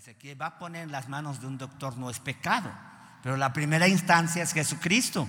Dice 0.00 0.14
que 0.14 0.34
va 0.34 0.46
a 0.46 0.58
poner 0.58 0.84
en 0.84 0.92
las 0.92 1.10
manos 1.10 1.42
de 1.42 1.46
un 1.46 1.58
doctor 1.58 1.98
no 1.98 2.08
es 2.08 2.20
pecado, 2.20 2.72
pero 3.22 3.36
la 3.36 3.52
primera 3.52 3.86
instancia 3.86 4.42
es 4.42 4.54
Jesucristo. 4.54 5.28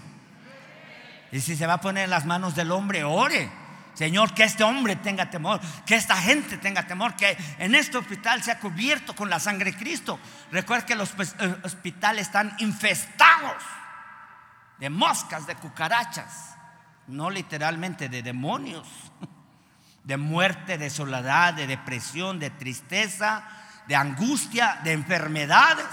Y 1.33 1.41
si 1.41 1.57
se 1.57 1.67
va 1.67 1.73
a 1.73 1.81
poner 1.81 2.05
en 2.05 2.09
las 2.09 2.25
manos 2.25 2.55
del 2.55 2.71
hombre, 2.71 3.03
ore. 3.03 3.51
Señor, 3.95 4.33
que 4.33 4.45
este 4.45 4.63
hombre 4.63 4.95
tenga 4.95 5.29
temor, 5.29 5.59
que 5.85 5.95
esta 5.95 6.15
gente 6.15 6.55
tenga 6.55 6.87
temor, 6.87 7.17
que 7.17 7.37
en 7.59 7.75
este 7.75 7.97
hospital 7.97 8.43
sea 8.43 8.59
cubierto 8.59 9.13
con 9.13 9.29
la 9.29 9.41
sangre 9.41 9.73
de 9.73 9.77
Cristo. 9.77 10.17
Recuerda 10.53 10.85
que 10.85 10.95
los 10.95 11.11
eh, 11.19 11.55
hospitales 11.63 12.27
están 12.27 12.55
infestados 12.59 13.61
de 14.79 14.89
moscas, 14.89 15.47
de 15.47 15.55
cucarachas, 15.55 16.55
no 17.07 17.29
literalmente 17.29 18.07
de 18.07 18.23
demonios, 18.23 18.87
de 20.05 20.15
muerte, 20.15 20.77
de 20.77 20.89
soledad, 20.89 21.55
de 21.55 21.67
depresión, 21.67 22.39
de 22.39 22.51
tristeza, 22.51 23.43
de 23.87 23.95
angustia, 23.95 24.79
de 24.83 24.93
enfermedades. 24.93 25.85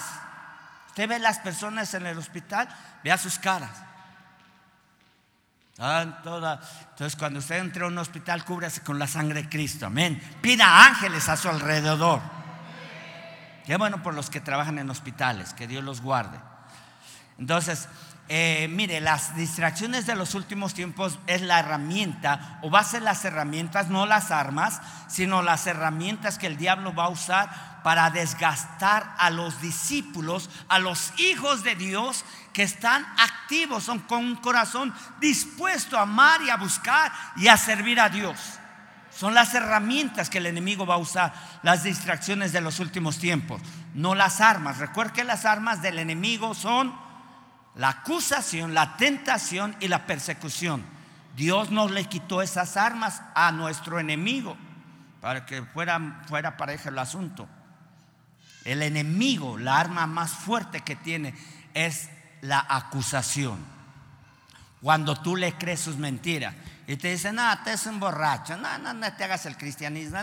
Usted 0.89 1.09
ve 1.09 1.19
las 1.19 1.39
personas 1.39 1.93
en 1.95 2.07
el 2.07 2.19
hospital, 2.19 2.69
vea 3.05 3.19
sus 3.19 3.39
caras. 3.39 3.71
Entonces, 5.79 7.15
cuando 7.15 7.39
usted 7.39 7.59
entre 7.59 7.85
a 7.85 7.87
un 7.87 7.99
hospital, 7.99 8.45
cúbrase 8.45 8.83
con 8.83 8.99
la 8.99 9.07
sangre 9.07 9.43
de 9.43 9.49
Cristo. 9.49 9.87
Amén. 9.87 10.21
Pida 10.41 10.87
ángeles 10.87 11.29
a 11.29 11.37
su 11.37 11.49
alrededor. 11.49 12.21
Qué 13.65 13.77
bueno 13.77 14.03
por 14.03 14.15
los 14.15 14.29
que 14.29 14.41
trabajan 14.41 14.79
en 14.79 14.91
hospitales. 14.91 15.55
Que 15.55 15.69
Dios 15.69 15.85
los 15.85 16.01
guarde. 16.01 16.41
Entonces, 17.39 17.89
eh, 18.29 18.67
mire, 18.69 19.01
las 19.01 19.37
distracciones 19.37 20.05
de 20.05 20.17
los 20.17 20.35
últimos 20.35 20.75
tiempos 20.75 21.19
es 21.27 21.41
la 21.41 21.61
herramienta, 21.61 22.59
o 22.63 22.71
va 22.71 22.81
a 22.81 22.85
ser 22.85 23.03
las 23.03 23.25
herramientas, 23.25 23.89
no 23.89 24.05
las 24.05 24.31
armas, 24.31 24.83
sino 25.07 25.43
las 25.43 25.67
herramientas 25.67 26.39
que 26.39 26.47
el 26.47 26.59
diablo 26.59 26.93
va 26.93 27.05
a 27.05 27.09
usar 27.09 27.78
para 27.89 28.11
desgastar 28.11 29.15
a 29.17 29.31
los 29.31 29.63
discípulos, 29.63 30.51
a 30.69 30.79
los 30.79 31.19
hijos 31.19 31.63
de 31.63 31.75
Dios 31.75 32.23
que 32.53 32.63
están 32.63 33.03
activos, 33.17 33.85
son 33.85 34.01
con 34.01 34.23
un 34.23 34.37
corazón 34.37 34.95
dispuesto 35.23 35.97
a 35.97 36.03
amar 36.03 36.43
y 36.43 36.51
a 36.51 36.59
buscar 36.59 37.11
y 37.37 37.49
a 37.49 37.57
servir 37.57 37.99
a 37.99 38.11
Dios. 38.11 38.39
Son 39.11 39.33
las 39.33 39.55
herramientas 39.55 40.29
que 40.29 40.37
el 40.37 40.45
enemigo 40.45 40.85
va 40.85 40.97
a 40.97 40.99
usar, 40.99 41.33
las 41.63 41.83
distracciones 41.83 42.53
de 42.53 42.61
los 42.61 42.79
últimos 42.79 43.17
tiempos, 43.17 43.63
no 43.95 44.15
las 44.15 44.43
armas. 44.43 44.77
Recuerda 44.77 45.15
que 45.15 45.25
las 45.25 45.47
armas 45.47 45.81
del 45.81 45.99
enemigo 45.99 46.55
son 46.55 46.95
la 47.75 47.89
acusación, 47.89 48.75
la 48.75 48.99
tentación 48.99 49.75
y 49.81 49.89
la 49.89 50.05
persecución. 50.05 50.85
Dios 51.37 51.71
no 51.71 51.89
le 51.89 52.05
quitó 52.05 52.43
esas 52.43 52.77
armas 52.77 53.23
a 53.35 53.51
nuestro 53.51 53.99
enemigo 53.99 54.59
para 55.23 55.47
que 55.47 55.63
fuera, 55.63 56.21
fuera 56.29 56.59
pareja 56.59 56.91
el 56.91 56.99
asunto. 56.99 57.49
El 58.69 58.83
enemigo, 58.83 59.57
la 59.57 59.79
arma 59.79 60.07
más 60.07 60.31
fuerte 60.31 60.83
que 60.83 60.95
tiene 60.95 61.35
es 61.73 62.11
la 62.43 62.67
acusación. 62.69 63.65
Cuando 64.83 65.17
tú 65.17 65.37
le 65.37 65.55
crees 65.55 65.81
sus 65.81 65.97
mentiras 65.97 66.55
y 66.87 66.97
te 66.97 67.13
dicen, 67.13 67.37
no, 67.37 67.59
te 67.65 67.73
es 67.73 67.87
un 67.87 67.99
borracho, 67.99 68.59
no, 68.59 68.77
no, 68.77 68.93
no 68.93 69.13
te 69.15 69.25
hagas 69.25 69.47
el 69.47 69.57
cristianismo, 69.57 70.19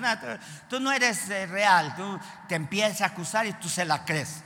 tú 0.70 0.80
no 0.80 0.92
eres 0.92 1.28
eh, 1.32 1.48
real, 1.48 1.96
tú 1.96 2.20
te 2.48 2.54
empiezas 2.54 3.02
a 3.02 3.06
acusar 3.08 3.48
y 3.48 3.54
tú 3.54 3.68
se 3.68 3.84
la 3.84 4.06
crees. 4.06 4.44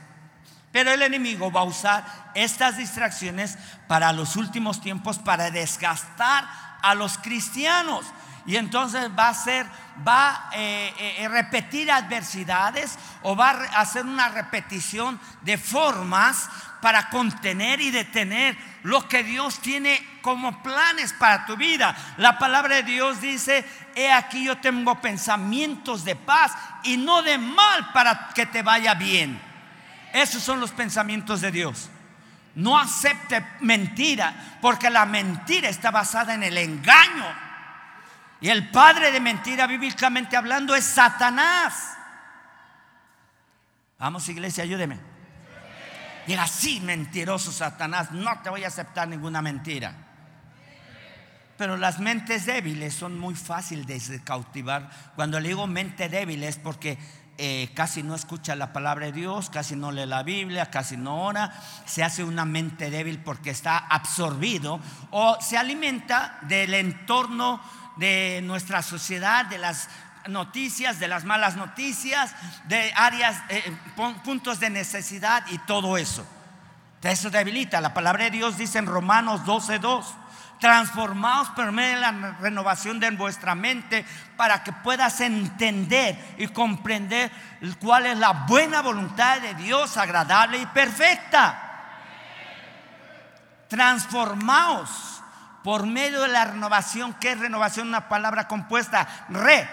Pero 0.72 0.92
el 0.92 1.02
enemigo 1.02 1.52
va 1.52 1.60
a 1.60 1.64
usar 1.64 2.32
estas 2.34 2.78
distracciones 2.78 3.58
para 3.86 4.14
los 4.14 4.34
últimos 4.36 4.80
tiempos, 4.80 5.18
para 5.18 5.50
desgastar 5.50 6.48
a 6.80 6.94
los 6.94 7.18
cristianos. 7.18 8.06
Y 8.50 8.56
entonces 8.56 9.08
va 9.16 9.26
a 9.26 9.30
hacer, 9.30 9.64
va 10.04 10.48
a 10.48 10.50
eh, 10.54 10.92
eh, 11.18 11.28
repetir 11.28 11.88
adversidades 11.88 12.98
o 13.22 13.36
va 13.36 13.50
a 13.50 13.80
hacer 13.80 14.04
una 14.04 14.28
repetición 14.28 15.20
de 15.42 15.56
formas 15.56 16.50
para 16.82 17.10
contener 17.10 17.80
y 17.80 17.92
detener 17.92 18.58
lo 18.82 19.06
que 19.06 19.22
Dios 19.22 19.60
tiene 19.60 20.04
como 20.20 20.64
planes 20.64 21.12
para 21.12 21.46
tu 21.46 21.56
vida. 21.56 21.96
La 22.16 22.40
palabra 22.40 22.74
de 22.74 22.82
Dios 22.82 23.20
dice, 23.20 23.64
he 23.94 24.10
aquí 24.10 24.46
yo 24.46 24.58
tengo 24.58 25.00
pensamientos 25.00 26.04
de 26.04 26.16
paz 26.16 26.52
y 26.82 26.96
no 26.96 27.22
de 27.22 27.38
mal 27.38 27.92
para 27.92 28.30
que 28.34 28.46
te 28.46 28.62
vaya 28.62 28.94
bien. 28.94 29.40
Esos 30.12 30.42
son 30.42 30.58
los 30.58 30.72
pensamientos 30.72 31.40
de 31.40 31.52
Dios. 31.52 31.88
No 32.56 32.76
acepte 32.76 33.46
mentira, 33.60 34.58
porque 34.60 34.90
la 34.90 35.06
mentira 35.06 35.68
está 35.68 35.92
basada 35.92 36.34
en 36.34 36.42
el 36.42 36.58
engaño. 36.58 37.49
Y 38.40 38.48
el 38.48 38.70
padre 38.70 39.12
de 39.12 39.20
mentira, 39.20 39.66
bíblicamente 39.66 40.36
hablando, 40.36 40.74
es 40.74 40.84
Satanás. 40.84 41.96
Vamos, 43.98 44.26
iglesia, 44.28 44.64
ayúdeme. 44.64 44.98
Diga, 46.26 46.46
sí, 46.46 46.80
mentiroso 46.80 47.52
Satanás, 47.52 48.12
no 48.12 48.40
te 48.40 48.50
voy 48.50 48.64
a 48.64 48.68
aceptar 48.68 49.08
ninguna 49.08 49.42
mentira. 49.42 49.94
Pero 51.56 51.76
las 51.76 51.98
mentes 51.98 52.46
débiles 52.46 52.94
son 52.94 53.18
muy 53.18 53.34
fáciles 53.34 54.08
de 54.08 54.22
cautivar. 54.22 54.88
Cuando 55.16 55.38
le 55.40 55.48
digo 55.48 55.66
mente 55.66 56.08
débil 56.08 56.42
es 56.44 56.56
porque 56.56 56.98
eh, 57.36 57.70
casi 57.74 58.02
no 58.02 58.14
escucha 58.14 58.54
la 58.54 58.72
palabra 58.72 59.06
de 59.06 59.12
Dios, 59.12 59.50
casi 59.50 59.76
no 59.76 59.92
lee 59.92 60.06
la 60.06 60.22
Biblia, 60.22 60.70
casi 60.70 60.96
no 60.96 61.24
ora, 61.24 61.52
se 61.84 62.02
hace 62.02 62.24
una 62.24 62.44
mente 62.44 62.90
débil 62.90 63.18
porque 63.18 63.50
está 63.50 63.78
absorbido 63.78 64.80
o 65.10 65.36
se 65.40 65.58
alimenta 65.58 66.38
del 66.42 66.72
entorno 66.74 67.60
de 67.96 68.40
nuestra 68.42 68.82
sociedad, 68.82 69.46
de 69.46 69.58
las 69.58 69.88
noticias, 70.28 70.98
de 70.98 71.08
las 71.08 71.24
malas 71.24 71.56
noticias, 71.56 72.34
de 72.64 72.92
áreas, 72.94 73.42
eh, 73.48 73.76
puntos 74.24 74.60
de 74.60 74.70
necesidad 74.70 75.44
y 75.48 75.58
todo 75.58 75.96
eso. 75.96 76.26
Eso 77.02 77.30
debilita. 77.30 77.80
La 77.80 77.94
palabra 77.94 78.24
de 78.24 78.30
Dios 78.30 78.58
dice 78.58 78.78
en 78.78 78.86
Romanos 78.86 79.44
12:2 79.44 80.14
transformados 80.60 81.48
por 81.50 81.72
medio 81.72 81.94
de 81.94 82.00
la 82.02 82.36
renovación 82.38 83.00
de 83.00 83.10
vuestra 83.12 83.54
mente 83.54 84.04
para 84.36 84.62
que 84.62 84.72
puedas 84.72 85.20
entender 85.22 86.34
y 86.36 86.46
comprender 86.48 87.32
cuál 87.80 88.06
es 88.06 88.18
la 88.18 88.44
buena 88.46 88.82
voluntad 88.82 89.40
de 89.40 89.54
Dios, 89.54 89.96
agradable 89.96 90.58
y 90.58 90.66
perfecta. 90.66 91.66
Transformaos 93.68 95.19
por 95.62 95.86
medio 95.86 96.22
de 96.22 96.28
la 96.28 96.44
renovación, 96.44 97.14
que 97.14 97.32
es 97.32 97.38
renovación? 97.38 97.88
Una 97.88 98.08
palabra 98.08 98.48
compuesta, 98.48 99.06
re, 99.28 99.68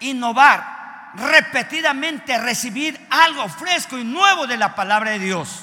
innovar, 0.00 1.12
repetidamente 1.14 2.38
recibir 2.38 3.06
algo 3.10 3.48
fresco 3.48 3.98
y 3.98 4.04
nuevo 4.04 4.46
de 4.46 4.56
la 4.56 4.74
palabra 4.74 5.12
de 5.12 5.18
Dios. 5.18 5.62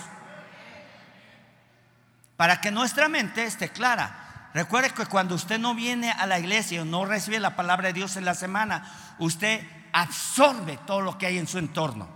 Para 2.36 2.62
que 2.62 2.72
nuestra 2.72 3.10
mente 3.10 3.44
esté 3.44 3.70
clara 3.70 4.28
Recuerde 4.58 4.90
que 4.90 5.06
cuando 5.06 5.36
usted 5.36 5.60
no 5.60 5.76
viene 5.76 6.10
a 6.10 6.26
la 6.26 6.40
iglesia 6.40 6.82
o 6.82 6.86
no 6.86 7.06
recibe 7.06 7.40
la 7.40 7.56
palabra 7.56 7.90
de 7.90 7.94
Dios 7.94 8.18
en 8.18 8.26
la 8.26 8.34
semana, 8.34 8.92
usted 9.20 9.62
absorbe 9.94 10.80
todo 10.88 11.02
lo 11.02 11.16
que 11.16 11.28
hay 11.28 11.38
en 11.38 11.48
su 11.48 11.60
entorno. 11.60 12.08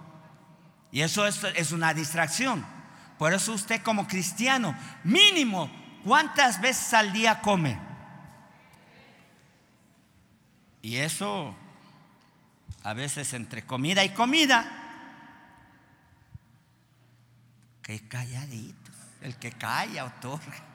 Y 0.91 1.01
eso 1.01 1.28
es, 1.28 1.72
una 1.72 1.94
distracción. 1.94 2.66
Por 3.19 3.34
eso 3.34 3.53
usted 3.53 3.84
como 3.84 4.07
cristiano, 4.07 4.75
mínimo, 5.03 5.69
¿cuántas 6.03 6.62
veces 6.62 6.94
al 6.94 7.13
día 7.13 7.41
come? 7.41 7.79
Y 10.81 10.97
eso, 10.97 11.56
a 12.84 12.94
veces 12.94 13.34
entre 13.34 13.63
comida 13.66 14.03
y 14.03 14.09
comida, 14.09 14.66
que 17.81 18.07
calladito, 18.07 18.91
el 19.22 19.35
que 19.35 19.51
calla 19.51 20.06
otorga. 20.06 20.72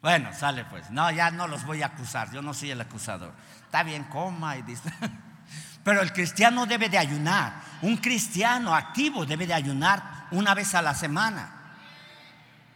Bueno, 0.00 0.32
sale 0.32 0.64
pues. 0.66 0.90
No, 0.90 1.10
ya 1.10 1.30
no 1.30 1.48
los 1.48 1.64
voy 1.64 1.82
a 1.82 1.86
acusar. 1.86 2.30
Yo 2.30 2.40
no 2.40 2.54
soy 2.54 2.70
el 2.70 2.80
acusador. 2.80 3.32
Está 3.64 3.82
bien, 3.82 4.04
coma 4.04 4.56
y 4.56 4.62
dice. 4.62 4.88
Pero 5.84 6.00
el 6.00 6.12
cristiano 6.12 6.64
debe 6.64 6.88
de 6.88 6.98
ayunar. 6.98 7.54
Un 7.82 7.96
cristiano 7.96 8.74
activo 8.74 9.26
debe 9.26 9.46
de 9.46 9.54
ayunar 9.54 10.26
una 10.30 10.54
vez 10.54 10.74
a 10.74 10.82
la 10.82 10.94
semana. 10.94 11.65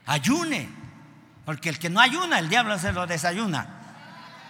Ayune. 0.06 0.69
Porque 1.44 1.69
el 1.69 1.79
que 1.79 1.91
no 1.91 2.00
ayuna, 2.00 2.38
el 2.38 2.49
diablo 2.49 2.79
se 2.79 2.93
lo 2.93 3.06
desayuna. 3.06 3.67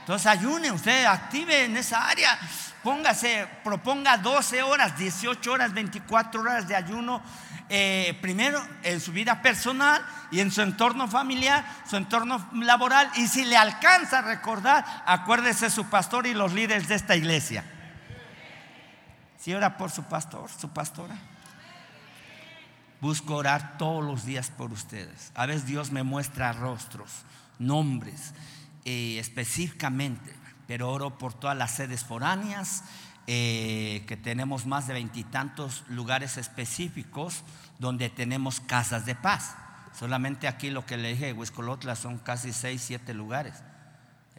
Entonces 0.00 0.26
ayune, 0.26 0.72
usted 0.72 1.04
active 1.04 1.64
en 1.64 1.76
esa 1.76 2.08
área. 2.08 2.38
Póngase, 2.82 3.46
proponga 3.62 4.16
12 4.16 4.62
horas, 4.62 4.98
18 4.98 5.52
horas, 5.52 5.72
24 5.72 6.40
horas 6.40 6.66
de 6.66 6.74
ayuno 6.74 7.22
eh, 7.68 8.18
primero 8.20 8.60
en 8.82 9.00
su 9.00 9.12
vida 9.12 9.42
personal 9.42 10.04
y 10.32 10.40
en 10.40 10.50
su 10.50 10.60
entorno 10.62 11.06
familiar, 11.06 11.64
su 11.88 11.96
entorno 11.96 12.50
laboral. 12.54 13.08
Y 13.16 13.28
si 13.28 13.44
le 13.44 13.56
alcanza 13.56 14.18
a 14.18 14.22
recordar, 14.22 14.84
acuérdese 15.06 15.70
su 15.70 15.88
pastor 15.88 16.26
y 16.26 16.34
los 16.34 16.52
líderes 16.52 16.88
de 16.88 16.96
esta 16.96 17.14
iglesia. 17.14 17.64
Si 19.38 19.54
ora 19.54 19.76
por 19.76 19.90
su 19.90 20.02
pastor, 20.04 20.50
su 20.50 20.70
pastora. 20.70 21.14
Busco 23.00 23.36
orar 23.36 23.78
todos 23.78 24.04
los 24.04 24.26
días 24.26 24.50
por 24.50 24.72
ustedes. 24.72 25.32
A 25.34 25.46
veces 25.46 25.66
Dios 25.66 25.90
me 25.90 26.02
muestra 26.02 26.52
rostros, 26.52 27.10
nombres 27.58 28.34
eh, 28.84 29.18
específicamente, 29.18 30.34
pero 30.66 30.90
oro 30.90 31.16
por 31.16 31.32
todas 31.32 31.56
las 31.56 31.74
sedes 31.74 32.04
foráneas 32.04 32.84
eh, 33.26 34.04
que 34.06 34.16
tenemos 34.16 34.66
más 34.66 34.86
de 34.86 34.94
veintitantos 34.94 35.84
lugares 35.88 36.36
específicos 36.36 37.42
donde 37.78 38.10
tenemos 38.10 38.60
casas 38.60 39.06
de 39.06 39.14
paz. 39.14 39.54
Solamente 39.98 40.46
aquí 40.46 40.70
lo 40.70 40.84
que 40.84 40.96
le 40.96 41.14
dije, 41.14 41.32
Huescolotla, 41.32 41.96
son 41.96 42.18
casi 42.18 42.52
seis, 42.52 42.82
siete 42.82 43.14
lugares. 43.14 43.62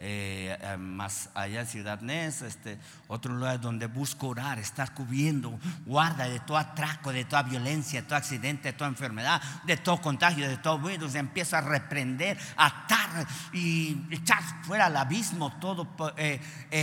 Eh, 0.04 0.58
eh, 0.60 0.76
más 0.78 1.30
allá 1.32 1.60
en 1.60 1.66
Ciudad 1.68 2.00
Nez, 2.00 2.42
este, 2.42 2.76
otro 3.06 3.32
lugar 3.34 3.60
donde 3.60 3.86
busco 3.86 4.26
orar, 4.26 4.58
estar 4.58 4.92
cubriendo, 4.94 5.56
guarda 5.86 6.28
de 6.28 6.40
todo 6.40 6.56
atraco, 6.56 7.12
de 7.12 7.24
toda 7.24 7.44
violencia, 7.44 8.02
de 8.02 8.08
todo 8.08 8.16
accidente, 8.16 8.70
de 8.70 8.72
toda 8.72 8.90
enfermedad, 8.90 9.40
de 9.62 9.76
todo 9.76 10.00
contagio, 10.02 10.48
de 10.48 10.56
todo 10.56 10.80
virus. 10.80 11.14
Empiezo 11.14 11.56
a 11.56 11.60
reprender, 11.60 12.36
atar 12.56 13.28
y 13.52 13.96
echar 14.10 14.42
fuera 14.64 14.86
al 14.86 14.96
abismo 14.96 15.52
todo 15.60 15.86
eh, 16.16 16.40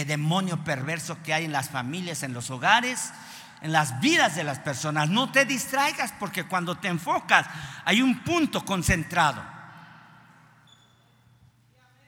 demonio 0.07 0.63
perverso 0.63 1.21
que 1.21 1.33
hay 1.33 1.43
en 1.43 1.51
las 1.51 1.69
familias, 1.69 2.23
en 2.23 2.33
los 2.33 2.49
hogares 2.49 3.11
en 3.61 3.73
las 3.73 3.99
vidas 3.99 4.37
de 4.37 4.45
las 4.45 4.59
personas. 4.59 5.09
No 5.09 5.33
te 5.33 5.43
distraigas 5.43 6.13
porque 6.17 6.45
cuando 6.45 6.77
te 6.77 6.87
enfocas 6.87 7.45
hay 7.83 8.01
un 8.01 8.23
punto 8.23 8.63
concentrado. 8.63 9.58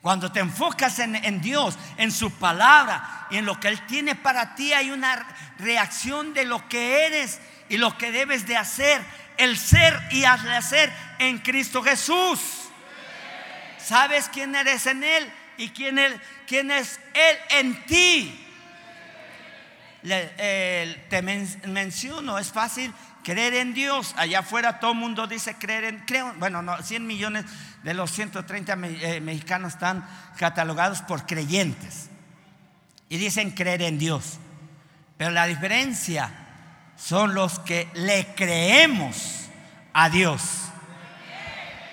Cuando 0.01 0.31
te 0.31 0.39
enfocas 0.39 0.97
en, 0.97 1.41
Dios, 1.41 1.77
en 1.97 2.11
su 2.11 2.31
palabra 2.31 3.27
y 3.29 3.37
en 3.37 3.45
lo 3.45 3.59
que 3.59 3.67
Él 3.67 3.85
tiene 3.85 4.15
para 4.15 4.55
ti, 4.55 4.73
hay 4.73 4.89
una 4.89 5.27
reacción 5.59 6.33
de 6.33 6.43
lo 6.43 6.67
que 6.67 7.05
eres 7.05 7.39
y 7.69 7.77
lo 7.77 7.95
que 7.97 8.11
debes 8.11 8.47
de 8.47 8.57
hacer, 8.57 8.99
el 9.37 9.57
ser 9.57 10.01
y 10.09 10.23
hacer 10.23 10.91
en 11.19 11.37
Cristo 11.37 11.83
Jesús. 11.83 12.39
¿Sabes 13.77 14.27
quién 14.29 14.55
eres 14.55 14.87
en 14.87 15.03
Él 15.03 15.31
y 15.57 15.69
quién, 15.69 15.99
es 15.99 16.99
Él 17.13 17.37
en 17.51 17.85
ti? 17.85 18.47
te 20.01 21.21
menciono, 21.67 22.39
es 22.39 22.51
fácil 22.51 22.91
creer 23.23 23.53
en 23.53 23.75
Dios. 23.75 24.15
Allá 24.17 24.39
afuera 24.39 24.79
todo 24.79 24.93
el 24.93 24.97
mundo 24.97 25.27
dice 25.27 25.55
creer 25.55 25.83
en, 25.83 25.99
creo, 25.99 26.33
bueno, 26.37 26.63
no, 26.63 26.81
100 26.81 27.05
millones 27.05 27.45
de 27.83 27.93
los 27.93 28.11
130 28.11 28.73
eh, 28.73 29.21
mexicanos 29.21 29.73
están 29.73 30.07
catalogados 30.37 31.01
por 31.01 31.25
creyentes 31.25 32.09
y 33.09 33.17
dicen 33.17 33.51
creer 33.51 33.81
en 33.81 33.97
Dios. 33.97 34.39
Pero 35.17 35.31
la 35.31 35.45
diferencia 35.45 36.31
son 36.95 37.33
los 37.33 37.59
que 37.59 37.89
le 37.93 38.27
creemos 38.35 39.49
a 39.93 40.09
Dios. 40.09 40.41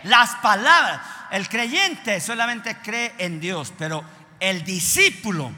Las 0.05 0.37
palabras, 0.37 1.01
el 1.31 1.49
creyente 1.49 2.21
solamente 2.21 2.77
cree 2.77 3.15
en 3.19 3.41
Dios, 3.41 3.73
pero 3.77 4.05
el 4.39 4.65
discípulo 4.65 5.51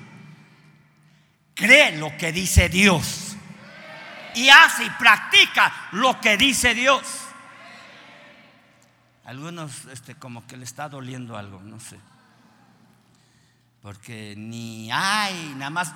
cree 1.55 1.97
lo 1.99 2.17
que 2.17 2.33
dice 2.33 2.69
Dios 2.69 3.37
y 4.35 4.49
hace 4.49 4.85
y 4.85 4.91
practica 4.91 5.73
lo 5.93 6.21
que 6.21 6.37
dice 6.37 6.75
Dios. 6.75 7.03
Algunos 9.31 9.85
este, 9.85 10.17
como 10.17 10.45
que 10.49 10.57
le 10.57 10.65
está 10.65 10.89
doliendo 10.89 11.37
algo, 11.37 11.61
no 11.61 11.79
sé. 11.79 12.01
Porque 13.81 14.35
ni 14.37 14.91
hay, 14.91 15.55
nada 15.57 15.71
más 15.71 15.95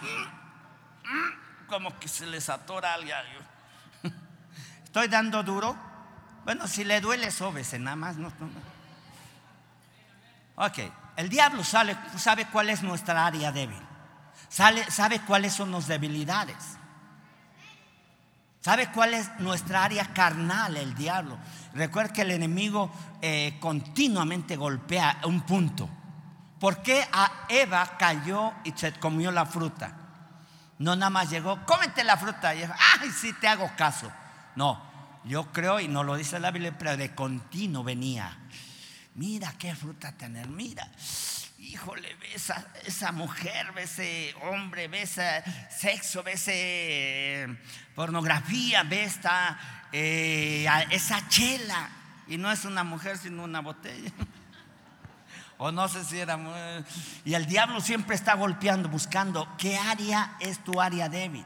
como 1.66 1.98
que 1.98 2.06
se 2.06 2.26
les 2.26 2.48
atora 2.48 2.94
algo. 2.94 3.10
Estoy 4.84 5.08
dando 5.08 5.42
duro. 5.42 5.76
Bueno, 6.44 6.68
si 6.68 6.84
le 6.84 7.00
duele, 7.00 7.32
sóbese, 7.32 7.80
nada 7.80 7.96
más. 7.96 8.16
No, 8.18 8.32
Ok, 10.54 10.78
el 11.16 11.28
diablo 11.28 11.64
sabe, 11.64 11.98
sabe 12.16 12.46
cuál 12.46 12.70
es 12.70 12.84
nuestra 12.84 13.26
área 13.26 13.50
débil. 13.50 13.82
Sabe, 14.48 14.88
sabe 14.92 15.20
cuáles 15.22 15.54
son 15.54 15.72
las 15.72 15.88
debilidades. 15.88 16.78
¿Sabe 18.60 18.92
cuál 18.92 19.12
es 19.12 19.28
nuestra 19.40 19.82
área 19.82 20.14
carnal, 20.14 20.76
el 20.76 20.94
diablo? 20.94 21.36
Recuerda 21.74 22.12
que 22.12 22.22
el 22.22 22.30
enemigo 22.30 22.90
eh, 23.20 23.56
continuamente 23.60 24.56
golpea 24.56 25.20
un 25.24 25.42
punto. 25.42 25.88
¿Por 26.60 26.82
qué 26.82 27.06
a 27.12 27.46
Eva 27.48 27.96
cayó 27.98 28.52
y 28.64 28.72
se 28.72 28.92
comió 28.92 29.30
la 29.32 29.44
fruta? 29.44 29.96
No 30.78 30.94
nada 30.96 31.10
más 31.10 31.30
llegó, 31.30 31.64
cómete 31.66 32.04
la 32.04 32.16
fruta. 32.16 32.54
Y 32.54 32.60
dijo, 32.60 32.74
ay, 33.00 33.10
sí, 33.10 33.32
te 33.34 33.48
hago 33.48 33.70
caso. 33.76 34.10
No, 34.56 34.80
yo 35.24 35.52
creo, 35.52 35.80
y 35.80 35.88
no 35.88 36.04
lo 36.04 36.16
dice 36.16 36.38
la 36.38 36.52
Biblia, 36.52 36.76
pero 36.78 36.96
de 36.96 37.14
continuo 37.14 37.82
venía. 37.82 38.38
Mira 39.16 39.52
qué 39.58 39.74
fruta 39.74 40.12
tener, 40.12 40.48
mira 40.48 40.88
híjole, 41.74 42.14
ve 42.20 42.34
esa, 42.34 42.66
esa 42.84 43.12
mujer, 43.12 43.72
ve 43.72 43.84
ese 43.84 44.34
hombre, 44.42 44.88
ve 44.88 45.02
ese 45.02 45.42
sexo, 45.70 46.22
ve 46.22 46.32
esa 46.32 46.52
eh, 46.54 47.58
pornografía, 47.94 48.82
ve 48.82 49.04
esta, 49.04 49.58
eh, 49.96 50.66
esa 50.90 51.28
chela. 51.28 51.88
Y 52.26 52.36
no 52.36 52.50
es 52.50 52.64
una 52.64 52.82
mujer, 52.82 53.16
sino 53.16 53.44
una 53.44 53.60
botella. 53.60 54.10
o 55.58 55.70
no 55.70 55.86
sé 55.88 56.04
si 56.04 56.18
era... 56.18 56.36
Y 57.24 57.34
el 57.34 57.46
diablo 57.46 57.80
siempre 57.80 58.16
está 58.16 58.34
golpeando, 58.34 58.88
buscando 58.88 59.48
qué 59.56 59.78
área 59.78 60.36
es 60.40 60.62
tu 60.64 60.80
área 60.80 61.08
débil. 61.08 61.44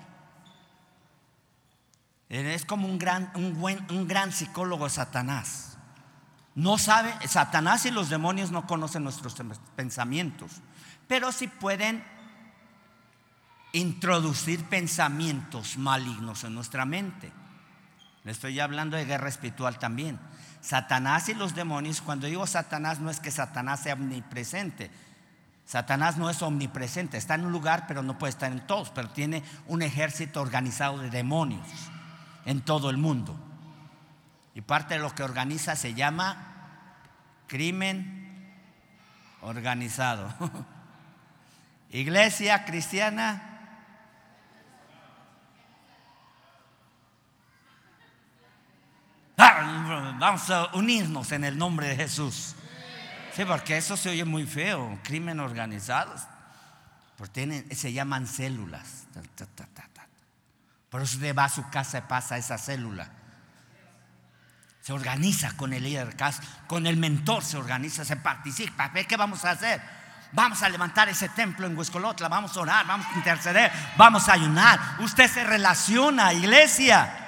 Es 2.30 2.64
como 2.64 2.88
un 2.88 2.98
gran, 2.98 3.30
un 3.34 3.58
buen, 3.58 3.84
un 3.90 4.08
gran 4.08 4.32
psicólogo 4.32 4.88
Satanás. 4.88 5.76
No 6.54 6.78
sabe, 6.78 7.14
Satanás 7.28 7.84
y 7.84 7.90
los 7.90 8.08
demonios 8.08 8.50
no 8.50 8.66
conocen 8.66 9.04
nuestros 9.04 9.36
pensamientos, 9.76 10.52
pero 11.06 11.32
sí 11.32 11.48
pueden 11.48 12.02
introducir 13.72 14.64
pensamientos 14.64 15.76
malignos 15.76 16.44
en 16.44 16.54
nuestra 16.54 16.84
mente. 16.84 17.30
Estoy 18.30 18.60
hablando 18.60 18.96
de 18.96 19.04
guerra 19.04 19.28
espiritual 19.28 19.78
también. 19.78 20.18
Satanás 20.60 21.28
y 21.28 21.34
los 21.34 21.54
demonios, 21.54 22.00
cuando 22.00 22.26
digo 22.26 22.46
Satanás 22.46 23.00
no 23.00 23.10
es 23.10 23.20
que 23.20 23.30
Satanás 23.30 23.80
sea 23.80 23.94
omnipresente. 23.94 24.90
Satanás 25.64 26.16
no 26.16 26.30
es 26.30 26.40
omnipresente, 26.42 27.18
está 27.18 27.34
en 27.34 27.44
un 27.44 27.52
lugar 27.52 27.86
pero 27.86 28.02
no 28.02 28.18
puede 28.18 28.30
estar 28.30 28.50
en 28.50 28.66
todos, 28.66 28.90
pero 28.90 29.10
tiene 29.10 29.42
un 29.66 29.82
ejército 29.82 30.40
organizado 30.40 30.98
de 30.98 31.10
demonios 31.10 31.66
en 32.46 32.62
todo 32.62 32.90
el 32.90 32.96
mundo. 32.96 33.38
Y 34.54 34.62
parte 34.62 34.94
de 34.94 35.00
lo 35.00 35.14
que 35.14 35.22
organiza 35.22 35.76
se 35.76 35.94
llama 35.94 36.56
crimen 37.46 38.54
organizado. 39.42 40.32
Iglesia 41.90 42.64
cristiana. 42.64 43.47
Vamos 49.38 50.50
a 50.50 50.66
unirnos 50.74 51.32
en 51.32 51.44
el 51.44 51.56
nombre 51.56 51.88
de 51.88 51.96
Jesús. 51.96 52.54
Sí, 53.34 53.44
porque 53.44 53.76
eso 53.76 53.96
se 53.96 54.10
oye 54.10 54.24
muy 54.24 54.44
feo. 54.44 54.98
Crimen 55.04 55.40
organizado. 55.40 56.14
Porque 57.16 57.66
se 57.72 57.92
llaman 57.92 58.26
células. 58.26 59.06
Por 60.90 61.02
eso 61.02 61.16
usted 61.16 61.34
va 61.34 61.44
a 61.44 61.48
su 61.48 61.68
casa 61.70 61.98
y 61.98 62.02
pasa 62.02 62.36
esa 62.36 62.58
célula 62.58 63.10
se 64.88 64.94
organiza 64.94 65.54
con 65.54 65.74
el 65.74 65.82
líder 65.82 66.16
con 66.66 66.86
el 66.86 66.96
mentor 66.96 67.44
se 67.44 67.58
organiza, 67.58 68.06
se 68.06 68.16
participa. 68.16 68.90
¿Qué 68.90 69.18
vamos 69.18 69.44
a 69.44 69.50
hacer? 69.50 69.82
Vamos 70.32 70.62
a 70.62 70.68
levantar 70.70 71.10
ese 71.10 71.28
templo 71.28 71.66
en 71.66 71.76
Huescolotla, 71.76 72.26
vamos 72.30 72.56
a 72.56 72.60
orar, 72.60 72.86
vamos 72.86 73.06
a 73.06 73.18
interceder, 73.18 73.70
vamos 73.98 74.26
a 74.30 74.32
ayunar. 74.32 74.80
Usted 75.00 75.30
se 75.30 75.44
relaciona, 75.44 76.32
iglesia. 76.32 77.27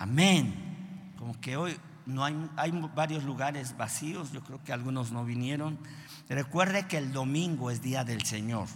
Amén. 0.00 1.12
Como 1.18 1.38
que 1.42 1.58
hoy 1.58 1.78
no 2.06 2.24
hay, 2.24 2.34
hay 2.56 2.70
varios 2.94 3.22
lugares 3.22 3.76
vacíos, 3.76 4.32
yo 4.32 4.42
creo 4.42 4.64
que 4.64 4.72
algunos 4.72 5.12
no 5.12 5.26
vinieron. 5.26 5.78
Recuerde 6.26 6.86
que 6.86 6.96
el 6.96 7.12
domingo 7.12 7.70
es 7.70 7.82
día 7.82 8.02
del 8.02 8.24
Señor. 8.24 8.66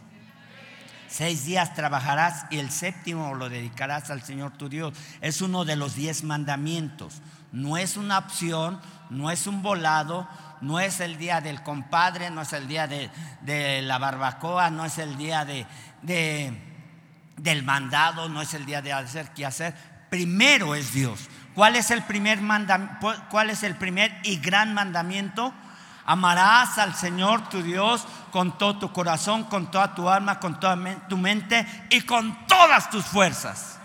Seis 1.09 1.47
días 1.47 1.73
trabajarás 1.73 2.45
y 2.50 2.59
el 2.59 2.71
séptimo 2.71 3.35
lo 3.35 3.49
dedicarás 3.49 4.11
al 4.11 4.23
Señor 4.23 4.52
tu 4.52 4.69
Dios. 4.69 4.93
Es 5.23 5.40
uno 5.40 5.64
de 5.64 5.76
los 5.76 5.95
diez 5.95 6.25
mandamientos. 6.25 7.23
No 7.52 7.78
es 7.78 7.97
una 7.97 8.19
opción, 8.19 8.78
no 9.09 9.31
es 9.31 9.47
un 9.47 9.62
volado, 9.62 10.28
no 10.61 10.78
es 10.78 11.00
el 11.00 11.16
día 11.16 11.40
del 11.40 11.62
compadre, 11.62 12.31
no 12.31 12.43
es 12.43 12.52
el 12.52 12.69
día 12.69 12.87
de, 12.87 13.81
la 13.81 13.97
barbacoa, 13.97 14.69
no 14.69 14.85
es 14.85 14.99
el 14.99 15.16
día 15.16 15.47
de, 15.47 15.64
del 17.38 17.62
mandado, 17.62 18.28
no 18.28 18.43
es 18.43 18.52
el 18.52 18.66
día 18.66 18.83
de 18.83 18.93
hacer 18.93 19.31
qué 19.31 19.47
hacer. 19.47 19.75
Primero 20.14 20.76
es 20.76 20.94
Dios. 20.94 21.28
¿Cuál 21.56 21.75
es 21.75 21.90
el 21.90 22.04
primer 22.04 22.38
¿Cuál 23.30 23.50
es 23.50 23.64
el 23.64 23.75
primer 23.75 24.16
y 24.23 24.37
gran 24.37 24.73
mandamiento? 24.73 25.52
Amarás 26.06 26.78
al 26.78 26.94
Señor 26.94 27.49
tu 27.49 27.64
Dios 27.64 28.06
con 28.30 28.56
todo 28.56 28.78
tu 28.78 28.92
corazón, 28.92 29.42
con 29.42 29.73
toda 29.73 29.92
tu 29.97 30.09
alma, 30.09 30.38
con 30.38 30.61
toda 30.61 30.78
tu 31.09 31.16
mente 31.16 31.66
y 31.90 32.02
con 32.02 32.47
todas 32.47 32.90
tus 32.90 33.04
fuerzas. 33.04 33.80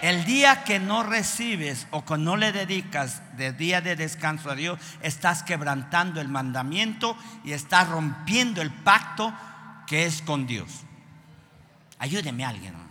El 0.00 0.24
día 0.24 0.64
que 0.64 0.80
no 0.80 1.02
recibes 1.02 1.88
o 1.90 2.06
que 2.06 2.16
no 2.16 2.38
le 2.38 2.50
dedicas 2.50 3.20
de 3.36 3.52
día 3.52 3.82
de 3.82 3.96
descanso 3.96 4.50
a 4.50 4.54
Dios, 4.54 4.80
estás 5.02 5.42
quebrantando 5.42 6.22
el 6.22 6.28
mandamiento 6.28 7.18
y 7.44 7.52
estás 7.52 7.86
rompiendo 7.90 8.62
el 8.62 8.70
pacto 8.70 9.30
que 9.86 10.06
es 10.06 10.22
con 10.22 10.46
Dios. 10.46 10.70
Ayúdeme 11.98 12.46
a 12.46 12.48
alguien. 12.48 12.83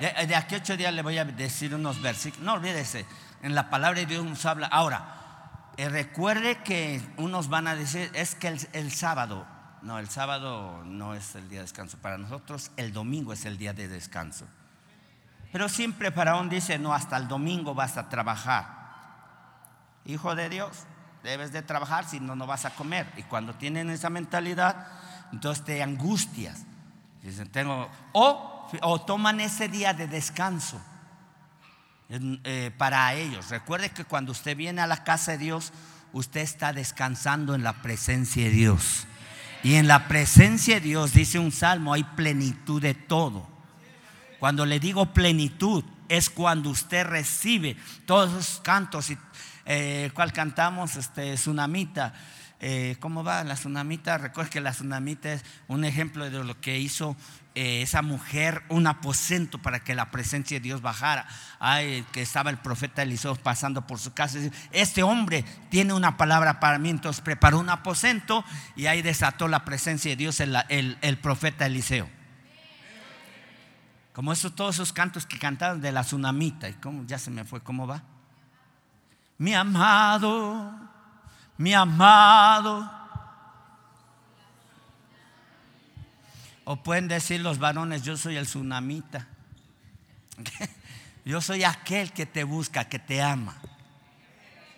De, 0.00 0.36
aquí 0.36 0.54
a 0.54 0.58
ocho 0.58 0.76
días 0.76 0.92
le 0.94 1.02
voy 1.02 1.18
a 1.18 1.24
decir 1.24 1.74
unos 1.74 2.00
versículos. 2.00 2.44
No 2.44 2.54
olvídese, 2.54 3.06
en 3.42 3.54
la 3.54 3.70
palabra 3.70 4.00
de 4.00 4.06
Dios 4.06 4.24
nos 4.24 4.44
habla. 4.46 4.66
Ahora, 4.68 5.72
eh, 5.76 5.88
recuerde 5.88 6.58
que 6.62 7.00
unos 7.16 7.48
van 7.48 7.66
a 7.66 7.76
decir, 7.76 8.10
es 8.14 8.34
que 8.34 8.48
el, 8.72 8.92
sábado, 8.92 9.46
no, 9.82 9.98
el 9.98 10.08
sábado 10.08 10.82
no 10.84 11.14
es 11.14 11.34
el 11.34 11.48
día 11.48 11.58
de 11.58 11.64
descanso. 11.64 11.98
Para 11.98 12.18
nosotros 12.18 12.70
el 12.76 12.92
domingo 12.92 13.32
es 13.32 13.44
el 13.44 13.58
día 13.58 13.72
de 13.72 13.88
descanso. 13.88 14.46
Pero 15.52 15.68
siempre 15.68 16.10
Faraón 16.10 16.48
dice, 16.48 16.78
no, 16.78 16.92
hasta 16.92 17.16
el 17.16 17.28
domingo 17.28 17.74
vas 17.74 17.96
a 17.96 18.08
trabajar. 18.08 18.76
Hijo 20.04 20.34
de 20.34 20.48
Dios, 20.48 20.84
debes 21.22 21.52
de 21.52 21.62
trabajar, 21.62 22.04
si 22.04 22.20
no, 22.20 22.34
no 22.34 22.46
vas 22.46 22.64
a 22.64 22.70
comer. 22.70 23.06
Y 23.16 23.22
cuando 23.22 23.54
tienen 23.54 23.90
esa 23.90 24.10
mentalidad, 24.10 24.86
entonces 25.32 25.64
te 25.64 25.82
angustias. 25.82 26.64
Dicen, 27.22 27.48
tengo, 27.50 27.88
o, 28.12 28.57
o 28.82 29.00
toman 29.00 29.40
ese 29.40 29.68
día 29.68 29.94
de 29.94 30.06
descanso 30.06 30.80
eh, 32.10 32.70
para 32.78 33.14
ellos. 33.14 33.50
Recuerde 33.50 33.90
que 33.90 34.04
cuando 34.04 34.32
usted 34.32 34.56
viene 34.56 34.80
a 34.80 34.86
la 34.86 35.04
casa 35.04 35.32
de 35.32 35.38
Dios, 35.38 35.72
usted 36.12 36.40
está 36.40 36.72
descansando 36.72 37.54
en 37.54 37.62
la 37.62 37.82
presencia 37.82 38.44
de 38.44 38.50
Dios. 38.50 39.06
Y 39.62 39.74
en 39.74 39.88
la 39.88 40.08
presencia 40.08 40.76
de 40.76 40.80
Dios, 40.80 41.12
dice 41.12 41.38
un 41.38 41.52
salmo, 41.52 41.92
hay 41.92 42.04
plenitud 42.04 42.80
de 42.80 42.94
todo. 42.94 43.46
Cuando 44.38 44.64
le 44.64 44.78
digo 44.78 45.12
plenitud, 45.12 45.84
es 46.08 46.30
cuando 46.30 46.70
usted 46.70 47.04
recibe 47.06 47.76
todos 48.06 48.30
esos 48.30 48.60
cantos 48.60 49.10
y 49.10 49.18
eh, 49.66 50.10
cual 50.14 50.32
cantamos, 50.32 50.96
este, 50.96 51.34
Tsunamita. 51.34 52.14
Eh, 52.60 52.96
¿Cómo 52.98 53.22
va 53.22 53.44
la 53.44 53.54
tsunamita? 53.54 54.18
Recuerda 54.18 54.50
que 54.50 54.60
la 54.60 54.72
tsunamita 54.72 55.32
es 55.32 55.44
un 55.68 55.84
ejemplo 55.84 56.28
de 56.28 56.42
lo 56.42 56.60
que 56.60 56.78
hizo 56.78 57.16
eh, 57.60 57.82
esa 57.82 58.02
mujer, 58.02 58.62
un 58.68 58.86
aposento 58.86 59.58
para 59.60 59.80
que 59.80 59.96
la 59.96 60.12
presencia 60.12 60.58
de 60.58 60.60
Dios 60.60 60.80
bajara. 60.80 61.26
Ay, 61.58 62.06
que 62.12 62.22
estaba 62.22 62.50
el 62.50 62.58
profeta 62.58 63.02
Eliseo 63.02 63.34
pasando 63.34 63.84
por 63.84 63.98
su 63.98 64.14
casa. 64.14 64.38
Este 64.70 65.02
hombre 65.02 65.44
tiene 65.68 65.92
una 65.92 66.16
palabra 66.16 66.60
para 66.60 66.78
mí, 66.78 66.88
entonces 66.88 67.20
preparó 67.20 67.58
un 67.58 67.68
aposento 67.68 68.44
y 68.76 68.86
ahí 68.86 69.02
desató 69.02 69.48
la 69.48 69.64
presencia 69.64 70.12
de 70.12 70.16
Dios 70.16 70.38
el, 70.38 70.56
el, 71.00 71.18
profeta 71.18 71.66
Eliseo. 71.66 72.08
Como 74.12 74.32
eso, 74.32 74.52
todos 74.52 74.76
esos 74.76 74.92
cantos 74.92 75.26
que 75.26 75.40
cantaron 75.40 75.80
de 75.80 75.90
la 75.90 76.02
tsunamita. 76.02 76.68
¿Y 76.68 76.74
cómo? 76.74 77.06
Ya 77.06 77.18
se 77.18 77.32
me 77.32 77.44
fue, 77.44 77.60
¿cómo 77.60 77.88
va? 77.88 78.04
mi 79.36 79.52
amado, 79.52 80.72
mi 81.56 81.74
amado. 81.74 82.97
O 86.70 86.82
pueden 86.82 87.08
decir 87.08 87.40
los 87.40 87.58
varones, 87.58 88.02
yo 88.02 88.18
soy 88.18 88.36
el 88.36 88.44
tsunamita. 88.44 89.26
Yo 91.24 91.40
soy 91.40 91.64
aquel 91.64 92.12
que 92.12 92.26
te 92.26 92.44
busca, 92.44 92.90
que 92.90 92.98
te 92.98 93.22
ama. 93.22 93.56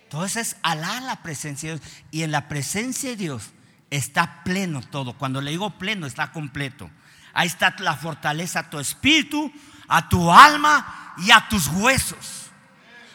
Entonces, 0.05 0.57
alá 0.63 1.01
la 1.01 1.17
presencia 1.17 1.71
de 1.71 1.79
Dios. 1.79 1.93
Y 2.13 2.23
en 2.23 2.31
la 2.31 2.47
presencia 2.49 3.11
de 3.11 3.17
Dios 3.17 3.51
está 3.91 4.45
pleno 4.45 4.83
todo. 4.83 5.19
Cuando 5.19 5.41
le 5.41 5.51
digo 5.51 5.79
pleno, 5.79 6.07
está 6.07 6.31
completo. 6.31 6.89
Ahí 7.33 7.49
está 7.49 7.75
la 7.81 7.97
fortaleza 7.97 8.61
a 8.61 8.71
tu 8.71 8.79
espíritu, 8.79 9.53
a 9.89 10.09
tu 10.09 10.33
alma 10.33 11.15
y 11.19 11.33
a 11.33 11.49
tus 11.49 11.67
huesos. 11.67 12.51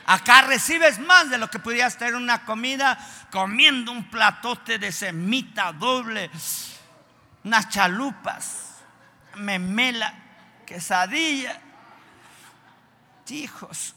Acá 0.06 0.42
recibes 0.42 1.00
más 1.00 1.30
de 1.30 1.38
lo 1.38 1.50
que 1.50 1.60
pudieras 1.60 1.98
tener 1.98 2.16
una 2.16 2.44
comida 2.44 3.00
comiendo 3.32 3.94
un 3.94 4.10
platote 4.10 4.80
de 4.80 4.92
semita 4.92 5.72
doble, 5.72 6.30
unas 7.46 7.70
chalupas, 7.70 8.80
memela, 9.36 10.14
quesadilla. 10.66 11.62
Hijos, 13.30 13.96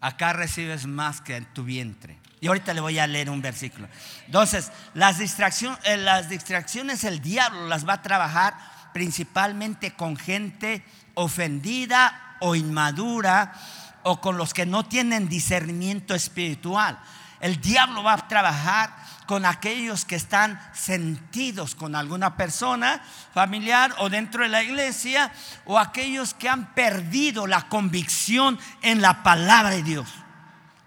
acá 0.00 0.34
recibes 0.34 0.86
más 0.86 1.20
que 1.20 1.36
en 1.36 1.46
tu 1.46 1.64
vientre. 1.64 2.18
Y 2.40 2.46
ahorita 2.46 2.74
le 2.74 2.82
voy 2.82 2.98
a 2.98 3.06
leer 3.06 3.30
un 3.30 3.40
versículo. 3.40 3.88
Entonces, 4.26 4.70
las, 4.92 5.18
distracciones, 5.18 5.78
eh, 5.84 5.96
las 5.96 6.28
distracciones 6.28 7.04
el 7.04 7.20
diablo 7.20 7.66
las 7.68 7.88
va 7.88 7.94
a 7.94 8.02
trabajar 8.02 8.54
principalmente 8.92 9.94
con 9.94 10.16
gente 10.16 10.84
ofendida 11.14 12.36
o 12.40 12.54
inmadura 12.54 13.54
o 14.02 14.20
con 14.20 14.36
los 14.36 14.52
que 14.52 14.66
no 14.66 14.84
tienen 14.84 15.28
discernimiento 15.28 16.14
espiritual. 16.14 16.98
El 17.40 17.60
diablo 17.60 18.02
va 18.02 18.12
a 18.12 18.28
trabajar 18.28 18.94
con 19.26 19.46
aquellos 19.46 20.04
que 20.04 20.16
están 20.16 20.60
sentidos 20.72 21.74
con 21.74 21.94
alguna 21.94 22.36
persona 22.36 23.02
familiar 23.32 23.94
o 23.98 24.08
dentro 24.08 24.42
de 24.42 24.48
la 24.48 24.62
iglesia 24.62 25.32
o 25.64 25.78
aquellos 25.78 26.34
que 26.34 26.48
han 26.48 26.74
perdido 26.74 27.46
la 27.46 27.68
convicción 27.68 28.58
en 28.82 29.00
la 29.00 29.22
palabra 29.22 29.70
de 29.70 29.82
Dios. 29.82 30.08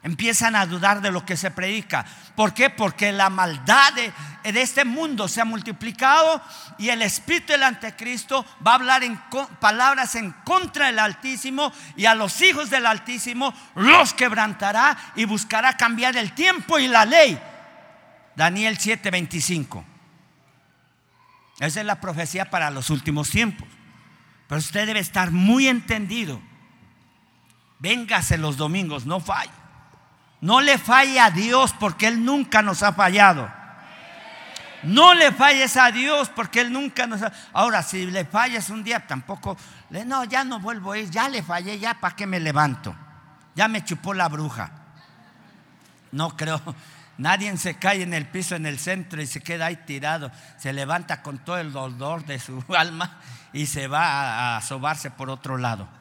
Empiezan 0.04 0.56
a 0.56 0.66
dudar 0.66 1.02
de 1.02 1.12
lo 1.12 1.26
que 1.26 1.36
se 1.36 1.52
predica. 1.52 2.06
¿Por 2.36 2.54
qué? 2.54 2.70
Porque 2.70 3.12
la 3.12 3.30
maldad 3.30 3.92
de, 3.94 4.14
este 4.44 4.86
mundo 4.86 5.28
se 5.28 5.42
ha 5.42 5.46
multiplicado 5.46 6.42
y 6.78 6.90
el 6.90 7.02
espíritu 7.02 7.52
del 7.52 7.64
anticristo 7.64 8.46
va 8.66 8.72
a 8.72 8.76
hablar 8.76 9.04
en 9.04 9.20
palabras 9.60 10.16
en 10.16 10.32
contra 10.46 10.86
del 10.86 11.00
Altísimo 11.00 11.74
y 11.98 12.06
a 12.06 12.16
los 12.16 12.40
hijos 12.42 12.70
del 12.70 12.86
Altísimo 12.86 13.54
los 13.76 14.14
quebrantará 14.14 14.96
y 15.16 15.26
buscará 15.26 15.76
cambiar 15.76 16.16
el 16.16 16.32
tiempo 16.32 16.80
y 16.80 16.88
la 16.88 17.04
ley. 17.04 17.38
Daniel 18.38 18.78
7:25. 18.78 19.84
Esa 21.60 21.80
es 21.80 21.86
la 21.88 22.00
profecía 22.00 22.52
para 22.52 22.70
los 22.70 22.92
últimos 22.92 23.32
tiempos. 23.32 23.68
Pero 24.48 24.60
usted 24.60 24.86
debe 24.86 25.00
estar 25.00 25.32
muy 25.32 25.68
entendido. 25.68 26.40
Véngase 27.80 28.38
los 28.38 28.56
domingos, 28.56 29.08
no 29.08 29.20
falle. 29.20 29.52
No 30.40 30.62
le 30.62 30.78
falle 30.78 31.20
a 31.20 31.32
Dios 31.32 31.74
porque 31.80 32.06
Él 32.06 32.24
nunca 32.24 32.62
nos 32.62 32.84
ha 32.84 32.94
fallado. 32.94 33.52
No 34.84 35.16
le 35.16 35.32
falles 35.32 35.76
a 35.76 35.92
Dios 35.92 36.30
porque 36.30 36.62
Él 36.62 36.72
nunca 36.72 37.08
nos 37.08 37.24
ha... 37.24 37.32
Ahora, 37.54 37.82
si 37.82 38.06
le 38.06 38.24
fallas 38.24 38.70
un 38.70 38.84
día, 38.84 39.08
tampoco... 39.08 39.58
No, 39.90 40.24
ya 40.26 40.44
no 40.44 40.60
vuelvo 40.60 40.92
a 40.92 41.00
ir, 41.00 41.10
ya 41.10 41.28
le 41.28 41.42
fallé, 41.42 41.80
ya 41.80 41.96
para 41.96 42.16
qué 42.16 42.28
me 42.28 42.40
levanto. 42.40 42.96
Ya 43.56 43.68
me 43.68 43.84
chupó 43.84 44.14
la 44.14 44.30
bruja. 44.30 44.70
No 46.12 46.38
creo. 46.38 46.62
Nadie 47.18 47.56
se 47.58 47.76
cae 47.76 48.04
en 48.04 48.14
el 48.14 48.28
piso 48.28 48.56
en 48.56 48.66
el 48.66 48.78
centro 48.80 49.22
y 49.22 49.28
se 49.28 49.42
queda 49.42 49.68
ahí 49.68 49.78
tirado. 49.78 50.32
Se 50.58 50.72
levanta 50.74 51.24
con 51.24 51.40
todo 51.40 51.58
el 51.58 51.72
dolor 51.72 52.26
de 52.26 52.40
su 52.40 52.64
alma 52.78 53.20
y 53.54 53.66
se 53.66 53.88
va 53.88 54.58
a 54.58 54.62
sobarse 54.62 55.12
por 55.12 55.30
otro 55.30 55.58
lado 55.58 55.98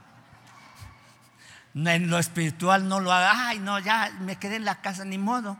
en 1.84 2.08
lo 2.08 2.18
espiritual 2.18 2.88
no 2.88 3.00
lo 3.00 3.12
haga, 3.12 3.48
ay, 3.48 3.58
no, 3.58 3.78
ya 3.78 4.10
me 4.20 4.36
quedé 4.36 4.56
en 4.56 4.64
la 4.64 4.80
casa, 4.80 5.04
ni 5.04 5.18
modo. 5.18 5.58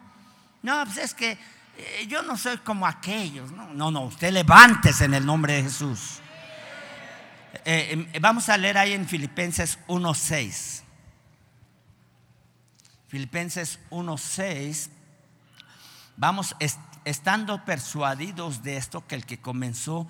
No, 0.63 0.83
pues 0.87 0.97
es 0.97 1.15
que 1.15 1.33
eh, 1.77 2.07
yo 2.09 2.23
no 2.23 2.39
soy 2.39 2.57
como 2.59 2.87
aquellos. 2.87 3.53
No, 3.53 3.69
no, 3.75 3.91
no 3.91 4.01
usted 4.03 4.33
levántese 4.33 5.05
en 5.05 5.15
el 5.15 5.27
nombre 5.27 5.55
de 5.55 5.65
Jesús. 5.65 6.21
Eh, 7.65 7.89
em, 7.91 8.23
vamos 8.23 8.49
a 8.49 8.57
leer 8.57 8.79
ahí 8.79 8.93
en 8.95 9.07
Filipenses 9.07 9.79
1.6. 9.89 10.83
Filipenses 13.09 13.79
1.6. 13.91 14.89
Vamos, 16.16 16.56
estando 17.04 17.62
persuadidos 17.66 18.62
de 18.62 18.78
esto, 18.78 19.06
que 19.06 19.16
el 19.16 19.26
que 19.26 19.38
comenzó, 19.38 20.08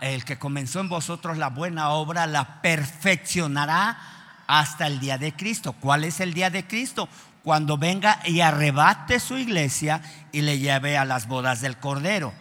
el 0.00 0.24
que 0.24 0.38
comenzó 0.38 0.80
en 0.80 0.88
vosotros 0.88 1.36
la 1.36 1.50
buena 1.50 1.90
obra, 1.90 2.26
la 2.26 2.62
perfeccionará 2.62 3.98
hasta 4.46 4.86
el 4.86 5.00
día 5.00 5.18
de 5.18 5.34
Cristo. 5.34 5.74
¿Cuál 5.74 6.04
es 6.04 6.20
el 6.20 6.32
día 6.32 6.48
de 6.48 6.66
Cristo? 6.66 7.10
Cuando 7.44 7.76
venga 7.76 8.20
y 8.24 8.40
arrebate 8.40 9.20
su 9.20 9.36
iglesia 9.36 10.00
y 10.32 10.40
le 10.40 10.58
lleve 10.58 10.96
a 10.96 11.04
las 11.04 11.28
bodas 11.28 11.60
del 11.60 11.76
Cordero. 11.76 12.32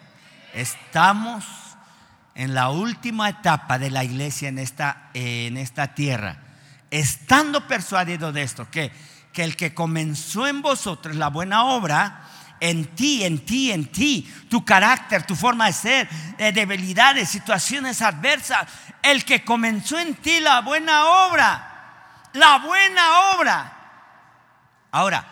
Estamos 0.53 1.43
en 2.35 2.53
la 2.53 2.69
última 2.69 3.27
etapa 3.27 3.77
de 3.79 3.91
la 3.91 4.05
iglesia 4.05 4.47
en 4.47 4.59
esta, 4.59 5.09
en 5.13 5.57
esta 5.57 5.93
tierra. 5.93 6.37
Estando 6.89 7.67
persuadido 7.67 8.31
de 8.31 8.43
esto, 8.43 8.71
que, 8.71 8.93
que 9.33 9.43
el 9.43 9.57
que 9.57 9.73
comenzó 9.73 10.47
en 10.47 10.61
vosotros 10.61 11.17
la 11.17 11.27
buena 11.27 11.65
obra, 11.65 12.23
en 12.59 12.95
ti, 12.95 13.23
en 13.23 13.45
ti, 13.45 13.71
en 13.71 13.91
ti, 13.91 14.33
tu 14.49 14.63
carácter, 14.65 15.25
tu 15.25 15.35
forma 15.35 15.65
de 15.67 15.73
ser, 15.73 16.09
de 16.37 16.51
debilidades, 16.51 17.29
situaciones 17.29 18.01
adversas, 18.01 18.67
el 19.03 19.23
que 19.25 19.43
comenzó 19.43 19.97
en 19.99 20.15
ti 20.15 20.39
la 20.39 20.61
buena 20.61 21.05
obra, 21.05 22.29
la 22.33 22.59
buena 22.59 23.19
obra. 23.35 23.73
Ahora, 24.91 25.25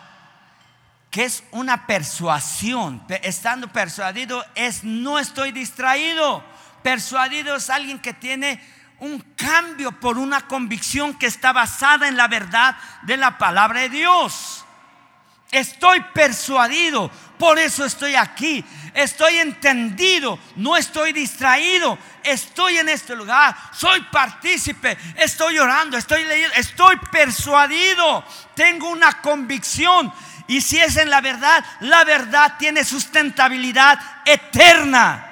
¿qué 1.10 1.24
es 1.24 1.42
una 1.50 1.86
persuasión? 1.86 3.02
Estando 3.22 3.68
persuadido 3.68 4.44
es 4.54 4.84
no 4.84 5.18
estoy 5.18 5.52
distraído. 5.52 6.44
Persuadido 6.82 7.56
es 7.56 7.70
alguien 7.70 7.98
que 7.98 8.14
tiene 8.14 8.60
un 8.98 9.20
cambio 9.36 9.92
por 9.92 10.18
una 10.18 10.42
convicción 10.42 11.14
que 11.14 11.26
está 11.26 11.52
basada 11.52 12.08
en 12.08 12.16
la 12.16 12.28
verdad 12.28 12.76
de 13.02 13.16
la 13.16 13.38
palabra 13.38 13.80
de 13.80 13.88
Dios. 13.88 14.65
Estoy 15.50 16.00
persuadido, 16.12 17.10
por 17.38 17.58
eso 17.58 17.84
estoy 17.84 18.14
aquí. 18.14 18.64
Estoy 18.94 19.36
entendido, 19.36 20.38
no 20.56 20.76
estoy 20.76 21.12
distraído. 21.12 21.98
Estoy 22.22 22.78
en 22.78 22.88
este 22.88 23.14
lugar, 23.14 23.56
soy 23.72 24.00
partícipe, 24.10 24.98
estoy 25.16 25.58
orando, 25.58 25.96
estoy 25.96 26.24
leyendo, 26.24 26.56
estoy 26.56 26.96
persuadido. 27.12 28.24
Tengo 28.54 28.90
una 28.90 29.20
convicción. 29.22 30.12
Y 30.48 30.60
si 30.60 30.80
es 30.80 30.96
en 30.96 31.10
la 31.10 31.20
verdad, 31.20 31.64
la 31.80 32.04
verdad 32.04 32.54
tiene 32.58 32.84
sustentabilidad 32.84 33.98
eterna. 34.24 35.24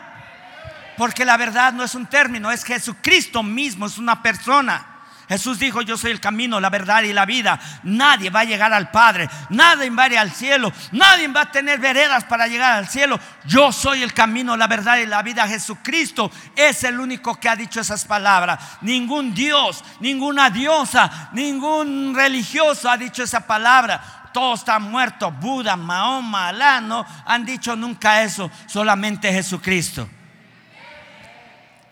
Porque 0.96 1.24
la 1.24 1.36
verdad 1.36 1.72
no 1.72 1.82
es 1.82 1.94
un 1.96 2.06
término, 2.06 2.52
es 2.52 2.64
Jesucristo 2.64 3.42
mismo, 3.42 3.86
es 3.86 3.98
una 3.98 4.22
persona. 4.22 4.93
Jesús 5.28 5.58
dijo, 5.58 5.80
yo 5.82 5.96
soy 5.96 6.10
el 6.10 6.20
camino, 6.20 6.60
la 6.60 6.68
verdad 6.68 7.02
y 7.02 7.12
la 7.12 7.24
vida. 7.24 7.58
Nadie 7.82 8.30
va 8.30 8.40
a 8.40 8.44
llegar 8.44 8.72
al 8.72 8.90
Padre, 8.90 9.28
nadie 9.48 9.88
va 9.90 10.04
a 10.04 10.06
ir 10.08 10.18
al 10.18 10.30
cielo, 10.30 10.72
nadie 10.92 11.28
va 11.28 11.42
a 11.42 11.50
tener 11.50 11.78
veredas 11.78 12.24
para 12.24 12.46
llegar 12.46 12.72
al 12.72 12.88
cielo. 12.88 13.18
Yo 13.46 13.72
soy 13.72 14.02
el 14.02 14.12
camino, 14.12 14.56
la 14.56 14.66
verdad 14.66 14.98
y 14.98 15.06
la 15.06 15.22
vida. 15.22 15.48
Jesucristo 15.48 16.30
es 16.54 16.84
el 16.84 17.00
único 17.00 17.34
que 17.40 17.48
ha 17.48 17.56
dicho 17.56 17.80
esas 17.80 18.04
palabras. 18.04 18.58
Ningún 18.82 19.34
Dios, 19.34 19.82
ninguna 20.00 20.50
diosa, 20.50 21.30
ningún 21.32 22.14
religioso 22.14 22.90
ha 22.90 22.96
dicho 22.96 23.22
esa 23.22 23.40
palabra. 23.46 24.30
Todos 24.32 24.60
están 24.60 24.90
muertos. 24.90 25.32
Buda, 25.38 25.76
Mahoma, 25.76 26.48
Alá, 26.48 26.80
no 26.80 27.06
han 27.24 27.46
dicho 27.46 27.76
nunca 27.76 28.22
eso. 28.22 28.50
Solamente 28.66 29.32
Jesucristo. 29.32 30.08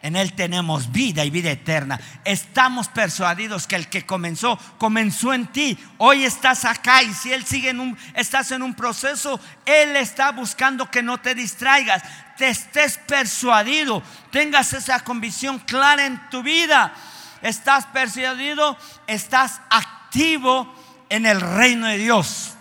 En 0.02 0.16
Él 0.16 0.32
tenemos 0.32 0.90
vida 0.90 1.25
y 1.25 1.30
vida 1.30 1.52
eterna. 1.52 2.00
Estamos 2.25 2.88
persuadidos 2.88 3.68
que 3.68 3.76
el 3.76 3.88
que 3.88 4.04
comenzó, 4.04 4.59
comenzó 4.76 5.32
en 5.32 5.47
ti. 5.47 5.78
Hoy 5.99 6.25
estás 6.25 6.64
acá 6.64 7.04
y 7.04 7.14
si 7.14 7.32
Él 7.32 7.47
sigue 7.47 7.71
en 7.71 7.78
un, 7.78 7.97
estás 8.14 8.50
en 8.50 8.62
un 8.62 8.75
proceso, 8.75 9.38
Él 9.64 9.94
está 9.94 10.32
buscando 10.32 10.90
que 10.90 11.04
no 11.04 11.18
te 11.18 11.37
distraigas, 11.37 12.02
te 12.37 12.49
estés 12.49 12.99
persuadido, 12.99 14.02
tengas 14.32 14.73
esa 14.73 15.00
convicción 15.00 15.61
clara 15.61 16.04
en 16.04 16.21
tu 16.30 16.42
vida. 16.42 16.92
Estás 17.40 17.87
persuadido, 17.87 18.76
estás 19.06 19.61
activo 19.71 20.75
en 21.11 21.26
el 21.26 21.40
reino 21.40 21.87
de 21.87 21.99
Dios 21.99 22.51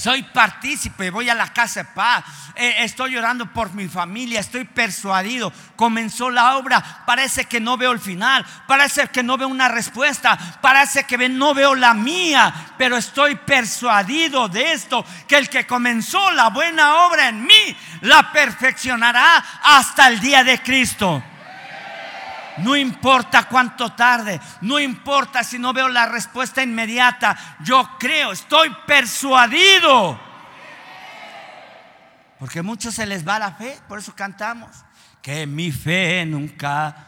soy 0.00 0.22
partícipe, 0.22 1.10
voy 1.10 1.28
a 1.28 1.34
la 1.34 1.52
casa 1.52 1.82
de 1.82 1.90
paz, 1.90 2.24
eh, 2.56 2.76
estoy 2.78 3.16
orando 3.16 3.52
por 3.52 3.72
mi 3.74 3.86
familia, 3.86 4.40
estoy 4.40 4.64
persuadido, 4.64 5.52
comenzó 5.76 6.30
la 6.30 6.56
obra, 6.56 7.04
parece 7.06 7.44
que 7.44 7.60
no 7.60 7.76
veo 7.76 7.92
el 7.92 8.00
final, 8.00 8.44
parece 8.66 9.08
que 9.08 9.22
no 9.22 9.36
veo 9.36 9.48
una 9.48 9.68
respuesta, 9.68 10.38
parece 10.60 11.04
que 11.04 11.28
no 11.28 11.54
veo 11.54 11.74
la 11.74 11.94
mía, 11.94 12.72
pero 12.78 12.96
estoy 12.96 13.36
persuadido 13.36 14.48
de 14.48 14.72
esto, 14.72 15.04
que 15.28 15.36
el 15.36 15.48
que 15.48 15.66
comenzó 15.66 16.30
la 16.32 16.48
buena 16.48 17.06
obra 17.06 17.28
en 17.28 17.44
mí, 17.44 17.76
la 18.00 18.32
perfeccionará 18.32 19.44
hasta 19.62 20.08
el 20.08 20.18
día 20.20 20.42
de 20.42 20.60
Cristo. 20.62 21.22
No 22.62 22.76
importa 22.76 23.48
cuánto 23.48 23.92
tarde, 23.92 24.40
no 24.60 24.78
importa 24.78 25.42
si 25.44 25.58
no 25.58 25.72
veo 25.72 25.88
la 25.88 26.06
respuesta 26.06 26.62
inmediata, 26.62 27.56
yo 27.60 27.96
creo, 27.98 28.32
estoy 28.32 28.74
persuadido. 28.86 30.18
Porque 32.38 32.60
a 32.60 32.62
muchos 32.62 32.94
se 32.94 33.06
les 33.06 33.26
va 33.26 33.38
la 33.38 33.52
fe, 33.52 33.78
por 33.86 33.98
eso 33.98 34.14
cantamos, 34.14 34.70
que 35.20 35.46
mi 35.46 35.70
fe 35.70 36.24
nunca... 36.26 37.06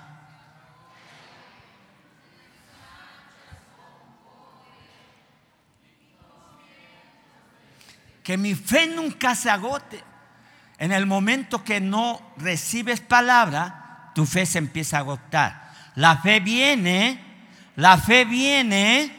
Que 8.22 8.36
mi 8.36 8.54
fe 8.54 8.86
nunca 8.86 9.34
se 9.34 9.50
agote. 9.50 10.04
En 10.78 10.92
el 10.92 11.06
momento 11.06 11.64
que 11.64 11.80
no 11.80 12.34
recibes 12.36 13.00
palabra, 13.00 13.81
tu 14.14 14.26
fe 14.26 14.46
se 14.46 14.58
empieza 14.58 14.96
a 14.96 15.00
agotar. 15.00 15.72
La 15.94 16.18
fe 16.18 16.40
viene, 16.40 17.20
la 17.76 17.98
fe 17.98 18.24
viene, 18.24 19.14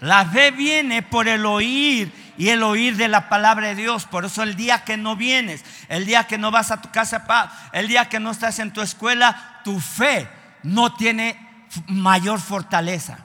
la 0.00 0.24
fe 0.26 0.50
viene 0.50 1.02
por 1.02 1.28
el 1.28 1.46
oír 1.46 2.12
y 2.36 2.48
el 2.48 2.62
oír 2.62 2.96
de 2.96 3.08
la 3.08 3.28
palabra 3.28 3.68
de 3.68 3.74
Dios. 3.74 4.06
Por 4.06 4.24
eso 4.24 4.42
el 4.42 4.56
día 4.56 4.84
que 4.84 4.96
no 4.96 5.16
vienes, 5.16 5.64
el 5.88 6.06
día 6.06 6.24
que 6.24 6.38
no 6.38 6.50
vas 6.50 6.70
a 6.70 6.80
tu 6.80 6.90
casa, 6.90 7.24
el 7.72 7.88
día 7.88 8.08
que 8.08 8.20
no 8.20 8.30
estás 8.30 8.58
en 8.58 8.72
tu 8.72 8.80
escuela, 8.80 9.60
tu 9.64 9.80
fe 9.80 10.28
no 10.62 10.94
tiene 10.94 11.66
mayor 11.88 12.40
fortaleza. 12.40 13.18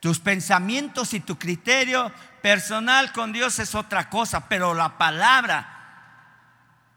Tus 0.00 0.18
pensamientos 0.18 1.14
y 1.14 1.20
tu 1.20 1.38
criterio 1.38 2.10
personal 2.42 3.12
con 3.12 3.32
Dios 3.32 3.60
es 3.60 3.76
otra 3.76 4.10
cosa, 4.10 4.48
pero 4.48 4.74
la 4.74 4.98
palabra 4.98 5.68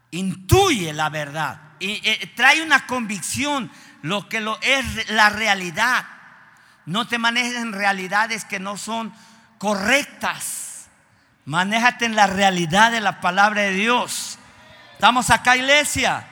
intuye 0.09 0.91
la 0.91 1.09
verdad 1.09 1.64
y, 1.79 1.99
trae 2.35 2.61
una 2.61 2.85
convicción, 2.87 3.71
lo 4.01 4.29
que 4.29 4.41
lo 4.41 4.59
es 4.61 5.09
la 5.09 5.29
realidad. 5.29 6.05
No 6.85 7.07
te 7.07 7.17
manejes 7.17 7.55
en 7.55 7.73
realidades 7.73 8.45
que 8.45 8.59
no 8.59 8.77
son 8.77 9.13
correctas. 9.57 10.87
Manéjate 11.45 12.05
en 12.05 12.15
la 12.15 12.27
realidad 12.27 12.91
de 12.91 13.01
la 13.01 13.21
palabra 13.21 13.63
de 13.63 13.71
Dios. 13.71 14.37
Estamos 14.93 15.29
acá, 15.29 15.57
iglesia. 15.57 16.25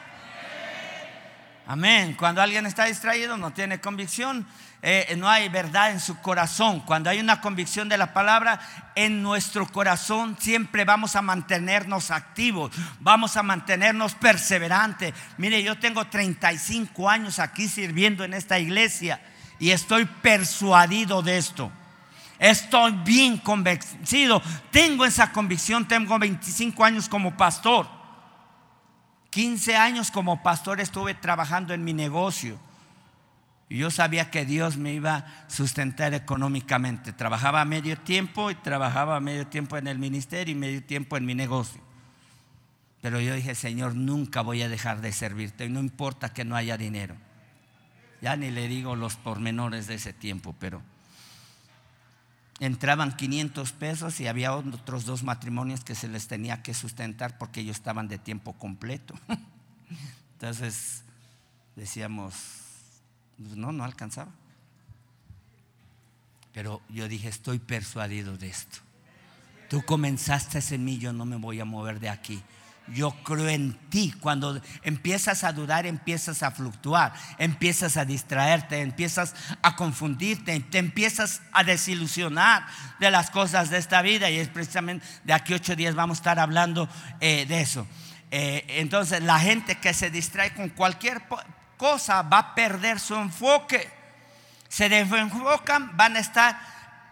Amén. 1.65 2.15
Cuando 2.15 2.41
alguien 2.41 2.65
está 2.65 2.85
distraído, 2.85 3.37
no 3.37 3.51
tiene 3.53 3.79
convicción, 3.79 4.45
eh, 4.85 5.15
no 5.17 5.29
hay 5.29 5.47
verdad 5.47 5.91
en 5.91 6.01
su 6.01 6.17
corazón. 6.19 6.81
Cuando 6.81 7.09
hay 7.09 7.21
una 7.21 7.39
convicción 7.39 7.87
de 7.87 7.97
la 7.97 8.13
palabra 8.13 8.59
en 8.95 9.23
nuestro 9.23 9.65
corazón, 9.65 10.35
siempre 10.37 10.83
vamos 10.83 11.15
a 11.15 11.21
mantenernos 11.21 12.11
activos, 12.11 12.69
vamos 12.99 13.37
a 13.37 13.43
mantenernos 13.43 14.13
perseverantes. 14.15 15.13
Mire, 15.37 15.63
yo 15.63 15.79
tengo 15.79 16.05
35 16.05 17.09
años 17.09 17.39
aquí 17.39 17.69
sirviendo 17.69 18.25
en 18.25 18.33
esta 18.33 18.59
iglesia 18.59 19.21
y 19.57 19.71
estoy 19.71 20.03
persuadido 20.03 21.21
de 21.21 21.37
esto. 21.37 21.71
Estoy 22.37 22.91
bien 23.05 23.37
convencido. 23.37 24.41
Tengo 24.69 25.05
esa 25.05 25.31
convicción. 25.31 25.87
Tengo 25.87 26.19
25 26.19 26.83
años 26.83 27.07
como 27.07 27.37
pastor. 27.37 27.87
15 29.29 29.77
años 29.77 30.11
como 30.11 30.43
pastor 30.43 30.81
estuve 30.81 31.13
trabajando 31.13 31.73
en 31.73 31.85
mi 31.85 31.93
negocio. 31.93 32.59
Y 33.73 33.79
yo 33.79 33.89
sabía 33.89 34.29
que 34.29 34.45
Dios 34.45 34.77
me 34.77 34.93
iba 34.93 35.15
a 35.15 35.49
sustentar 35.49 36.13
económicamente. 36.13 37.11
Trabajaba 37.11 37.65
medio 37.65 37.97
tiempo 37.97 38.51
y 38.51 38.55
trabajaba 38.55 39.19
medio 39.19 39.47
tiempo 39.47 39.77
en 39.77 39.87
el 39.87 39.97
ministerio 39.97 40.51
y 40.51 40.55
medio 40.55 40.83
tiempo 40.83 41.17
en 41.17 41.25
mi 41.25 41.33
negocio. 41.33 41.81
Pero 43.01 43.19
yo 43.19 43.33
dije, 43.33 43.55
Señor, 43.55 43.95
nunca 43.95 44.41
voy 44.41 44.61
a 44.61 44.69
dejar 44.69 45.01
de 45.01 45.11
servirte. 45.11 45.65
Y 45.65 45.69
no 45.69 45.79
importa 45.79 46.31
que 46.31 46.45
no 46.45 46.55
haya 46.55 46.77
dinero. 46.77 47.15
Ya 48.21 48.35
ni 48.35 48.51
le 48.51 48.67
digo 48.67 48.95
los 48.95 49.15
pormenores 49.15 49.87
de 49.87 49.95
ese 49.95 50.13
tiempo, 50.13 50.53
pero 50.59 50.83
entraban 52.59 53.17
500 53.17 53.71
pesos 53.71 54.19
y 54.19 54.27
había 54.27 54.53
otros 54.53 55.05
dos 55.05 55.23
matrimonios 55.23 55.83
que 55.83 55.95
se 55.95 56.07
les 56.07 56.27
tenía 56.27 56.61
que 56.61 56.75
sustentar 56.75 57.39
porque 57.39 57.61
ellos 57.61 57.77
estaban 57.77 58.07
de 58.07 58.19
tiempo 58.19 58.53
completo. 58.53 59.15
Entonces 60.33 61.03
decíamos, 61.75 62.62
no, 63.55 63.71
no 63.71 63.83
alcanzaba. 63.83 64.31
Pero 66.53 66.81
yo 66.89 67.07
dije, 67.07 67.27
estoy 67.27 67.59
persuadido 67.59 68.37
de 68.37 68.47
esto. 68.47 68.79
Tú 69.69 69.83
comenzaste 69.83 70.59
en 70.75 70.85
mí, 70.85 70.99
yo 70.99 71.13
no 71.13 71.25
me 71.25 71.35
voy 71.35 71.59
a 71.59 71.65
mover 71.65 71.99
de 71.99 72.09
aquí. 72.09 72.43
Yo 72.87 73.11
creo 73.23 73.47
en 73.47 73.73
ti. 73.89 74.13
Cuando 74.19 74.61
empiezas 74.83 75.43
a 75.43 75.53
dudar, 75.53 75.85
empiezas 75.85 76.43
a 76.43 76.51
fluctuar, 76.51 77.13
empiezas 77.37 77.97
a 77.97 78.05
distraerte, 78.05 78.81
empiezas 78.81 79.33
a 79.61 79.75
confundirte, 79.75 80.59
te 80.59 80.77
empiezas 80.77 81.41
a 81.53 81.63
desilusionar 81.63 82.67
de 82.99 83.09
las 83.09 83.31
cosas 83.31 83.69
de 83.69 83.77
esta 83.77 84.01
vida. 84.01 84.29
Y 84.29 84.37
es 84.37 84.49
precisamente 84.49 85.05
de 85.23 85.33
aquí 85.33 85.53
ocho 85.53 85.75
días 85.75 85.95
vamos 85.95 86.17
a 86.17 86.19
estar 86.19 86.39
hablando 86.39 86.89
eh, 87.19 87.45
de 87.47 87.61
eso. 87.61 87.87
Eh, 88.29 88.65
entonces, 88.67 89.23
la 89.23 89.39
gente 89.39 89.75
que 89.75 89.93
se 89.93 90.09
distrae 90.09 90.53
con 90.53 90.69
cualquier 90.69 91.21
va 91.83 92.37
a 92.37 92.55
perder 92.55 92.99
su 92.99 93.15
enfoque. 93.15 93.91
Se 94.69 94.89
desenfocan, 94.89 95.95
van 95.95 96.15
a 96.15 96.19
estar, 96.19 96.59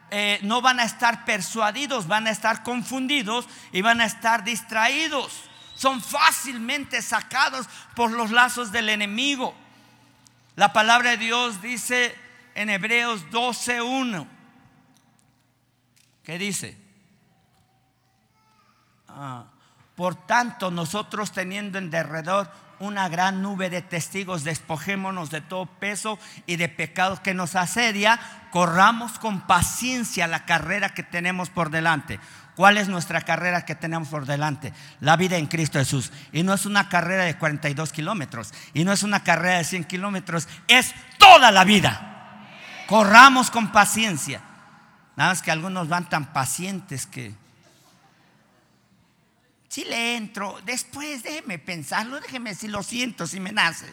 eh, 0.10 0.39
no 0.43 0.62
van 0.62 0.79
a 0.79 0.84
estar 0.84 1.25
persuadidos, 1.25 2.07
van 2.07 2.27
a 2.27 2.31
estar 2.31 2.63
confundidos 2.63 3.47
y 3.71 3.81
van 3.81 4.01
a 4.01 4.05
estar 4.05 4.43
distraídos. 4.43 5.43
Son 5.75 6.01
fácilmente 6.01 7.01
sacados 7.01 7.67
por 7.95 8.12
los 8.12 8.31
lazos 8.31 8.71
del 8.71 8.89
enemigo. 8.89 9.53
La 10.55 10.73
palabra 10.73 11.12
de 11.12 11.17
Dios 11.17 11.62
dice 11.62 12.15
en 12.55 12.69
Hebreos 12.69 13.29
12:1. 13.31 14.27
¿Qué 16.23 16.38
dice? 16.38 16.77
Ah, 19.07 19.45
por 19.95 20.15
tanto, 20.25 20.71
nosotros 20.71 21.31
teniendo 21.31 21.77
en 21.77 21.89
derredor 21.89 22.51
una 22.82 23.08
gran 23.10 23.41
nube 23.41 23.70
de 23.70 23.82
testigos, 23.82 24.44
despojémonos 24.44 25.30
de 25.30 25.39
todo 25.39 25.67
peso 25.67 26.20
y 26.48 26.56
de 26.56 26.67
pecado 26.67 27.22
que 27.22 27.34
nos 27.34 27.56
asedia, 27.56 28.20
corramos 28.50 29.20
con 29.20 29.41
paciencia 29.41 30.28
la 30.28 30.46
carrera 30.46 30.89
que 30.89 31.04
tenemos 31.04 31.50
por 31.50 31.70
delante. 31.70 32.20
¿Cuál 32.56 32.78
es 32.78 32.89
nuestra 32.89 33.22
carrera 33.22 33.65
que 33.65 33.76
tenemos 33.76 34.10
por 34.10 34.26
delante? 34.26 34.74
La 35.00 35.15
vida 35.15 35.38
en 35.38 35.48
Cristo 35.48 35.80
Jesús. 35.80 36.12
Y 36.34 36.44
no 36.44 36.54
es 36.54 36.65
una 36.65 36.89
carrera 36.89 37.24
de 37.24 37.38
42 37.38 37.94
kilómetros, 37.94 38.54
y 38.74 38.84
no 38.84 38.91
es 38.91 39.04
una 39.04 39.24
carrera 39.24 39.60
de 39.60 39.63
100 39.63 39.86
kilómetros, 39.86 40.50
es 40.67 40.94
toda 41.17 41.52
la 41.52 41.63
vida. 41.63 42.48
Corramos 42.88 43.52
con 43.52 43.72
paciencia. 43.72 44.41
Nada 45.15 45.32
más 45.32 45.41
que 45.41 45.52
algunos 45.52 45.88
van 45.88 46.10
tan 46.10 46.34
pacientes 46.34 47.06
que 47.06 47.36
si 49.71 49.86
le 49.86 50.17
entro, 50.17 50.60
después 50.65 51.23
déjeme 51.23 51.57
pensarlo, 51.57 52.19
déjeme 52.19 52.55
si 52.55 52.67
lo 52.67 52.84
siento, 52.84 53.25
si 53.25 53.39
me 53.39 53.53
nace. 53.53 53.86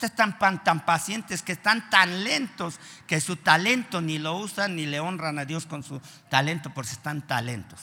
Están 0.00 0.36
tan, 0.40 0.64
tan 0.64 0.84
pacientes 0.84 1.40
que 1.40 1.52
están 1.52 1.88
tan 1.88 2.24
lentos 2.24 2.80
que 3.06 3.20
su 3.20 3.36
talento 3.36 4.00
ni 4.00 4.18
lo 4.18 4.36
usan 4.36 4.74
ni 4.74 4.86
le 4.86 4.98
honran 4.98 5.38
a 5.38 5.44
Dios 5.44 5.66
con 5.66 5.84
su 5.84 6.00
talento 6.28 6.74
porque 6.74 6.90
están 6.90 7.22
talentos. 7.22 7.78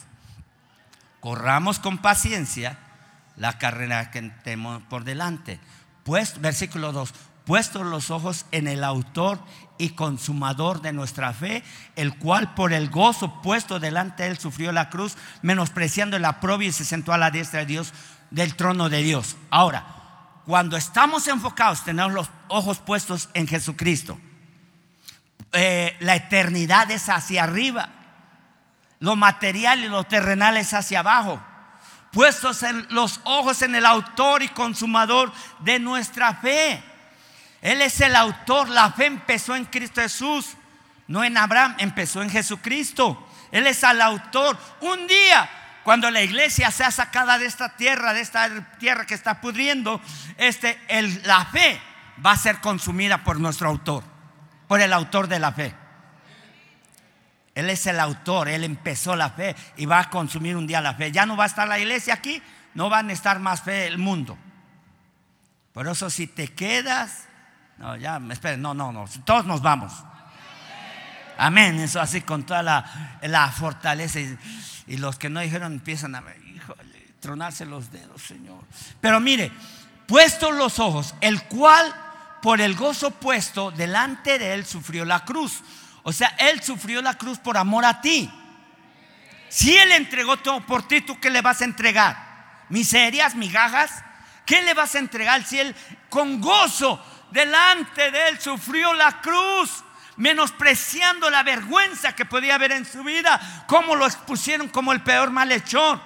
Corramos 1.22 1.80
con 1.80 2.00
paciencia 2.00 2.78
la 3.38 3.58
carrera 3.58 4.12
que 4.12 4.22
tenemos 4.44 4.84
por 4.84 5.06
delante. 5.06 5.62
Pues, 6.04 6.42
versículo 6.42 6.92
2, 6.92 7.14
puestos 7.46 7.86
los 7.86 8.12
ojos 8.12 8.46
en 8.52 8.68
el 8.68 8.84
autor 8.84 9.42
y 9.82 9.90
consumador 9.90 10.82
de 10.82 10.94
nuestra 10.94 11.34
fe, 11.34 11.64
el 11.96 12.16
cual 12.18 12.54
por 12.54 12.72
el 12.72 12.90
gozo 12.92 13.42
puesto 13.42 13.80
delante 13.80 14.24
de 14.24 14.30
él 14.30 14.38
sufrió 14.38 14.72
la 14.72 14.92
cruz, 14.92 15.18
menospreciando 15.42 16.20
la 16.20 16.30
aprobio 16.30 16.70
y 16.70 16.72
se 16.72 16.86
sentó 16.86 17.14
a 17.14 17.18
la 17.18 17.32
diestra 17.32 17.62
de 17.62 17.66
Dios 17.66 17.94
del 18.30 18.56
trono 18.56 18.90
de 18.90 19.02
Dios. 19.02 19.38
Ahora, 19.50 19.84
cuando 20.46 20.78
estamos 20.78 21.28
enfocados, 21.28 21.84
tenemos 21.84 22.14
los 22.14 22.30
ojos 22.48 22.78
puestos 22.78 23.30
en 23.34 23.48
Jesucristo. 23.48 24.20
Eh, 25.52 25.98
la 26.00 26.16
eternidad 26.16 26.92
es 26.92 27.10
hacia 27.10 27.44
arriba, 27.44 27.90
lo 29.00 29.16
material 29.16 29.84
y 29.84 29.90
lo 29.90 30.04
terrenal 30.04 30.58
es 30.58 30.76
hacia 30.76 31.00
abajo. 31.00 31.42
Puestos 32.12 32.62
en 32.62 32.86
los 32.92 33.20
ojos 33.24 33.64
en 33.64 33.74
el 33.74 33.86
autor 33.88 34.44
y 34.44 34.50
consumador 34.50 35.32
de 35.62 35.80
nuestra 35.80 36.36
fe. 36.36 36.84
Él 37.62 37.82
es 37.82 38.02
el 38.02 38.16
autor. 38.16 38.70
La 38.70 38.92
fe 38.92 39.06
empezó 39.06 39.56
en 39.56 39.66
Cristo 39.66 40.02
Jesús, 40.02 40.58
no 41.08 41.24
en 41.24 41.38
Abraham, 41.38 41.76
empezó 41.80 42.22
en 42.22 42.30
Jesucristo. 42.30 43.28
Él 43.52 43.68
es 43.68 43.84
el 43.84 44.02
autor. 44.02 44.58
Un 44.82 45.08
día, 45.08 45.50
cuando 45.84 46.10
la 46.10 46.22
iglesia 46.22 46.72
sea 46.72 46.92
sacada 46.92 47.38
de 47.38 47.46
esta 47.46 47.76
tierra, 47.76 48.14
de 48.14 48.22
esta 48.22 48.50
tierra 48.80 49.06
que 49.06 49.14
está 49.14 49.42
pudriendo, 49.42 50.02
este, 50.38 50.80
la 51.24 51.46
fe 51.46 51.80
va 52.26 52.32
a 52.32 52.38
ser 52.38 52.60
consumida 52.60 53.24
por 53.24 53.40
nuestro 53.40 53.70
autor, 53.70 54.04
por 54.68 54.82
el 54.82 54.94
autor 54.94 55.28
de 55.28 55.40
la 55.40 55.52
fe. 55.52 55.76
Él 57.54 57.70
es 57.70 57.86
el 57.86 58.00
autor, 58.00 58.48
Él 58.48 58.64
empezó 58.64 59.16
la 59.16 59.30
fe 59.30 59.56
y 59.76 59.86
va 59.86 60.00
a 60.00 60.10
consumir 60.10 60.56
un 60.56 60.68
día 60.68 60.82
la 60.82 60.94
fe. 60.94 61.12
Ya 61.12 61.26
no 61.26 61.36
va 61.36 61.44
a 61.44 61.48
estar 61.48 61.68
la 61.68 61.80
iglesia 61.80 62.14
aquí, 62.14 62.42
no 62.74 62.90
van 62.90 63.10
a 63.10 63.14
estar 63.14 63.40
más 63.40 63.62
fe 63.62 63.88
el 63.88 63.98
mundo. 63.98 64.38
Por 65.74 65.88
eso 65.88 66.10
si 66.10 66.28
te 66.28 66.48
quedas 66.48 67.28
no, 67.82 67.96
ya, 67.96 68.22
esperen, 68.30 68.62
no, 68.62 68.76
no, 68.76 68.92
no. 68.92 69.06
Todos 69.26 69.46
nos 69.46 69.62
vamos. 69.62 69.92
Amén. 71.36 71.80
Eso 71.80 72.00
así 72.00 72.22
con 72.22 72.44
toda 72.44 72.62
la, 72.62 73.52
fortaleza. 73.58 74.20
Y, 74.86 74.98
los 74.98 75.18
que 75.18 75.30
no 75.30 75.40
dijeron 75.40 75.74
empiezan 75.74 76.14
a, 76.14 76.24
híjole, 76.54 77.08
tronarse 77.20 77.66
los 77.66 77.92
dedos, 77.92 78.22
Señor. 78.22 78.64
Pero 79.00 79.20
mire, 79.20 79.52
puestos 80.06 80.54
los 80.54 80.78
ojos, 80.78 81.16
el 81.22 81.42
cual 81.46 81.92
por 82.44 82.62
el 82.62 82.76
gozo 82.76 83.10
puesto 83.10 83.72
delante 83.72 84.38
de 84.38 84.54
él 84.54 84.64
sufrió 84.64 85.04
la 85.04 85.26
cruz. 85.26 85.64
O 86.04 86.14
sea, 86.14 86.36
él 86.38 86.62
sufrió 86.62 87.02
la 87.02 87.16
cruz 87.16 87.40
por 87.40 87.58
amor 87.58 87.84
a 87.86 88.00
ti. 88.00 88.32
Si 89.50 89.76
él 89.76 89.92
entregó 89.94 90.38
todo 90.38 90.64
por 90.68 90.88
ti, 90.88 91.02
¿tú 91.02 91.20
qué 91.20 91.32
le 91.32 91.42
vas 91.42 91.62
a 91.62 91.66
entregar? 91.66 92.66
¿Miserias, 92.70 93.34
migajas? 93.34 94.04
¿Qué 94.46 94.62
le 94.62 94.76
vas 94.76 94.94
a 94.94 95.00
entregar 95.00 95.44
si 95.44 95.60
él 95.60 95.76
con 96.10 96.40
gozo 96.42 97.04
delante 97.32 98.12
de 98.12 98.30
él 98.30 98.40
sufrió 98.40 98.94
la 98.94 99.22
cruz, 99.22 99.84
menospreciando 100.18 101.30
la 101.30 101.44
vergüenza 101.44 102.14
que 102.14 102.26
podía 102.26 102.56
haber 102.56 102.74
en 102.74 102.86
su 102.86 103.04
vida, 103.04 103.40
cómo 103.68 103.96
lo 103.96 104.06
expusieron 104.06 104.68
como 104.68 104.92
el 104.92 105.02
peor 105.02 105.32
malhechor. 105.32 106.00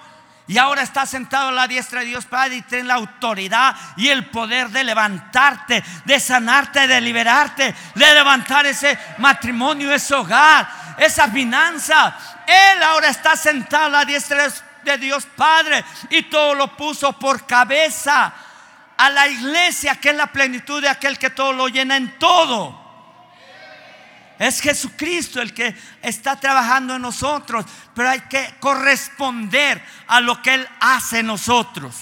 Y 0.47 0.59
ahora 0.59 0.83
está 0.83 1.07
sentado 1.07 1.49
a 1.49 1.51
la 1.51 1.67
diestra 1.67 2.01
de 2.01 2.05
Dios 2.05 2.25
Padre 2.25 2.57
y 2.57 2.61
tiene 2.61 2.83
la 2.83 2.93
autoridad 2.93 3.75
y 3.97 4.09
el 4.09 4.29
poder 4.29 4.69
de 4.69 4.83
levantarte, 4.83 5.83
de 6.05 6.19
sanarte, 6.19 6.87
de 6.87 7.01
liberarte, 7.01 7.73
de 7.95 8.13
levantar 8.13 8.67
ese 8.67 8.97
matrimonio, 9.17 9.91
ese 9.91 10.13
hogar, 10.13 10.95
esa 10.99 11.27
finanza. 11.29 12.15
Él 12.45 12.83
ahora 12.83 13.09
está 13.09 13.35
sentado 13.35 13.85
a 13.85 13.89
la 13.89 14.05
diestra 14.05 14.47
de 14.83 14.97
Dios 14.99 15.25
Padre 15.35 15.83
y 16.11 16.23
todo 16.23 16.53
lo 16.53 16.77
puso 16.77 17.13
por 17.13 17.47
cabeza 17.47 18.31
a 18.97 19.09
la 19.09 19.27
iglesia, 19.27 19.95
que 19.95 20.09
es 20.09 20.15
la 20.15 20.27
plenitud 20.27 20.81
de 20.81 20.89
aquel 20.89 21.17
que 21.17 21.29
todo 21.29 21.53
lo 21.53 21.67
llena 21.67 21.97
en 21.97 22.17
todo. 22.17 22.83
Es 24.37 24.59
Jesucristo 24.59 25.41
el 25.41 25.53
que 25.53 25.75
está 26.01 26.37
trabajando 26.39 26.95
en 26.95 27.01
nosotros, 27.01 27.65
pero 27.93 28.09
hay 28.09 28.21
que 28.21 28.55
corresponder 28.59 29.81
a 30.07 30.19
lo 30.19 30.41
que 30.41 30.55
Él 30.55 30.67
hace 30.79 31.19
en 31.19 31.27
nosotros. 31.27 31.95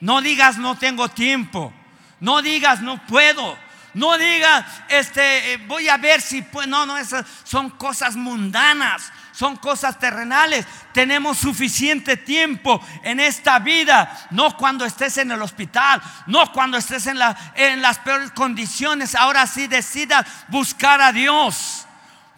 No 0.00 0.20
digas 0.20 0.58
no 0.58 0.76
tengo 0.76 1.08
tiempo, 1.08 1.72
no 2.20 2.42
digas 2.42 2.82
no 2.82 3.04
puedo, 3.06 3.58
no 3.94 4.18
digas 4.18 4.66
este 4.88 5.54
eh, 5.54 5.56
voy 5.56 5.88
a 5.88 5.96
ver 5.96 6.20
si 6.20 6.42
puedo. 6.42 6.66
No, 6.66 6.84
no, 6.84 6.98
esas 6.98 7.24
son 7.44 7.70
cosas 7.70 8.14
mundanas 8.14 9.10
son 9.36 9.56
cosas 9.56 9.98
terrenales. 9.98 10.66
Tenemos 10.94 11.36
suficiente 11.36 12.16
tiempo 12.16 12.80
en 13.02 13.20
esta 13.20 13.58
vida, 13.58 14.10
no 14.30 14.56
cuando 14.56 14.86
estés 14.86 15.18
en 15.18 15.30
el 15.30 15.42
hospital, 15.42 16.00
no 16.26 16.50
cuando 16.52 16.78
estés 16.78 17.06
en, 17.06 17.18
las 17.18 17.98
peores 17.98 18.30
condiciones. 18.30 19.14
Ahora 19.14 19.46
sí 19.46 19.66
decidas 19.66 20.26
buscar 20.48 21.02
a 21.02 21.12
Dios. 21.12 21.86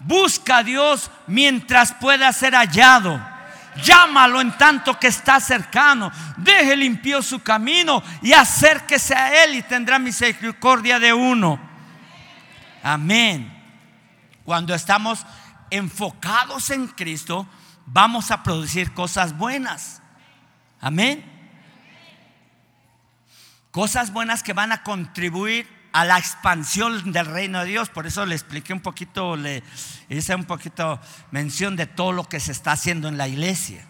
Busca 0.00 0.58
a 0.58 0.62
Dios 0.64 1.08
mientras 1.28 1.92
pueda 1.92 2.32
ser 2.32 2.54
hallado. 2.56 3.24
Llámalo 3.80 4.40
en 4.40 4.58
tanto 4.58 4.98
que 4.98 5.06
está 5.06 5.38
cercano. 5.38 6.10
Deje 6.36 6.74
limpio 6.74 7.22
su 7.22 7.40
camino 7.44 8.02
y 8.22 8.32
acérquese 8.32 9.14
a 9.14 9.44
Él 9.44 9.54
y 9.54 9.62
tendrá 9.62 10.00
misericordia 10.00 10.98
de 10.98 11.12
uno. 11.12 11.60
Amén. 12.82 13.54
Cuando 14.44 14.74
estamos 14.74 15.24
enfocados 15.70 16.70
en 16.70 16.88
Cristo, 16.88 17.46
vamos 17.86 18.30
a 18.30 18.42
producir 18.42 18.92
cosas 18.92 19.36
buenas. 19.36 20.02
Amén. 20.80 21.24
Cosas 23.70 24.12
buenas 24.12 24.42
que 24.42 24.52
van 24.52 24.72
a 24.72 24.82
contribuir 24.82 25.68
a 25.92 26.04
la 26.04 26.18
expansión 26.18 27.12
del 27.12 27.26
reino 27.26 27.60
de 27.60 27.66
Dios. 27.66 27.88
Por 27.88 28.06
eso 28.06 28.24
le 28.26 28.34
expliqué 28.34 28.72
un 28.72 28.80
poquito, 28.80 29.36
le 29.36 29.62
hice 30.08 30.34
un 30.34 30.44
poquito 30.44 31.00
mención 31.30 31.76
de 31.76 31.86
todo 31.86 32.12
lo 32.12 32.24
que 32.24 32.40
se 32.40 32.52
está 32.52 32.72
haciendo 32.72 33.08
en 33.08 33.18
la 33.18 33.28
iglesia. 33.28 33.84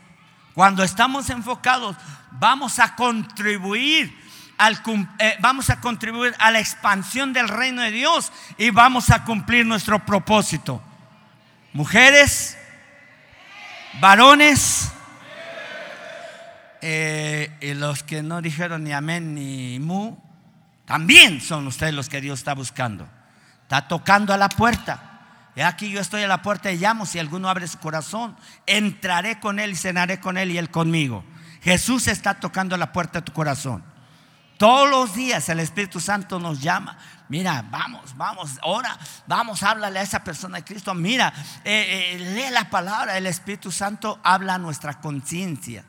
Cuando 0.54 0.82
estamos 0.82 1.30
enfocados, 1.30 1.96
vamos 2.32 2.78
a 2.78 2.96
contribuir 2.96 4.16
al, 4.58 4.82
eh, 5.20 5.36
vamos 5.40 5.70
a 5.70 5.80
contribuir 5.80 6.34
a 6.38 6.50
la 6.50 6.58
expansión 6.58 7.32
del 7.32 7.48
reino 7.48 7.82
de 7.82 7.92
Dios 7.92 8.32
y 8.56 8.70
vamos 8.70 9.10
a 9.10 9.24
cumplir 9.24 9.64
nuestro 9.64 10.04
propósito. 10.04 10.82
Mujeres, 11.72 12.56
varones, 14.00 14.90
eh, 16.80 17.50
y 17.60 17.74
los 17.74 18.02
que 18.02 18.22
no 18.22 18.40
dijeron 18.40 18.84
ni 18.84 18.92
amén 18.92 19.34
ni 19.34 19.78
mu, 19.80 20.16
también 20.84 21.40
son 21.40 21.66
ustedes 21.66 21.92
los 21.92 22.08
que 22.08 22.20
Dios 22.20 22.38
está 22.38 22.54
buscando. 22.54 23.08
Está 23.62 23.88
tocando 23.88 24.32
a 24.32 24.36
la 24.36 24.48
puerta. 24.48 25.08
Y 25.54 25.60
aquí 25.60 25.90
yo 25.90 26.00
estoy 26.00 26.22
a 26.22 26.28
la 26.28 26.40
puerta 26.40 26.70
y 26.70 26.78
llamo. 26.78 27.04
Si 27.04 27.18
alguno 27.18 27.48
abre 27.48 27.66
su 27.66 27.78
corazón, 27.78 28.36
entraré 28.64 29.40
con 29.40 29.58
él 29.58 29.72
y 29.72 29.76
cenaré 29.76 30.20
con 30.20 30.38
él 30.38 30.52
y 30.52 30.58
él 30.58 30.70
conmigo. 30.70 31.24
Jesús 31.62 32.06
está 32.06 32.40
tocando 32.40 32.74
a 32.74 32.78
la 32.78 32.92
puerta 32.92 33.18
de 33.18 33.26
tu 33.26 33.32
corazón. 33.32 33.82
Todos 34.56 34.88
los 34.88 35.14
días 35.14 35.48
el 35.48 35.60
Espíritu 35.60 36.00
Santo 36.00 36.38
nos 36.38 36.62
llama. 36.62 36.96
Mira, 37.28 37.62
vamos, 37.70 38.16
vamos, 38.16 38.58
ahora, 38.62 38.98
vamos, 39.26 39.62
háblale 39.62 39.98
a 39.98 40.02
esa 40.02 40.24
persona 40.24 40.58
de 40.58 40.64
Cristo. 40.64 40.94
Mira, 40.94 41.32
eh, 41.64 42.14
eh, 42.14 42.18
lee 42.18 42.50
la 42.50 42.70
palabra. 42.70 43.18
El 43.18 43.26
Espíritu 43.26 43.70
Santo 43.70 44.18
habla 44.22 44.54
a 44.54 44.58
nuestra 44.58 45.00
conciencia. 45.00 45.84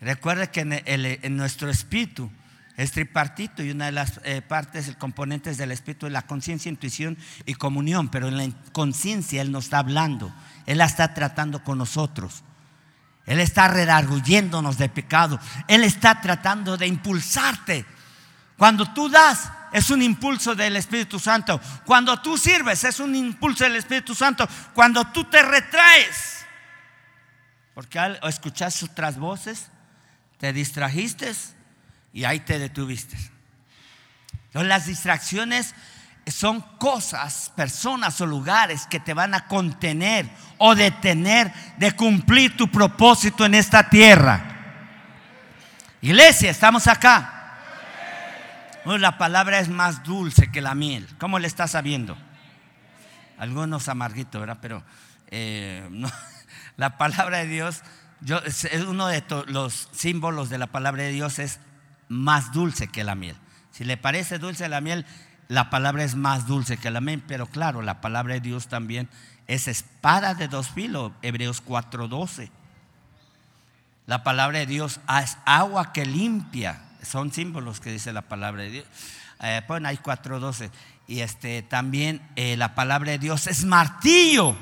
Recuerde 0.00 0.50
que 0.50 0.60
en, 0.60 1.36
nuestro 1.36 1.70
espíritu 1.70 2.30
es 2.76 2.90
tripartito 2.90 3.62
y 3.62 3.70
una 3.70 3.86
de 3.86 3.92
las 3.92 4.20
eh, 4.24 4.42
partes, 4.42 4.88
el 4.88 4.96
componentes 4.96 5.58
del 5.58 5.70
espíritu 5.70 6.06
es 6.06 6.12
la 6.12 6.22
conciencia, 6.22 6.70
intuición 6.70 7.16
y 7.46 7.54
comunión. 7.54 8.08
Pero 8.08 8.28
en 8.28 8.36
la 8.38 8.48
conciencia 8.72 9.42
Él 9.42 9.52
nos 9.52 9.64
está 9.64 9.78
hablando, 9.78 10.34
Él 10.66 10.78
la 10.78 10.86
está 10.86 11.14
tratando 11.14 11.62
con 11.62 11.78
nosotros. 11.78 12.42
Él 13.26 13.38
está 13.38 13.68
redarguyéndonos 13.68 14.76
de 14.76 14.88
pecado. 14.88 15.38
Él 15.68 15.84
está 15.84 16.20
tratando 16.20 16.76
de 16.76 16.88
impulsarte. 16.88 17.84
Cuando 18.56 18.92
tú 18.92 19.08
das, 19.08 19.52
es 19.72 19.90
un 19.90 20.02
impulso 20.02 20.54
del 20.54 20.76
Espíritu 20.76 21.18
Santo. 21.18 21.60
Cuando 21.84 22.20
tú 22.20 22.36
sirves, 22.36 22.84
es 22.84 23.00
un 23.00 23.14
impulso 23.14 23.64
del 23.64 23.76
Espíritu 23.76 24.14
Santo. 24.14 24.48
Cuando 24.74 25.04
tú 25.06 25.24
te 25.24 25.42
retraes, 25.42 26.44
porque 27.74 27.98
al 27.98 28.18
escuchar 28.24 28.72
otras 28.82 29.18
voces, 29.18 29.70
te 30.38 30.52
distrajiste 30.52 31.32
y 32.12 32.24
ahí 32.24 32.40
te 32.40 32.58
detuviste. 32.58 33.16
Entonces, 34.46 34.68
las 34.68 34.86
distracciones 34.86 35.74
son 36.26 36.60
cosas, 36.78 37.52
personas 37.54 38.20
o 38.20 38.26
lugares 38.26 38.86
que 38.86 39.00
te 39.00 39.14
van 39.14 39.34
a 39.34 39.46
contener 39.46 40.28
o 40.58 40.74
detener 40.74 41.52
de 41.76 41.92
cumplir 41.92 42.56
tu 42.56 42.68
propósito 42.70 43.44
en 43.44 43.54
esta 43.54 43.88
tierra. 43.88 44.50
Iglesia, 46.02 46.50
estamos 46.50 46.86
acá. 46.86 47.39
La 48.84 49.18
palabra 49.18 49.58
es 49.58 49.68
más 49.68 50.02
dulce 50.04 50.50
que 50.50 50.60
la 50.60 50.74
miel. 50.74 51.06
¿Cómo 51.18 51.38
le 51.38 51.46
está 51.46 51.68
sabiendo? 51.68 52.16
Algunos 53.38 53.88
amarguitos, 53.88 54.40
¿verdad? 54.40 54.58
Pero 54.60 54.82
eh, 55.28 55.88
la 56.76 56.98
palabra 56.98 57.38
de 57.38 57.46
Dios, 57.46 57.82
yo, 58.20 58.38
es 58.38 58.64
uno 58.86 59.06
de 59.06 59.22
los 59.46 59.88
símbolos 59.92 60.50
de 60.50 60.58
la 60.58 60.66
palabra 60.66 61.02
de 61.04 61.12
Dios 61.12 61.38
es 61.38 61.60
más 62.08 62.52
dulce 62.52 62.88
que 62.88 63.04
la 63.04 63.14
miel. 63.14 63.36
Si 63.70 63.84
le 63.84 63.96
parece 63.96 64.38
dulce 64.38 64.68
la 64.68 64.80
miel, 64.80 65.06
la 65.48 65.70
palabra 65.70 66.04
es 66.04 66.14
más 66.14 66.46
dulce 66.46 66.76
que 66.76 66.90
la 66.90 67.00
miel, 67.00 67.22
pero 67.26 67.46
claro, 67.46 67.82
la 67.82 68.00
palabra 68.00 68.34
de 68.34 68.40
Dios 68.40 68.68
también 68.68 69.08
es 69.46 69.68
espada 69.68 70.34
de 70.34 70.48
dos 70.48 70.68
filos, 70.68 71.12
Hebreos 71.22 71.62
4:12. 71.64 72.50
La 74.06 74.22
palabra 74.22 74.58
de 74.58 74.66
Dios 74.66 75.00
es 75.22 75.38
agua 75.44 75.92
que 75.92 76.04
limpia, 76.04 76.80
son 77.02 77.32
símbolos 77.32 77.80
que 77.80 77.92
dice 77.92 78.12
la 78.12 78.22
palabra 78.22 78.62
de 78.62 78.70
Dios. 78.70 78.86
Eh, 79.42 79.62
pues 79.66 79.84
hay 79.84 79.96
4:12. 79.96 80.70
Y 81.06 81.20
este, 81.20 81.62
también 81.62 82.22
eh, 82.36 82.56
la 82.56 82.74
palabra 82.74 83.12
de 83.12 83.18
Dios 83.18 83.46
es 83.46 83.64
martillo. 83.64 84.56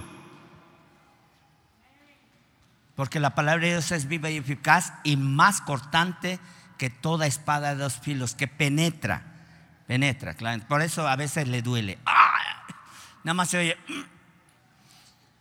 Porque 2.94 3.20
la 3.20 3.34
palabra 3.34 3.64
de 3.64 3.72
Dios 3.72 3.92
es 3.92 4.08
viva 4.08 4.30
y 4.30 4.38
eficaz 4.38 4.92
y 5.04 5.16
más 5.16 5.60
cortante 5.60 6.40
que 6.78 6.90
toda 6.90 7.26
espada 7.26 7.74
de 7.74 7.82
dos 7.82 7.98
filos, 7.98 8.34
que 8.34 8.48
penetra 8.48 9.22
Penetra, 9.88 10.34
claro. 10.34 10.62
Por 10.68 10.82
eso 10.82 11.08
a 11.08 11.16
veces 11.16 11.48
le 11.48 11.62
duele. 11.62 11.96
Nada 13.24 13.32
más 13.32 13.48
se 13.48 13.58
oye. 13.58 13.78
Mm. 13.88 14.02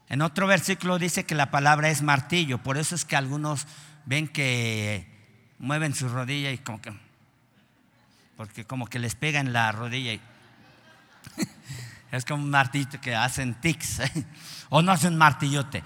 En 0.08 0.22
otro 0.22 0.48
versículo 0.48 0.98
dice 0.98 1.26
que 1.26 1.36
la 1.36 1.52
palabra 1.52 1.90
es 1.90 2.02
martillo. 2.02 2.58
Por 2.60 2.78
eso 2.78 2.96
es 2.96 3.04
que 3.04 3.18
algunos 3.18 3.68
ven 4.06 4.30
que 4.30 5.17
mueven 5.60 5.94
su 5.96 6.10
rodilla 6.10 6.52
y 6.52 6.58
como 6.58 6.82
que. 6.82 6.94
Porque 8.36 8.66
como 8.66 8.88
que 8.88 9.00
les 9.00 9.16
pega 9.16 9.40
en 9.40 9.54
la 9.54 9.72
rodilla 9.72 10.14
y. 10.14 10.22
es 12.12 12.26
como 12.26 12.44
un 12.44 12.50
martillo 12.50 13.02
que 13.02 13.16
hacen 13.16 13.56
tics. 13.56 14.02
o 14.70 14.82
no 14.82 14.92
hacen 14.92 15.18
martillote 15.18 15.84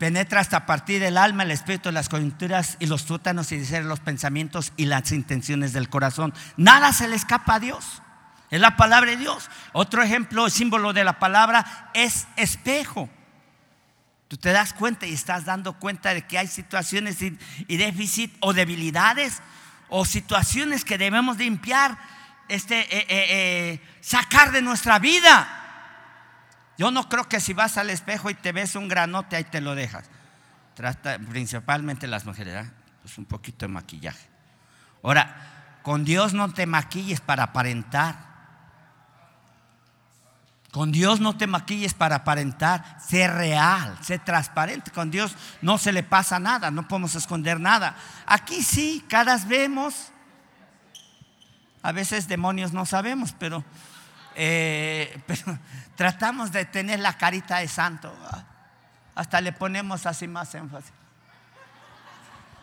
penetra 0.00 0.40
hasta 0.40 0.64
partir 0.64 0.98
del 1.02 1.18
alma, 1.18 1.42
el 1.42 1.50
espíritu, 1.50 1.92
las 1.92 2.08
coyunturas 2.08 2.78
y 2.80 2.86
los 2.86 3.04
tútanos 3.04 3.52
y 3.52 3.58
dice 3.58 3.82
los 3.82 4.00
pensamientos 4.00 4.72
y 4.78 4.86
las 4.86 5.12
intenciones 5.12 5.74
del 5.74 5.90
corazón. 5.90 6.32
Nada 6.56 6.94
se 6.94 7.06
le 7.06 7.16
escapa 7.16 7.56
a 7.56 7.60
Dios. 7.60 8.00
Es 8.50 8.62
la 8.62 8.78
palabra 8.78 9.10
de 9.10 9.18
Dios. 9.18 9.50
Otro 9.74 10.02
ejemplo, 10.02 10.48
símbolo 10.48 10.94
de 10.94 11.04
la 11.04 11.18
palabra 11.18 11.90
es 11.92 12.26
espejo. 12.36 13.10
Tú 14.30 14.36
te 14.36 14.52
das 14.52 14.74
cuenta 14.74 15.06
y 15.08 15.12
estás 15.12 15.44
dando 15.44 15.72
cuenta 15.72 16.14
de 16.14 16.24
que 16.24 16.38
hay 16.38 16.46
situaciones 16.46 17.20
y, 17.20 17.36
déficit 17.66 18.32
o 18.38 18.52
debilidades 18.52 19.42
o 19.88 20.04
situaciones 20.04 20.84
que 20.84 20.98
debemos 20.98 21.36
limpiar, 21.36 21.98
este, 22.46 22.78
eh, 22.96 23.06
eh, 23.08 23.26
eh, 23.28 23.80
sacar 24.00 24.52
de 24.52 24.62
nuestra 24.62 25.00
vida. 25.00 25.48
Yo 26.78 26.92
no 26.92 27.08
creo 27.08 27.28
que 27.28 27.40
si 27.40 27.54
vas 27.54 27.76
al 27.76 27.90
espejo 27.90 28.30
y 28.30 28.34
te 28.34 28.52
ves 28.52 28.76
un 28.76 28.86
granote, 28.86 29.34
ahí 29.34 29.42
te 29.42 29.60
lo 29.60 29.74
dejas. 29.74 30.08
Trata 30.74 31.18
principalmente 31.18 32.06
las 32.06 32.24
mujeres, 32.24 32.68
pues 33.02 33.18
un 33.18 33.24
poquito 33.24 33.66
de 33.66 33.72
maquillaje. 33.72 34.28
Ahora, 35.02 35.80
con 35.82 36.04
Dios 36.04 36.34
no 36.34 36.52
te 36.52 36.66
maquilles 36.66 37.20
para 37.20 37.42
aparentar. 37.42 38.29
Con 40.72 40.92
Dios 40.92 41.18
no 41.18 41.36
te 41.36 41.48
maquilles 41.48 41.94
para 41.94 42.16
aparentar, 42.16 42.98
sé 43.04 43.26
real, 43.26 43.98
sé 44.02 44.18
transparente. 44.20 44.92
Con 44.92 45.10
Dios 45.10 45.34
no 45.62 45.78
se 45.78 45.92
le 45.92 46.04
pasa 46.04 46.38
nada, 46.38 46.70
no 46.70 46.86
podemos 46.86 47.16
esconder 47.16 47.58
nada. 47.58 47.96
Aquí 48.26 48.62
sí, 48.62 49.04
caras 49.08 49.48
vemos. 49.48 50.12
A 51.82 51.92
veces 51.92 52.28
demonios 52.28 52.72
no 52.72 52.86
sabemos, 52.86 53.34
pero 53.38 53.64
eh, 54.36 55.22
pero 55.26 55.58
tratamos 55.96 56.52
de 56.52 56.64
tener 56.64 57.00
la 57.00 57.18
carita 57.18 57.58
de 57.58 57.68
santo. 57.68 58.14
Hasta 59.14 59.40
le 59.40 59.52
ponemos 59.52 60.06
así 60.06 60.28
más 60.28 60.54
énfasis. 60.54 60.92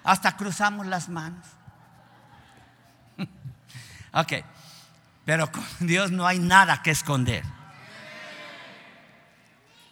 Hasta 0.03 0.37
cruzamos 0.37 0.85
las 0.85 1.09
manos. 1.09 1.45
Ok, 4.13 4.33
pero 5.25 5.51
con 5.51 5.63
Dios 5.81 6.11
no 6.11 6.25
hay 6.25 6.39
nada 6.39 6.81
que 6.81 6.89
esconder. 6.89 7.43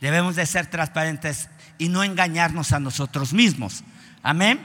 Debemos 0.05 0.35
de 0.35 0.45
ser 0.45 0.67
transparentes 0.67 1.49
y 1.79 1.89
no 1.89 2.03
engañarnos 2.03 2.73
a 2.73 2.79
nosotros 2.79 3.33
mismos. 3.33 3.83
Amén. 4.21 4.63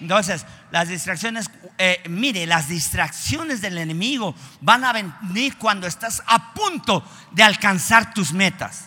Entonces, 0.00 0.44
las 0.72 0.88
distracciones, 0.88 1.48
eh, 1.78 2.02
mire, 2.08 2.46
las 2.46 2.66
distracciones 2.66 3.60
del 3.60 3.78
enemigo 3.78 4.34
van 4.60 4.82
a 4.82 4.92
venir 4.92 5.56
cuando 5.56 5.86
estás 5.86 6.20
a 6.26 6.52
punto 6.52 7.08
de 7.30 7.44
alcanzar 7.44 8.12
tus 8.12 8.32
metas. 8.32 8.86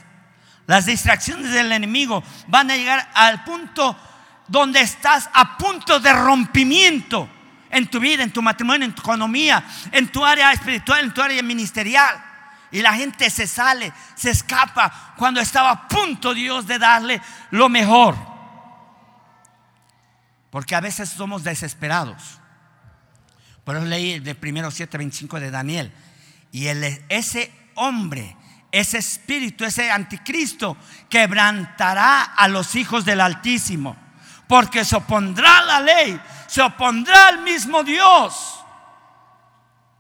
Las 0.68 0.86
distracciones 0.86 1.54
del 1.54 1.72
enemigo 1.72 2.22
van 2.50 2.72
a 2.72 2.76
llegar 2.76 3.10
al 3.14 3.46
punto 3.46 3.98
donde 4.50 4.82
estás 4.82 5.30
a 5.32 5.58
punto 5.58 6.02
de 6.02 6.12
rompimiento 6.12 7.30
en 7.70 7.88
tu 7.88 8.02
vida, 8.02 8.22
en 8.22 8.32
tu 8.32 8.42
matrimonio, 8.42 8.86
en 8.86 8.94
tu 8.94 9.02
economía, 9.02 9.64
en 9.94 10.10
tu 10.10 10.26
área 10.26 10.52
espiritual, 10.52 11.06
en 11.06 11.14
tu 11.14 11.22
área 11.22 11.42
ministerial. 11.42 12.35
Y 12.72 12.82
la 12.82 12.94
gente 12.94 13.30
se 13.30 13.48
sale, 13.48 13.94
se 14.16 14.32
escapa 14.32 15.14
cuando 15.18 15.40
estaba 15.40 15.72
a 15.72 15.88
punto 15.88 16.34
Dios 16.34 16.68
de 16.68 16.80
darle 16.80 17.22
lo 17.52 17.70
mejor. 17.70 18.16
Porque 20.50 20.76
a 20.76 20.82
veces 20.82 21.10
somos 21.10 21.44
desesperados. 21.44 22.40
Por 23.64 23.76
eso 23.76 23.86
leí 23.86 24.20
de 24.20 24.36
primero 24.36 24.70
7:25 24.70 25.40
de 25.40 25.52
Daniel. 25.52 25.94
Y 26.52 26.68
ese 27.10 27.52
hombre, 27.76 28.38
ese 28.72 28.98
espíritu, 29.00 29.66
ese 29.66 29.92
anticristo, 29.92 30.78
quebrantará 31.10 32.24
a 32.24 32.48
los 32.48 32.76
hijos 32.76 33.06
del 33.06 33.22
Altísimo. 33.22 33.96
Porque 34.48 34.86
se 34.86 34.96
opondrá 34.96 35.60
a 35.60 35.66
la 35.66 35.80
ley, 35.82 36.22
se 36.48 36.62
opondrá 36.62 37.28
al 37.28 37.42
mismo 37.42 37.84
Dios. 37.84 38.65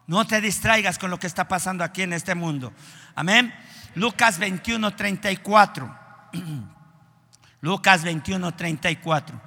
No 0.07 0.25
te 0.25 0.39
distraigas 0.41 0.99
con 0.99 1.09
lo 1.09 1.19
que 1.19 1.27
está 1.27 1.47
pasando 1.47 1.83
aquí 1.83 2.03
en 2.03 2.13
este 2.13 2.35
mundo. 2.35 2.73
Amén. 3.15 3.53
Lucas 3.95 4.37
21, 4.37 4.95
34. 4.95 5.99
Lucas 7.61 8.03
21, 8.03 8.53
34. 8.53 9.41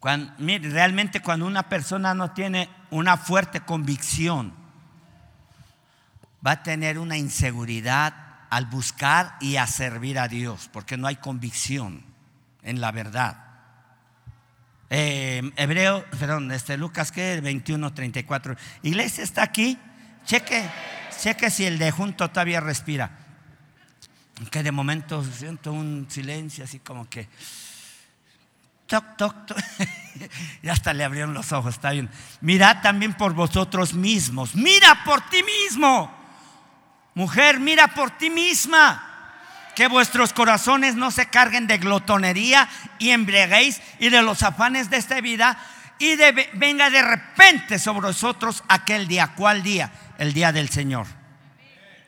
realmente 0.00 1.20
cuando 1.20 1.46
una 1.46 1.68
persona 1.68 2.14
no 2.14 2.30
tiene 2.30 2.70
una 2.90 3.16
fuerte 3.16 3.60
convicción, 3.60 4.54
va 6.46 6.52
a 6.52 6.62
tener 6.62 6.98
una 6.98 7.16
inseguridad 7.16 8.14
al 8.50 8.66
buscar 8.66 9.36
y 9.40 9.56
a 9.56 9.66
servir 9.66 10.18
a 10.18 10.28
Dios, 10.28 10.70
porque 10.72 10.96
no 10.96 11.06
hay 11.06 11.16
convicción 11.16 12.04
en 12.62 12.80
la 12.80 12.92
verdad. 12.92 13.47
Eh, 14.90 15.42
Hebreo, 15.56 16.04
perdón, 16.18 16.50
este 16.50 16.78
Lucas 16.78 17.12
que 17.12 17.40
21, 17.40 17.92
34. 17.92 18.56
Iglesia 18.82 19.24
está 19.24 19.42
aquí. 19.42 19.78
Cheque, 20.24 20.68
cheque 21.20 21.50
si 21.50 21.64
el 21.64 21.78
de 21.78 21.90
junto 21.90 22.28
todavía 22.28 22.60
respira. 22.60 23.10
Que 24.50 24.62
de 24.62 24.72
momento 24.72 25.24
siento 25.24 25.72
un 25.72 26.06
silencio 26.08 26.64
así 26.64 26.78
como 26.78 27.08
que 27.08 27.28
toc, 28.86 29.16
toc, 29.16 29.46
toc. 29.46 29.58
y 30.62 30.68
hasta 30.68 30.92
le 30.92 31.04
abrieron 31.04 31.34
los 31.34 31.52
ojos, 31.52 31.74
está 31.74 31.90
bien. 31.90 32.08
Mirad 32.40 32.80
también 32.82 33.14
por 33.14 33.34
vosotros 33.34 33.94
mismos. 33.94 34.54
Mira 34.54 35.02
por 35.04 35.20
ti 35.28 35.42
mismo. 35.42 36.10
Mujer, 37.14 37.60
mira 37.60 37.88
por 37.88 38.12
ti 38.12 38.30
misma. 38.30 39.07
Que 39.78 39.86
vuestros 39.86 40.32
corazones 40.32 40.96
no 40.96 41.12
se 41.12 41.26
carguen 41.26 41.68
de 41.68 41.78
glotonería 41.78 42.68
y 42.98 43.10
embriaguéis 43.10 43.80
y 44.00 44.08
de 44.08 44.22
los 44.22 44.42
afanes 44.42 44.90
de 44.90 44.96
esta 44.96 45.20
vida 45.20 45.56
y 46.00 46.16
venga 46.54 46.90
de 46.90 47.00
repente 47.00 47.78
sobre 47.78 48.08
vosotros 48.08 48.64
aquel 48.66 49.06
día. 49.06 49.34
¿Cuál 49.36 49.62
día? 49.62 49.92
El 50.18 50.32
día 50.32 50.50
del 50.50 50.68
Señor. 50.68 51.06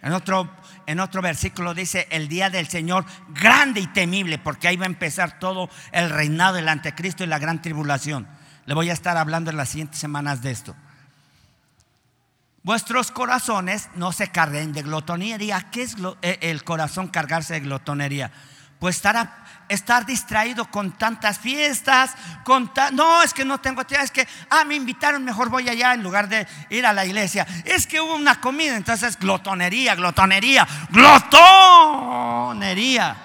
En 0.03 0.13
otro, 0.13 0.53
en 0.87 0.99
otro 0.99 1.23
versículo 1.23 1.73
dice, 1.73 2.09
el 2.11 2.27
día 2.27 2.51
del 2.51 2.67
Señor 2.67 3.05
grande 3.29 3.79
y 3.79 3.87
temible, 3.87 4.39
porque 4.39 4.67
ahí 4.67 4.77
va 4.77 4.87
a 4.87 4.87
empezar 4.87 5.39
todo 5.39 5.71
el 5.93 6.11
reinado 6.11 6.57
del 6.57 6.69
anticristo 6.69 7.23
y 7.23 7.29
la 7.29 7.39
gran 7.39 7.63
tribulación. 7.63 8.27
Le 8.67 8.75
voy 8.75 8.91
a 8.91 8.95
estar 8.95 9.17
hablando 9.17 9.49
en 9.49 9.57
las 9.57 9.69
siguientes 9.69 10.01
semanas 10.01 10.43
de 10.43 10.51
esto. 10.51 10.75
Vuestros 12.63 13.11
corazones 13.11 13.89
no 13.95 14.13
se 14.13 14.29
carguen 14.29 14.73
de 14.73 14.83
glotonería. 14.83 15.71
¿Qué 15.71 15.83
es 15.83 15.97
eh, 16.21 16.39
el 16.43 16.63
corazón 16.63 17.09
cargarse 17.09 17.55
de 17.55 17.61
glotonería? 17.61 18.31
Pues 18.79 18.97
estar, 18.97 19.45
estar 19.69 20.05
distraído 20.07 20.71
con 20.71 20.93
tantas 20.93 21.39
fiestas, 21.39 22.15
no, 22.93 23.23
es 23.23 23.35
que 23.35 23.45
no 23.45 23.59
tengo 23.59 23.85
tiempo, 23.85 24.05
es 24.05 24.11
que, 24.11 24.27
ah, 24.49 24.65
me 24.65 24.75
invitaron, 24.75 25.23
mejor 25.23 25.51
voy 25.51 25.69
allá 25.69 25.93
en 25.93 26.03
lugar 26.03 26.31
de 26.31 26.47
ir 26.71 26.87
a 26.87 26.95
la 26.95 27.05
iglesia. 27.05 27.47
Es 27.67 27.87
que 27.87 28.01
hubo 28.01 28.15
una 28.15 28.41
comida, 28.41 28.77
entonces 28.77 29.19
glotonería, 29.19 29.95
glotonería, 29.95 30.67
glotonería. 32.51 33.17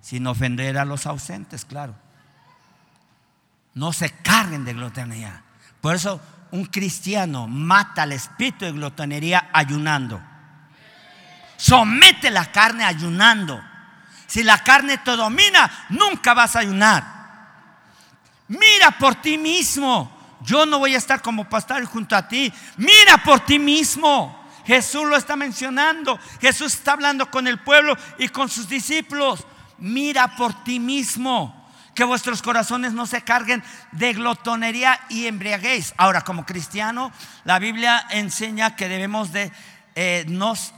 Sin 0.00 0.26
ofender 0.26 0.76
a 0.76 0.84
los 0.84 1.06
ausentes, 1.06 1.64
claro. 1.64 1.94
No 3.72 3.94
se 3.94 4.10
carguen 4.10 4.66
de 4.66 4.74
glotonería. 4.74 5.42
Por 5.80 5.94
eso 5.94 6.20
un 6.54 6.66
cristiano 6.66 7.48
mata 7.48 8.02
al 8.02 8.12
espíritu 8.12 8.64
de 8.64 8.70
glotonería 8.70 9.50
ayunando. 9.52 10.22
Somete 11.56 12.30
la 12.30 12.52
carne 12.52 12.84
ayunando. 12.84 13.60
Si 14.28 14.44
la 14.44 14.62
carne 14.62 14.98
te 14.98 15.16
domina, 15.16 15.68
nunca 15.88 16.32
vas 16.32 16.54
a 16.54 16.60
ayunar. 16.60 17.04
Mira 18.46 18.92
por 18.92 19.16
ti 19.16 19.36
mismo. 19.36 20.38
Yo 20.42 20.64
no 20.64 20.78
voy 20.78 20.94
a 20.94 20.98
estar 20.98 21.20
como 21.20 21.48
pastor 21.48 21.84
junto 21.86 22.14
a 22.14 22.28
ti. 22.28 22.52
Mira 22.76 23.18
por 23.24 23.40
ti 23.40 23.58
mismo. 23.58 24.48
Jesús 24.64 25.08
lo 25.08 25.16
está 25.16 25.34
mencionando. 25.34 26.20
Jesús 26.40 26.74
está 26.74 26.92
hablando 26.92 27.28
con 27.32 27.48
el 27.48 27.58
pueblo 27.58 27.96
y 28.16 28.28
con 28.28 28.48
sus 28.48 28.68
discípulos. 28.68 29.44
Mira 29.78 30.36
por 30.36 30.62
ti 30.62 30.78
mismo 30.78 31.63
que 31.94 32.04
vuestros 32.04 32.42
corazones 32.42 32.92
no 32.92 33.06
se 33.06 33.22
carguen 33.22 33.62
de 33.92 34.12
glotonería 34.12 35.00
y 35.08 35.26
embriaguez. 35.26 35.94
Ahora, 35.96 36.22
como 36.22 36.44
cristiano, 36.44 37.12
la 37.44 37.58
Biblia 37.58 38.06
enseña 38.10 38.76
que 38.76 38.88
debemos 38.88 39.32
de 39.32 39.52
eh, 39.94 40.26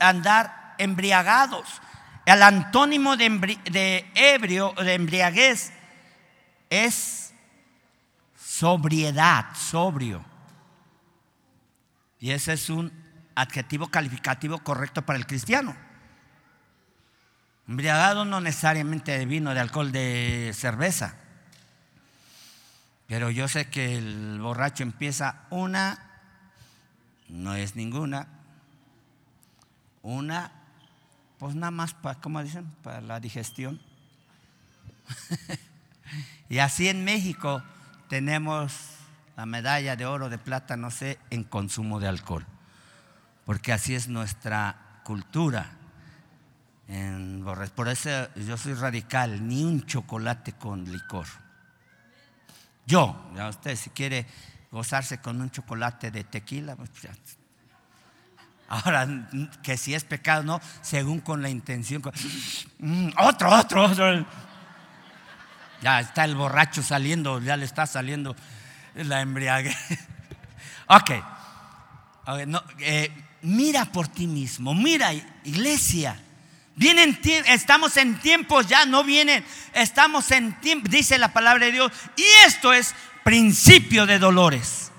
andar 0.00 0.74
embriagados. 0.78 1.80
El 2.24 2.42
antónimo 2.42 3.16
de, 3.16 3.28
de 3.70 4.10
ebrio, 4.14 4.74
de 4.76 4.94
embriaguez, 4.94 5.72
es 6.70 7.32
sobriedad, 8.36 9.46
sobrio. 9.54 10.24
Y 12.18 12.30
ese 12.30 12.54
es 12.54 12.70
un 12.70 12.92
adjetivo 13.34 13.88
calificativo 13.88 14.58
correcto 14.58 15.02
para 15.02 15.18
el 15.18 15.26
cristiano. 15.26 15.85
Embriagado 17.68 18.24
no 18.24 18.40
necesariamente 18.40 19.18
de 19.18 19.26
vino, 19.26 19.52
de 19.52 19.60
alcohol, 19.60 19.90
de 19.90 20.52
cerveza. 20.54 21.16
Pero 23.08 23.30
yo 23.30 23.48
sé 23.48 23.68
que 23.68 23.96
el 23.96 24.40
borracho 24.40 24.82
empieza 24.82 25.42
una, 25.50 25.98
no 27.28 27.54
es 27.54 27.76
ninguna, 27.76 28.28
una, 30.02 30.52
pues 31.38 31.54
nada 31.54 31.70
más 31.70 31.94
para, 31.94 32.20
¿cómo 32.20 32.42
dicen? 32.42 32.66
Para 32.82 33.00
la 33.00 33.20
digestión. 33.20 33.80
y 36.48 36.58
así 36.58 36.88
en 36.88 37.04
México 37.04 37.62
tenemos 38.08 38.72
la 39.36 39.46
medalla 39.46 39.96
de 39.96 40.06
oro, 40.06 40.28
de 40.28 40.38
plata, 40.38 40.76
no 40.76 40.90
sé, 40.90 41.18
en 41.30 41.44
consumo 41.44 42.00
de 42.00 42.08
alcohol. 42.08 42.46
Porque 43.44 43.72
así 43.72 43.94
es 43.94 44.08
nuestra 44.08 45.00
cultura. 45.04 45.72
Por 47.74 47.88
eso 47.88 48.34
yo 48.36 48.56
soy 48.56 48.74
radical, 48.74 49.46
ni 49.46 49.64
un 49.64 49.84
chocolate 49.84 50.52
con 50.52 50.84
licor. 50.84 51.26
Yo, 52.86 53.30
ya 53.34 53.48
usted 53.48 53.74
si 53.76 53.90
quiere 53.90 54.26
gozarse 54.70 55.18
con 55.18 55.40
un 55.40 55.50
chocolate 55.50 56.10
de 56.10 56.24
tequila, 56.24 56.76
pues 56.76 56.90
Ahora, 58.68 59.06
que 59.62 59.76
si 59.76 59.94
es 59.94 60.04
pecado, 60.04 60.42
no, 60.42 60.60
según 60.82 61.20
con 61.20 61.40
la 61.40 61.48
intención. 61.48 62.02
Mm, 62.78 63.10
otro, 63.18 63.54
otro, 63.54 63.84
otro. 63.84 64.26
Ya 65.82 66.00
está 66.00 66.24
el 66.24 66.34
borracho 66.34 66.82
saliendo, 66.82 67.40
ya 67.40 67.56
le 67.56 67.64
está 67.64 67.86
saliendo 67.86 68.34
la 68.94 69.20
embriaguez. 69.20 69.76
ok. 70.88 71.10
Eh, 72.80 73.10
mira 73.42 73.84
por 73.86 74.08
ti 74.08 74.26
mismo, 74.26 74.74
mira, 74.74 75.12
iglesia. 75.44 76.20
Vienen, 76.76 77.18
estamos 77.46 77.96
en 77.96 78.20
tiempos 78.20 78.66
ya, 78.66 78.84
no 78.84 79.02
vienen, 79.02 79.44
estamos 79.72 80.30
en 80.30 80.52
tiempo, 80.60 80.88
dice 80.90 81.16
la 81.16 81.32
palabra 81.32 81.66
de 81.66 81.72
Dios, 81.72 81.90
y 82.16 82.24
esto 82.46 82.74
es 82.74 82.94
principio 83.24 84.04
de 84.04 84.18
dolores. 84.18 84.92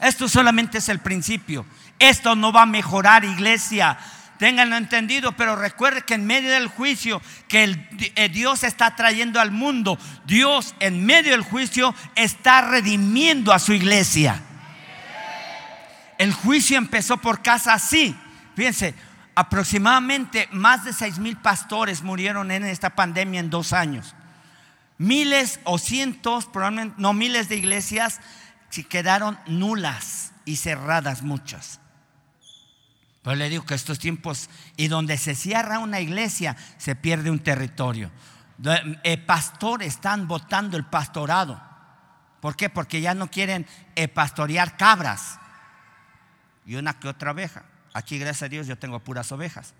Esto 0.00 0.28
solamente 0.28 0.78
es 0.78 0.88
el 0.90 0.98
principio. 0.98 1.64
Esto 1.98 2.36
no 2.36 2.52
va 2.52 2.62
a 2.62 2.66
mejorar, 2.66 3.24
iglesia. 3.24 3.96
Ténganlo 4.38 4.76
entendido, 4.76 5.32
pero 5.32 5.56
recuerde 5.56 6.02
que 6.02 6.14
en 6.14 6.26
medio 6.26 6.50
del 6.50 6.66
juicio 6.66 7.22
que 7.48 7.88
eh, 8.16 8.28
Dios 8.28 8.62
está 8.62 8.94
trayendo 8.94 9.40
al 9.40 9.50
mundo, 9.50 9.98
Dios 10.26 10.74
en 10.80 11.06
medio 11.06 11.32
del 11.32 11.40
juicio 11.40 11.94
está 12.16 12.60
redimiendo 12.60 13.52
a 13.52 13.58
su 13.58 13.72
iglesia. 13.72 14.42
El 16.18 16.34
juicio 16.34 16.76
empezó 16.76 17.16
por 17.16 17.42
casa 17.42 17.72
así. 17.72 18.14
Fíjense, 18.54 18.94
aproximadamente 19.34 20.48
más 20.52 20.84
de 20.84 20.92
seis 20.92 21.18
mil 21.18 21.36
pastores 21.36 22.02
murieron 22.02 22.50
en 22.50 22.64
esta 22.64 22.90
pandemia 22.90 23.40
en 23.40 23.50
dos 23.50 23.72
años. 23.72 24.14
Miles 24.96 25.60
o 25.64 25.78
cientos, 25.78 26.46
probablemente 26.46 26.94
no 26.98 27.12
miles 27.12 27.48
de 27.48 27.56
iglesias 27.56 28.20
quedaron 28.82 29.38
nulas 29.46 30.32
y 30.44 30.56
cerradas 30.56 31.22
muchas. 31.22 31.78
Pero 33.22 33.36
le 33.36 33.48
digo 33.48 33.64
que 33.64 33.74
estos 33.74 33.98
tiempos 33.98 34.50
y 34.76 34.88
donde 34.88 35.16
se 35.16 35.34
cierra 35.34 35.78
una 35.78 36.00
iglesia 36.00 36.56
se 36.76 36.96
pierde 36.96 37.30
un 37.30 37.38
territorio. 37.38 38.10
Eh, 39.04 39.18
pastores 39.18 39.94
están 39.94 40.26
votando 40.26 40.76
el 40.76 40.84
pastorado. 40.84 41.62
¿Por 42.40 42.56
qué? 42.56 42.68
Porque 42.68 43.00
ya 43.00 43.14
no 43.14 43.30
quieren 43.30 43.66
eh, 43.94 44.08
pastorear 44.08 44.76
cabras 44.76 45.38
y 46.66 46.74
una 46.74 46.98
que 46.98 47.08
otra 47.08 47.30
oveja. 47.30 47.64
Aquí, 47.94 48.18
gracias 48.18 48.42
a 48.42 48.48
Dios, 48.48 48.66
yo 48.66 48.76
tengo 48.76 48.98
puras 48.98 49.30
ovejas. 49.30 49.72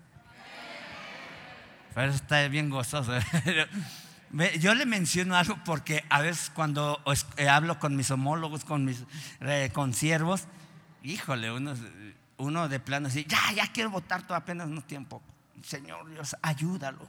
Pero 1.93 2.13
está 2.13 2.47
bien 2.47 2.69
gozoso. 2.69 3.11
Yo 4.59 4.73
le 4.73 4.85
menciono 4.85 5.37
algo 5.37 5.57
porque 5.63 6.03
a 6.09 6.19
veces 6.19 6.51
cuando 6.53 7.01
eh, 7.37 7.47
hablo 7.47 7.79
con 7.79 7.95
mis 7.95 8.11
homólogos, 8.11 8.65
con 8.65 8.83
mis 8.83 9.03
eh, 9.39 9.69
con 9.71 9.93
siervos, 9.93 10.43
híjole, 11.03 11.51
uno, 11.51 11.73
uno 12.37 12.67
de 12.67 12.81
plano 12.81 13.07
así, 13.07 13.25
ya, 13.29 13.39
ya 13.55 13.71
quiero 13.71 13.91
votar 13.91 14.27
todo 14.27 14.35
apenas 14.35 14.67
no 14.67 14.81
tiempo. 14.81 15.21
Señor 15.63 16.09
Dios, 16.09 16.35
ayúdalo. 16.41 17.07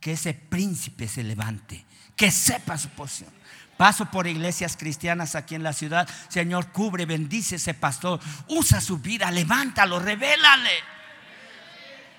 Que 0.00 0.12
ese 0.12 0.34
príncipe 0.34 1.06
se 1.06 1.22
levante, 1.22 1.84
que 2.16 2.30
sepa 2.30 2.76
su 2.76 2.88
posición. 2.88 3.32
Paso 3.76 4.06
por 4.06 4.26
iglesias 4.26 4.76
cristianas 4.76 5.34
aquí 5.34 5.54
en 5.54 5.62
la 5.62 5.72
ciudad. 5.72 6.08
Señor, 6.28 6.68
cubre, 6.68 7.06
bendice 7.06 7.56
ese 7.56 7.74
pastor. 7.74 8.20
Usa 8.48 8.80
su 8.80 8.98
vida, 8.98 9.30
levántalo, 9.30 9.98
revélale. 9.98 10.70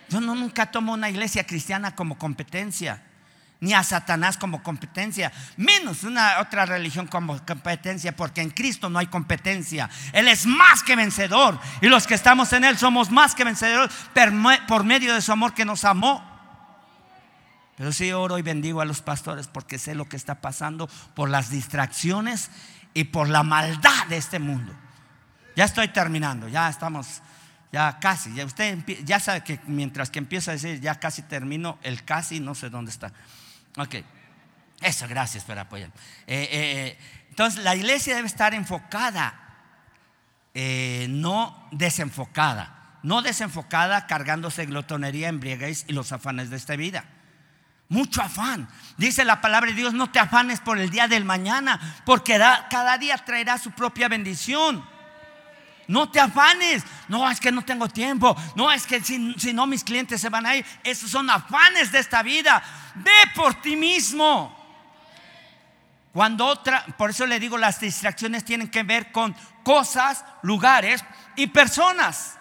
Yo 0.09 0.21
no, 0.21 0.35
nunca 0.35 0.67
tomo 0.67 0.93
una 0.93 1.09
iglesia 1.09 1.45
cristiana 1.45 1.95
como 1.95 2.17
competencia, 2.17 3.01
ni 3.59 3.73
a 3.73 3.83
Satanás 3.83 4.37
como 4.37 4.61
competencia, 4.61 5.31
menos 5.57 6.03
una 6.03 6.39
otra 6.39 6.65
religión 6.65 7.07
como 7.07 7.43
competencia, 7.45 8.15
porque 8.15 8.41
en 8.41 8.51
Cristo 8.51 8.89
no 8.89 8.99
hay 8.99 9.07
competencia. 9.07 9.89
Él 10.13 10.27
es 10.27 10.45
más 10.45 10.83
que 10.83 10.95
vencedor 10.95 11.59
y 11.81 11.87
los 11.87 12.05
que 12.05 12.13
estamos 12.13 12.53
en 12.53 12.65
Él 12.65 12.77
somos 12.77 13.09
más 13.09 13.33
que 13.33 13.43
vencedores 13.43 13.91
por 14.67 14.83
medio 14.83 15.15
de 15.15 15.21
su 15.21 15.31
amor 15.31 15.53
que 15.53 15.65
nos 15.65 15.85
amó. 15.85 16.34
Pero 17.77 17.91
sí 17.91 18.11
oro 18.11 18.37
y 18.37 18.41
bendigo 18.41 18.81
a 18.81 18.85
los 18.85 19.01
pastores 19.01 19.47
porque 19.47 19.77
sé 19.77 19.95
lo 19.95 20.07
que 20.07 20.15
está 20.15 20.41
pasando 20.41 20.87
por 21.13 21.29
las 21.29 21.49
distracciones 21.49 22.49
y 22.93 23.05
por 23.05 23.27
la 23.27 23.43
maldad 23.43 24.07
de 24.07 24.17
este 24.17 24.39
mundo. 24.39 24.73
Ya 25.55 25.65
estoy 25.65 25.89
terminando, 25.89 26.47
ya 26.47 26.69
estamos, 26.69 27.21
ya 27.71 27.99
casi. 27.99 28.33
Ya 28.33 28.45
usted 28.45 28.79
ya 29.03 29.19
sabe 29.19 29.43
que 29.43 29.59
mientras 29.67 30.09
que 30.09 30.19
empieza 30.19 30.51
a 30.51 30.53
decir 30.53 30.79
ya 30.79 30.99
casi 30.99 31.21
termino, 31.23 31.77
el 31.83 32.03
casi 32.03 32.39
no 32.39 32.55
sé 32.55 32.69
dónde 32.69 32.91
está. 32.91 33.11
Ok, 33.77 33.95
eso, 34.81 35.07
gracias 35.07 35.43
por 35.43 35.57
apoyar. 35.59 35.89
Eh, 36.27 36.49
eh, 36.51 36.97
entonces, 37.29 37.63
la 37.63 37.75
iglesia 37.75 38.15
debe 38.15 38.27
estar 38.27 38.53
enfocada, 38.53 39.35
eh, 40.53 41.07
no 41.09 41.67
desenfocada. 41.71 42.71
No 43.03 43.21
desenfocada 43.21 44.07
cargándose 44.07 44.65
glotonería, 44.65 45.27
embriaguez 45.27 45.85
y 45.87 45.93
los 45.93 46.11
afanes 46.11 46.49
de 46.49 46.55
esta 46.55 46.75
vida. 46.75 47.05
Mucho 47.89 48.21
afán. 48.21 48.67
Dice 48.97 49.25
la 49.25 49.41
palabra 49.41 49.69
de 49.69 49.75
Dios, 49.75 49.93
no 49.93 50.09
te 50.09 50.19
afanes 50.19 50.59
por 50.59 50.79
el 50.79 50.89
día 50.89 51.07
del 51.07 51.25
mañana, 51.25 52.01
porque 52.05 52.37
cada 52.69 52.97
día 52.97 53.17
traerá 53.17 53.57
su 53.57 53.71
propia 53.71 54.07
bendición. 54.07 54.83
No 55.87 56.09
te 56.09 56.19
afanes. 56.19 56.83
No, 57.07 57.29
es 57.29 57.39
que 57.39 57.51
no 57.51 57.63
tengo 57.63 57.87
tiempo. 57.87 58.35
No, 58.55 58.71
es 58.71 58.87
que 58.87 59.01
si, 59.01 59.53
no 59.53 59.67
mis 59.67 59.83
clientes 59.83 60.19
se 60.19 60.29
van 60.29 60.45
a 60.45 60.55
ir. 60.55 60.65
Esos 60.83 61.11
son 61.11 61.29
afanes 61.29 61.91
de 61.91 61.99
esta 61.99 62.23
vida. 62.23 62.63
Ve 62.95 63.31
por 63.35 63.61
ti 63.61 63.75
mismo. 63.75 64.63
Cuando 66.11 66.45
otra, 66.45 66.85
por 66.97 67.09
eso 67.09 67.25
le 67.25 67.39
digo, 67.39 67.57
las 67.57 67.79
distracciones 67.79 68.45
tienen 68.45 68.69
que 68.69 68.83
ver 68.83 69.11
con 69.11 69.35
cosas, 69.63 70.23
lugares 70.43 71.03
y 71.35 71.47
personas. 71.47 72.37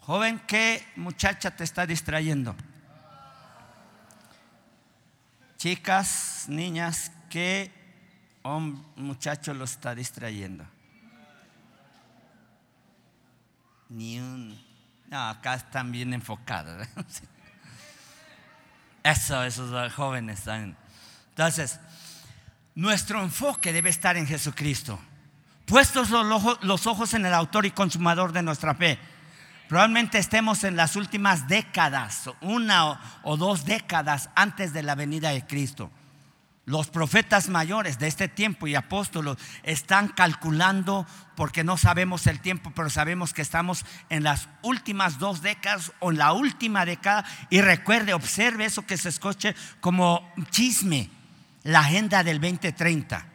Joven, 0.00 0.40
¿qué 0.46 0.86
muchacha 0.96 1.50
te 1.50 1.64
está 1.64 1.86
distrayendo? 1.86 2.54
Chicas, 5.64 6.44
niñas, 6.46 7.10
¿qué 7.30 7.72
muchacho 8.96 9.54
lo 9.54 9.64
está 9.64 9.94
distrayendo? 9.94 10.62
Ni 13.88 14.20
un... 14.20 14.62
No, 15.08 15.30
acá 15.30 15.54
están 15.54 15.90
bien 15.90 16.12
enfocados. 16.12 16.86
Eso, 19.02 19.42
esos 19.42 19.90
jóvenes 19.94 20.40
están. 20.40 20.76
Entonces, 21.30 21.80
nuestro 22.74 23.22
enfoque 23.22 23.72
debe 23.72 23.88
estar 23.88 24.18
en 24.18 24.26
Jesucristo. 24.26 25.00
Puestos 25.64 26.10
los 26.10 26.86
ojos 26.86 27.14
en 27.14 27.24
el 27.24 27.32
autor 27.32 27.64
y 27.64 27.70
consumador 27.70 28.32
de 28.32 28.42
nuestra 28.42 28.74
fe 28.74 28.98
Probablemente 29.68 30.18
estemos 30.18 30.62
en 30.64 30.76
las 30.76 30.94
últimas 30.94 31.48
décadas, 31.48 32.30
una 32.42 33.00
o 33.22 33.36
dos 33.36 33.64
décadas 33.64 34.28
antes 34.34 34.72
de 34.72 34.82
la 34.82 34.94
venida 34.94 35.30
de 35.30 35.46
Cristo. 35.46 35.90
Los 36.66 36.88
profetas 36.88 37.48
mayores 37.48 37.98
de 37.98 38.06
este 38.06 38.28
tiempo 38.28 38.66
y 38.66 38.74
apóstolos 38.74 39.36
están 39.62 40.08
calculando 40.08 41.06
porque 41.36 41.64
no 41.64 41.76
sabemos 41.76 42.26
el 42.26 42.40
tiempo, 42.40 42.72
pero 42.74 42.88
sabemos 42.88 43.34
que 43.34 43.42
estamos 43.42 43.84
en 44.08 44.22
las 44.22 44.48
últimas 44.62 45.18
dos 45.18 45.42
décadas 45.42 45.92
o 46.00 46.10
en 46.10 46.18
la 46.18 46.32
última 46.32 46.84
década. 46.86 47.24
Y 47.50 47.60
recuerde, 47.60 48.14
observe 48.14 48.64
eso 48.64 48.86
que 48.86 48.96
se 48.96 49.10
escuche 49.10 49.54
como 49.80 50.30
chisme, 50.50 51.10
la 51.64 51.80
agenda 51.80 52.22
del 52.22 52.40
2030 52.40 53.33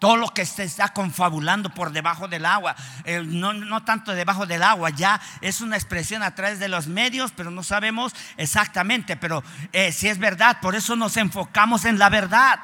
todo 0.00 0.16
lo 0.16 0.28
que 0.28 0.46
se 0.46 0.64
está 0.64 0.88
confabulando 0.88 1.70
por 1.70 1.92
debajo 1.92 2.26
del 2.26 2.46
agua, 2.46 2.74
eh, 3.04 3.22
no, 3.22 3.84
tanto 3.84 4.12
debajo 4.12 4.46
del 4.46 4.62
agua, 4.62 4.88
ya 4.90 5.20
es 5.42 5.60
una 5.60 5.76
expresión 5.76 6.22
a 6.22 6.34
través 6.34 6.58
de 6.58 6.68
los 6.68 6.88
medios, 6.88 7.32
pero 7.36 7.50
no 7.50 7.62
sabemos 7.62 8.14
exactamente, 8.38 9.16
pero 9.16 9.44
eh, 9.72 9.92
si 9.92 10.08
es 10.08 10.18
verdad, 10.18 10.58
por 10.60 10.74
eso 10.74 10.96
nos 10.96 11.16
enfocamos 11.16 11.84
en 11.84 11.98
la 11.98 12.08
verdad. 12.08 12.58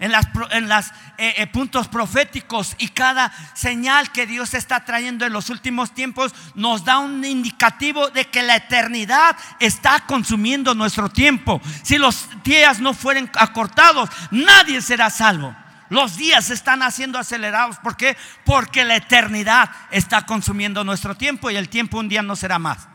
En 0.00 0.10
los 0.10 0.26
en 0.50 0.68
las, 0.68 0.92
eh, 1.18 1.46
puntos 1.46 1.86
proféticos 1.86 2.74
y 2.78 2.88
cada 2.88 3.32
señal 3.54 4.10
que 4.10 4.26
Dios 4.26 4.52
está 4.54 4.84
trayendo 4.84 5.24
en 5.24 5.32
los 5.32 5.50
últimos 5.50 5.94
tiempos 5.94 6.34
nos 6.56 6.84
da 6.84 6.98
un 6.98 7.24
indicativo 7.24 8.10
de 8.10 8.24
que 8.24 8.42
la 8.42 8.56
eternidad 8.56 9.36
está 9.60 10.00
consumiendo 10.00 10.74
nuestro 10.74 11.08
tiempo. 11.08 11.62
Si 11.84 11.96
los 11.96 12.26
días 12.42 12.80
no 12.80 12.92
fueren 12.92 13.30
acortados, 13.36 14.10
nadie 14.32 14.82
será 14.82 15.10
salvo. 15.10 15.54
Los 15.94 16.16
días 16.16 16.50
están 16.50 16.82
haciendo 16.82 17.20
acelerados. 17.20 17.78
¿Por 17.78 17.96
qué? 17.96 18.16
Porque 18.44 18.84
la 18.84 18.96
eternidad 18.96 19.70
está 19.92 20.26
consumiendo 20.26 20.82
nuestro 20.82 21.14
tiempo 21.14 21.52
y 21.52 21.56
el 21.56 21.68
tiempo 21.68 22.00
un 22.00 22.08
día 22.08 22.20
no 22.20 22.34
será 22.34 22.58
más. 22.58 22.88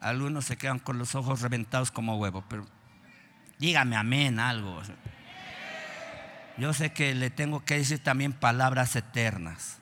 Algunos 0.00 0.46
se 0.46 0.56
quedan 0.56 0.78
con 0.78 0.96
los 0.96 1.14
ojos 1.14 1.42
reventados 1.42 1.90
como 1.90 2.16
huevo, 2.16 2.42
pero 2.48 2.66
dígame 3.58 3.94
amén 3.94 4.40
algo. 4.40 4.80
Yo 6.56 6.72
sé 6.72 6.94
que 6.94 7.14
le 7.14 7.28
tengo 7.28 7.62
que 7.62 7.76
decir 7.76 8.02
también 8.02 8.32
palabras 8.32 8.96
eternas. 8.96 9.80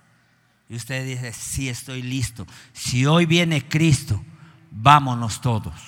Y 0.69 0.75
usted 0.75 1.07
dice, 1.07 1.33
sí, 1.33 1.69
estoy 1.69 2.03
listo. 2.03 2.45
Si 2.73 3.07
hoy 3.07 3.25
viene 3.25 3.69
Cristo, 3.69 4.21
vámonos 4.73 5.41
todos. 5.41 5.81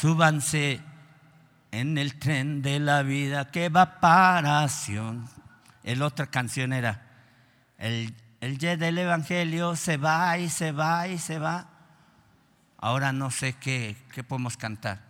Súbanse 0.00 0.80
en 1.72 1.98
el 1.98 2.18
tren 2.18 2.62
de 2.62 2.80
la 2.80 3.02
vida 3.02 3.50
que 3.50 3.68
va 3.68 4.00
para 4.00 4.68
Sion. 4.68 5.28
El 5.82 6.02
otra 6.02 6.26
canción 6.26 6.72
era, 6.72 7.02
el, 7.78 8.14
el 8.40 8.58
del 8.58 8.98
Evangelio 8.98 9.76
se 9.76 9.96
va 9.96 10.36
y 10.38 10.48
se 10.48 10.72
va 10.72 11.08
y 11.08 11.18
se 11.18 11.38
va. 11.38 11.68
Ahora 12.78 13.12
no 13.12 13.30
sé 13.30 13.54
qué, 13.54 13.96
qué 14.12 14.24
podemos 14.24 14.56
cantar. 14.56 15.00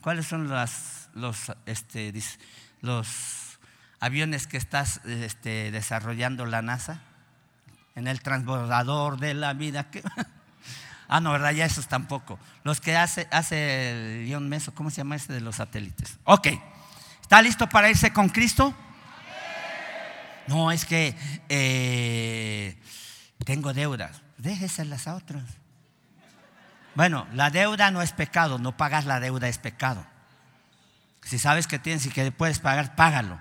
¿Cuáles 0.00 0.26
son 0.26 0.48
las, 0.48 1.10
los, 1.14 1.52
este, 1.66 2.12
los 2.80 3.58
aviones 3.98 4.46
que 4.46 4.56
estás 4.56 5.00
este, 5.04 5.70
desarrollando 5.70 6.46
la 6.46 6.62
NASA? 6.62 7.02
En 7.96 8.06
el 8.06 8.20
transbordador 8.20 9.18
de 9.18 9.34
la 9.34 9.52
vida. 9.54 9.90
Que 9.90 10.02
Ah, 11.08 11.20
no, 11.20 11.32
¿verdad? 11.32 11.52
Ya 11.52 11.64
esos 11.64 11.86
tampoco. 11.86 12.38
Los 12.64 12.80
que 12.80 12.96
hace, 12.96 13.28
hace 13.30 13.90
el 13.90 14.26
guion 14.26 14.48
Meso, 14.48 14.74
¿cómo 14.74 14.90
se 14.90 14.98
llama 14.98 15.16
ese 15.16 15.32
de 15.32 15.40
los 15.40 15.56
satélites? 15.56 16.18
Ok. 16.24 16.48
¿Está 17.22 17.42
listo 17.42 17.68
para 17.68 17.90
irse 17.90 18.12
con 18.12 18.28
Cristo? 18.28 18.74
No, 20.46 20.70
es 20.70 20.84
que 20.84 21.16
eh, 21.48 22.80
tengo 23.44 23.72
deudas. 23.72 24.22
Déjeselas 24.38 25.08
a 25.08 25.16
otros. 25.16 25.42
Bueno, 26.94 27.26
la 27.32 27.50
deuda 27.50 27.90
no 27.90 28.00
es 28.00 28.12
pecado, 28.12 28.58
no 28.58 28.76
pagas 28.76 29.04
la 29.04 29.20
deuda 29.20 29.48
es 29.48 29.58
pecado. 29.58 30.06
Si 31.22 31.38
sabes 31.38 31.66
que 31.66 31.78
tienes 31.78 32.06
y 32.06 32.10
que 32.10 32.30
puedes 32.32 32.58
pagar, 32.60 32.96
págalo. 32.96 33.38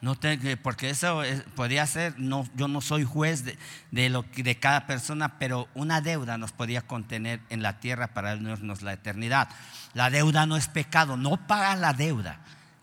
No 0.00 0.16
porque 0.62 0.90
eso 0.90 1.22
podía 1.56 1.84
ser, 1.86 2.14
no, 2.18 2.46
yo 2.54 2.68
no 2.68 2.80
soy 2.80 3.04
juez 3.04 3.44
de, 3.90 4.08
lo, 4.08 4.24
de 4.36 4.56
cada 4.58 4.86
persona, 4.86 5.38
pero 5.40 5.68
una 5.74 6.00
deuda 6.00 6.38
nos 6.38 6.52
podía 6.52 6.82
contener 6.82 7.40
en 7.50 7.62
la 7.62 7.80
tierra 7.80 8.06
para 8.08 8.36
darnos 8.36 8.82
la 8.82 8.92
eternidad. 8.92 9.48
La 9.94 10.08
deuda 10.08 10.46
no 10.46 10.56
es 10.56 10.68
pecado, 10.68 11.16
no 11.16 11.48
pagas 11.48 11.80
la 11.80 11.94
deuda. 11.94 12.38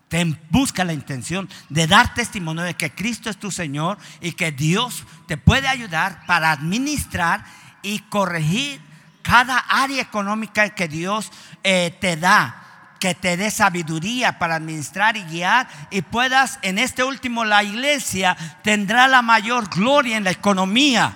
Te 0.10 0.26
busca 0.50 0.84
la 0.84 0.92
intención 0.92 1.48
de 1.70 1.88
dar 1.88 2.14
testimonio 2.14 2.64
de 2.64 2.74
que 2.74 2.92
Cristo 2.92 3.30
es 3.30 3.38
tu 3.38 3.50
Señor 3.50 3.98
y 4.20 4.34
que 4.34 4.52
Dios 4.52 5.06
te 5.26 5.38
puede 5.38 5.70
ayudar 5.70 6.26
para 6.26 6.52
administrar 6.52 7.46
y 7.82 8.00
corregir 8.00 8.82
cada 9.22 9.58
área 9.58 10.02
económica 10.02 10.70
que 10.76 10.90
Dios 10.90 11.32
eh, 11.64 11.96
te 12.02 12.18
da 12.18 12.65
que 13.06 13.14
te 13.14 13.38
dé 13.38 13.52
sabiduría 13.52 14.40
para 14.40 14.56
administrar 14.56 15.16
y 15.16 15.22
guiar 15.26 15.68
y 15.92 16.02
puedas, 16.02 16.58
en 16.64 16.80
este 16.80 17.04
último, 17.04 17.46
la 17.46 17.62
iglesia 17.62 18.36
tendrá 18.64 19.08
la 19.08 19.22
mayor 19.22 19.70
gloria 19.70 20.18
en 20.18 20.24
la 20.24 20.32
economía. 20.32 21.14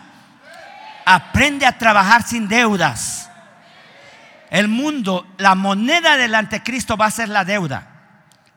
Aprende 1.04 1.66
a 1.66 1.80
trabajar 1.80 2.22
sin 2.22 2.48
deudas. 2.48 3.32
El 4.52 4.68
mundo, 4.68 5.26
la 5.40 5.56
moneda 5.56 6.16
del 6.16 6.36
anticristo 6.36 6.96
va 6.96 7.08
a 7.08 7.12
ser 7.12 7.28
la 7.28 7.44
deuda. 7.44 7.88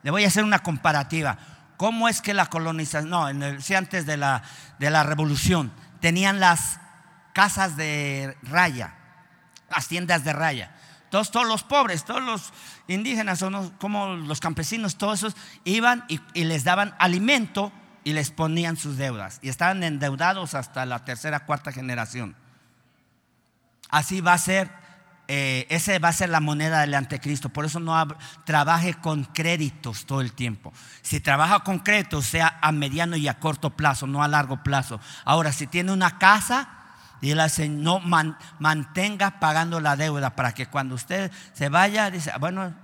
Le 0.02 0.10
voy 0.10 0.24
a 0.24 0.28
hacer 0.28 0.44
una 0.44 0.58
comparativa. 0.58 1.38
¿Cómo 1.78 2.10
es 2.10 2.20
que 2.20 2.34
la 2.34 2.50
colonización, 2.50 3.08
no, 3.08 3.30
en 3.30 3.42
el, 3.42 3.62
antes 3.74 4.04
de 4.04 4.18
la, 4.18 4.42
de 4.78 4.90
la 4.90 5.04
revolución, 5.04 5.72
tenían 6.00 6.38
las 6.38 6.80
casas 7.32 7.78
de 7.78 8.36
raya, 8.42 8.92
las 9.70 9.88
tiendas 9.88 10.22
de 10.22 10.34
raya? 10.34 10.70
Todos, 11.12 11.30
todos 11.30 11.46
los 11.46 11.62
pobres, 11.62 12.06
todos 12.06 12.22
los 12.22 12.54
indígenas, 12.88 13.44
como 13.76 14.14
los 14.14 14.40
campesinos, 14.40 14.96
todos 14.96 15.18
esos 15.18 15.36
iban 15.62 16.06
y, 16.08 16.20
les 16.44 16.64
daban 16.64 16.94
alimento 16.98 17.70
y 18.02 18.14
les 18.14 18.30
ponían 18.30 18.78
sus 18.78 18.96
deudas. 18.96 19.38
Y 19.42 19.50
estaban 19.50 19.82
endeudados 19.84 20.54
hasta 20.54 20.86
la 20.86 21.04
tercera, 21.04 21.44
cuarta 21.44 21.70
generación. 21.70 22.34
Así 23.90 24.22
va 24.22 24.32
a 24.32 24.38
ser, 24.38 24.70
eh, 25.28 25.66
esa 25.68 25.98
va 25.98 26.08
a 26.08 26.14
ser 26.14 26.30
la 26.30 26.40
moneda 26.40 26.80
del 26.80 26.94
anticristo. 26.94 27.50
Por 27.50 27.66
eso 27.66 27.78
no 27.78 28.08
trabaje 28.46 28.94
con 28.94 29.24
créditos 29.24 30.06
todo 30.06 30.22
el 30.22 30.32
tiempo. 30.32 30.72
Si 31.02 31.20
trabaja 31.20 31.60
con 31.60 31.80
créditos, 31.80 32.24
sea 32.24 32.58
a 32.62 32.72
mediano 32.72 33.16
y 33.16 33.28
a 33.28 33.38
corto 33.38 33.76
plazo, 33.76 34.06
no 34.06 34.22
a 34.22 34.28
largo 34.28 34.62
plazo. 34.62 34.98
Ahora, 35.26 35.52
si 35.52 35.66
tiene 35.66 35.92
una 35.92 36.16
casa, 36.16 36.81
y 37.22 37.38
hace, 37.38 37.68
no 37.68 38.00
mantenga 38.00 39.38
pagando 39.38 39.78
la 39.78 39.96
deuda 39.96 40.34
para 40.34 40.52
que 40.52 40.66
cuando 40.66 40.96
usted 40.96 41.30
se 41.52 41.68
vaya, 41.68 42.10
dice, 42.10 42.32
ah, 42.34 42.38
bueno, 42.38 42.74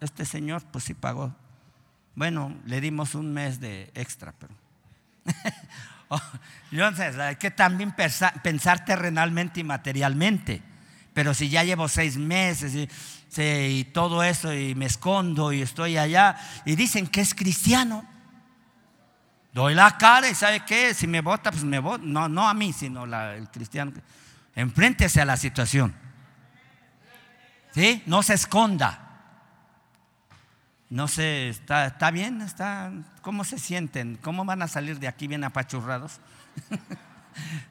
este 0.00 0.24
señor 0.24 0.64
pues 0.72 0.84
sí 0.84 0.94
pagó. 0.94 1.32
Bueno, 2.16 2.56
le 2.66 2.80
dimos 2.80 3.14
un 3.14 3.32
mes 3.32 3.60
de 3.60 3.92
extra, 3.94 4.34
pero... 4.38 4.52
Entonces, 6.72 7.16
hay 7.18 7.36
que 7.36 7.52
también 7.52 7.92
pensar, 7.92 8.84
terrenalmente 8.84 9.60
y 9.60 9.64
materialmente. 9.64 10.60
Pero 11.12 11.32
si 11.32 11.48
ya 11.48 11.62
llevo 11.62 11.86
seis 11.86 12.16
meses 12.16 12.88
y 13.36 13.84
todo 13.92 14.24
eso 14.24 14.52
y 14.52 14.74
me 14.74 14.86
escondo 14.86 15.52
y 15.52 15.62
estoy 15.62 15.98
allá 15.98 16.36
y 16.64 16.74
dicen 16.74 17.06
que 17.06 17.20
es 17.20 17.32
cristiano, 17.32 18.04
Doy 19.54 19.74
la 19.74 19.96
cara 19.96 20.28
y 20.28 20.34
¿sabe 20.34 20.64
qué? 20.66 20.92
Si 20.94 21.06
me 21.06 21.20
vota, 21.20 21.52
pues 21.52 21.62
me 21.62 21.78
vota. 21.78 22.02
No, 22.04 22.28
no 22.28 22.48
a 22.48 22.54
mí, 22.54 22.72
sino 22.72 23.04
el 23.04 23.48
cristiano. 23.50 23.92
Enfréntese 24.56 25.20
a 25.20 25.24
la 25.24 25.36
situación. 25.36 25.94
¿Sí? 27.72 28.02
No 28.04 28.24
se 28.24 28.34
esconda. 28.34 29.00
No 30.90 31.06
sé, 31.06 31.48
¿está, 31.48 31.86
está 31.86 32.10
bien? 32.10 32.42
¿Está, 32.42 32.90
¿Cómo 33.22 33.44
se 33.44 33.58
sienten? 33.58 34.16
¿Cómo 34.16 34.44
van 34.44 34.60
a 34.60 34.68
salir 34.68 34.98
de 34.98 35.06
aquí 35.06 35.28
bien 35.28 35.44
apachurrados? 35.44 36.20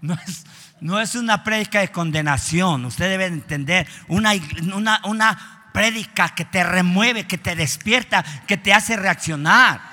No 0.02 0.16
es, 0.16 0.46
no 0.82 1.00
es 1.00 1.16
una 1.16 1.42
prédica 1.46 1.80
de 1.80 1.88
condenación. 1.88 2.84
Usted 2.84 3.08
debe 3.08 3.28
entender 3.28 3.88
una, 4.10 4.34
una, 4.74 5.00
una 5.06 5.70
prédica 5.72 6.36
que 6.36 6.44
te 6.44 6.66
remueve, 6.66 7.26
que 7.26 7.38
te 7.38 7.56
despierta, 7.56 8.26
que 8.46 8.58
te 8.58 8.74
hace 8.74 8.98
reaccionar. 8.98 9.93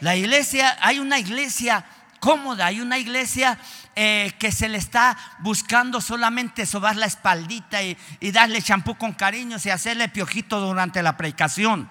La 0.00 0.16
iglesia, 0.16 0.76
hay 0.80 0.98
una 0.98 1.18
iglesia 1.18 1.84
cómoda, 2.20 2.66
hay 2.66 2.80
una 2.80 2.98
iglesia 2.98 3.58
eh, 3.96 4.32
que 4.38 4.52
se 4.52 4.68
le 4.68 4.78
está 4.78 5.16
buscando 5.40 6.00
solamente 6.00 6.66
sobar 6.66 6.96
la 6.96 7.06
espaldita 7.06 7.82
y, 7.82 7.96
darle 8.30 8.62
champú 8.62 8.96
con 8.96 9.12
cariño 9.12 9.56
y 9.62 9.70
hacerle 9.70 10.08
piojito 10.08 10.60
durante 10.60 11.02
la 11.02 11.16
predicación. 11.16 11.88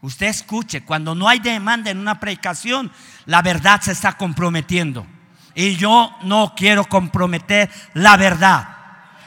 Usted 0.00 0.26
escuche, 0.26 0.84
cuando 0.84 1.14
no 1.14 1.28
hay 1.28 1.40
demanda 1.40 1.90
en 1.90 1.98
una 1.98 2.20
predicación, 2.20 2.92
la 3.24 3.42
verdad 3.42 3.80
se 3.80 3.92
está 3.92 4.12
comprometiendo. 4.12 5.06
Y 5.54 5.76
yo 5.76 6.14
no 6.22 6.54
quiero 6.54 6.84
comprometer 6.84 7.70
la 7.94 8.16
verdad. 8.16 8.68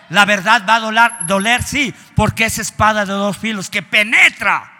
La 0.09 0.25
verdad 0.25 0.63
va 0.67 0.75
a 0.75 0.79
doler, 0.79 1.11
doler 1.25 1.63
sí, 1.63 1.93
porque 2.15 2.45
es 2.45 2.59
espada 2.59 3.05
de 3.05 3.13
dos 3.13 3.37
filos 3.37 3.69
que 3.69 3.81
penetra. 3.81 4.71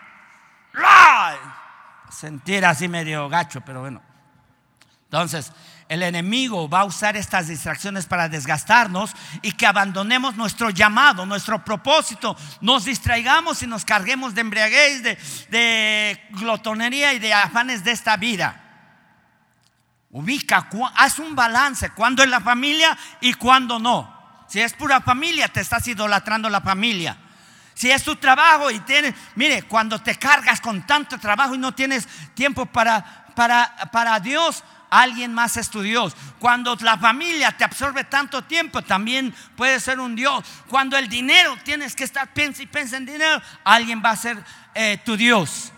Sentir 2.12 2.66
así 2.66 2.88
medio 2.88 3.30
gacho, 3.30 3.62
pero 3.62 3.82
bueno. 3.82 4.02
Entonces, 5.06 5.52
el 5.90 6.04
enemigo 6.04 6.70
va 6.70 6.82
a 6.82 6.86
usar 6.86 7.18
estas 7.18 7.48
distracciones 7.48 8.06
para 8.06 8.30
desgastarnos 8.30 9.12
y 9.42 9.52
que 9.52 9.68
abandonemos 9.68 10.38
nuestro 10.38 10.70
llamado, 10.70 11.26
nuestro 11.26 11.66
propósito, 11.66 12.38
nos 12.62 12.86
distraigamos 12.86 13.62
y 13.62 13.68
nos 13.68 13.84
carguemos 13.84 14.34
de 14.34 14.42
embriaguez, 14.42 15.04
de, 15.04 15.18
de 15.50 16.22
glotonería 16.30 17.14
y 17.14 17.20
de 17.20 17.34
afanes 17.34 17.84
de 17.84 17.92
esta 17.92 18.16
vida. 18.16 18.62
Ubica, 20.12 20.70
haz 20.96 21.20
un 21.20 21.36
balance, 21.36 21.90
cuando 21.92 22.24
es 22.24 22.30
la 22.30 22.40
familia 22.40 22.98
y 23.20 23.34
cuando 23.34 23.80
no. 23.80 24.46
Si 24.48 24.62
es 24.62 24.74
pura 24.74 25.02
familia, 25.02 25.48
te 25.48 25.62
estás 25.62 25.88
idolatrando 25.88 26.50
la 26.50 26.62
familia. 26.62 27.18
Si 27.82 27.90
es 27.90 28.04
tu 28.04 28.16
trabajo 28.16 28.70
y 28.70 28.80
tienes, 28.82 29.16
mire, 29.34 29.64
cuando 29.64 29.98
te 29.98 30.14
cargas 30.14 30.62
con 30.62 30.86
tanto 30.86 31.18
trabajo 31.18 31.56
y 31.56 31.58
no 31.58 31.74
tienes 31.74 32.08
tiempo 32.36 32.68
para, 32.68 33.26
para, 33.34 33.76
para 33.92 34.20
Dios, 34.20 34.64
alguien 34.92 35.34
más 35.34 35.58
es 35.58 35.68
tu 35.68 35.82
Dios. 35.82 36.16
Cuando 36.38 36.76
la 36.76 37.00
familia 37.00 37.52
te 37.58 37.64
absorbe 37.64 38.04
tanto 38.04 38.44
tiempo, 38.44 38.84
también 38.84 39.34
puede 39.56 39.80
ser 39.80 40.00
un 40.00 40.16
Dios. 40.16 40.46
Cuando 40.68 40.96
el 40.96 41.10
dinero 41.10 41.58
tienes 41.64 41.96
que 41.96 42.04
estar, 42.04 42.32
piensa 42.32 42.62
y 42.62 42.68
piensa 42.68 42.98
en 42.98 43.08
dinero, 43.08 43.42
alguien 43.64 44.00
va 44.06 44.12
a 44.12 44.16
ser 44.16 44.38
eh, 44.76 45.00
tu 45.04 45.18
Dios. 45.18 45.74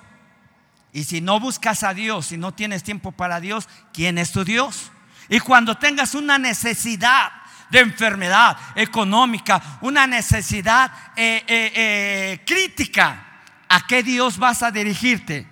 Y 0.92 1.06
si 1.06 1.22
no 1.22 1.40
buscas 1.40 1.84
a 1.84 1.94
Dios, 1.94 2.26
si 2.26 2.36
no 2.36 2.54
tienes 2.54 2.84
tiempo 2.84 3.14
para 3.14 3.40
Dios, 3.40 3.70
¿quién 3.94 4.18
es 4.18 4.34
tu 4.34 4.44
Dios? 4.44 4.92
Y 5.30 5.40
cuando 5.40 5.78
tengas 5.78 6.16
una 6.16 6.38
necesidad 6.38 7.32
de 7.70 7.80
enfermedad 7.80 8.58
económica, 8.76 9.62
una 9.82 10.08
necesidad 10.08 10.92
eh, 11.16 11.44
eh, 11.48 11.72
eh, 11.76 12.44
crítica, 12.46 13.42
¿a 13.68 13.82
qué 13.88 14.04
Dios 14.04 14.38
vas 14.38 14.64
a 14.64 14.72
dirigirte? 14.72 15.48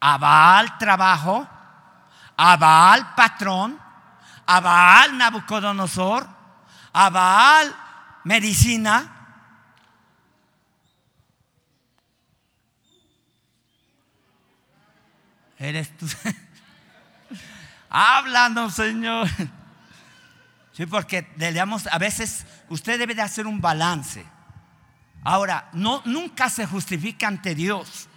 ¿A 0.00 0.18
Baal 0.18 0.78
trabajo? 0.78 1.48
¿A 2.36 2.56
Baal 2.56 3.14
patrón? 3.14 3.80
¿A 4.46 4.60
Baal 4.60 5.16
Nabucodonosor? 5.16 6.28
¿A 6.92 7.10
Baal 7.10 7.74
medicina? 8.24 9.12
Eres 15.58 15.96
tú. 15.96 16.06
Háblanos, 17.88 18.74
Señor. 18.74 19.28
Sí, 20.76 20.84
porque 20.84 21.26
debemos, 21.36 21.86
a 21.86 21.98
veces 21.98 22.44
usted 22.68 22.98
debe 22.98 23.14
de 23.14 23.22
hacer 23.22 23.46
un 23.46 23.62
balance. 23.62 24.26
Ahora, 25.24 25.70
no, 25.72 26.02
nunca 26.04 26.50
se 26.50 26.66
justifica 26.66 27.28
ante 27.28 27.54
Dios. 27.54 28.10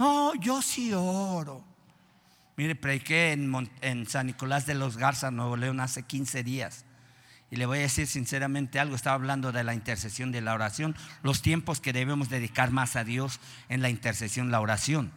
No, 0.00 0.34
yo 0.34 0.60
sí 0.60 0.92
oro. 0.92 1.64
Mire, 2.56 2.74
prediqué 2.74 3.30
en, 3.32 4.06
San 4.08 4.26
Nicolás 4.26 4.66
de 4.66 4.74
los 4.74 4.96
Garza, 4.96 5.30
Nuevo 5.30 5.56
León, 5.56 5.78
hace 5.78 6.02
15 6.02 6.42
días. 6.42 6.84
Y 7.48 7.56
le 7.56 7.66
voy 7.66 7.78
a 7.78 7.82
decir 7.82 8.08
sinceramente 8.08 8.80
algo, 8.80 8.96
estaba 8.96 9.14
hablando 9.14 9.52
de 9.52 9.62
la 9.62 9.74
intercesión, 9.74 10.32
de 10.32 10.40
la 10.40 10.54
oración, 10.54 10.96
los 11.22 11.42
tiempos 11.42 11.80
que 11.80 11.92
debemos 11.92 12.28
dedicar 12.28 12.72
más 12.72 12.96
a 12.96 13.04
Dios 13.04 13.38
en 13.68 13.82
la 13.82 13.88
intercesión, 13.88 14.50
la 14.50 14.60
oración 14.60 15.12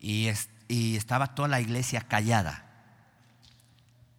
y, 0.00 0.28
y 0.66 0.96
estaba 0.96 1.36
toda 1.36 1.46
la 1.46 1.60
iglesia 1.60 2.00
callada 2.00 2.65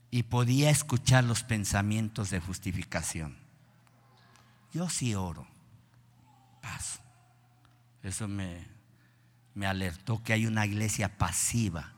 y 0.09 0.23
podía 0.23 0.69
escuchar 0.69 1.23
los 1.23 1.43
pensamientos 1.43 2.29
de 2.29 2.39
justificación. 2.39 3.37
Yo 4.73 4.89
sí 4.89 5.15
oro, 5.15 5.47
paso. 6.61 6.99
Eso 8.03 8.27
me, 8.27 8.65
me 9.53 9.67
alertó 9.67 10.23
que 10.23 10.33
hay 10.33 10.45
una 10.45 10.65
iglesia 10.65 11.17
pasiva 11.17 11.93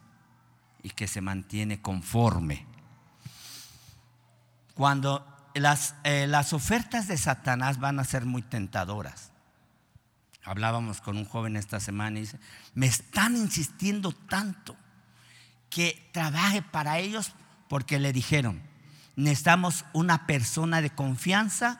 y 0.82 0.90
que 0.92 1.08
se 1.08 1.22
mantiene 1.22 1.82
conforme. 1.82 2.66
Cuando 4.74 5.26
las, 5.54 5.96
eh, 6.04 6.26
las 6.28 6.54
ofertas 6.54 7.08
de 7.08 7.18
Satanás 7.18 7.80
van 7.80 8.00
a 8.00 8.06
ser 8.06 8.26
muy 8.26 8.42
tentadoras. 8.42 9.32
Hablábamos 10.46 11.02
con 11.02 11.18
un 11.18 11.26
joven 11.26 11.58
esta 11.58 11.80
semana 11.80 12.18
y 12.18 12.22
dice, 12.22 12.40
me 12.74 12.88
están 12.88 13.36
insistiendo 13.36 14.14
tanto 14.14 14.76
que 15.70 16.10
trabaje 16.14 16.62
para 16.62 16.98
ellos 16.98 17.34
porque 17.70 18.00
le 18.00 18.12
dijeron, 18.12 18.62
necesitamos 19.16 19.86
una 19.94 20.28
persona 20.28 20.82
de 20.82 20.90
confianza 20.90 21.80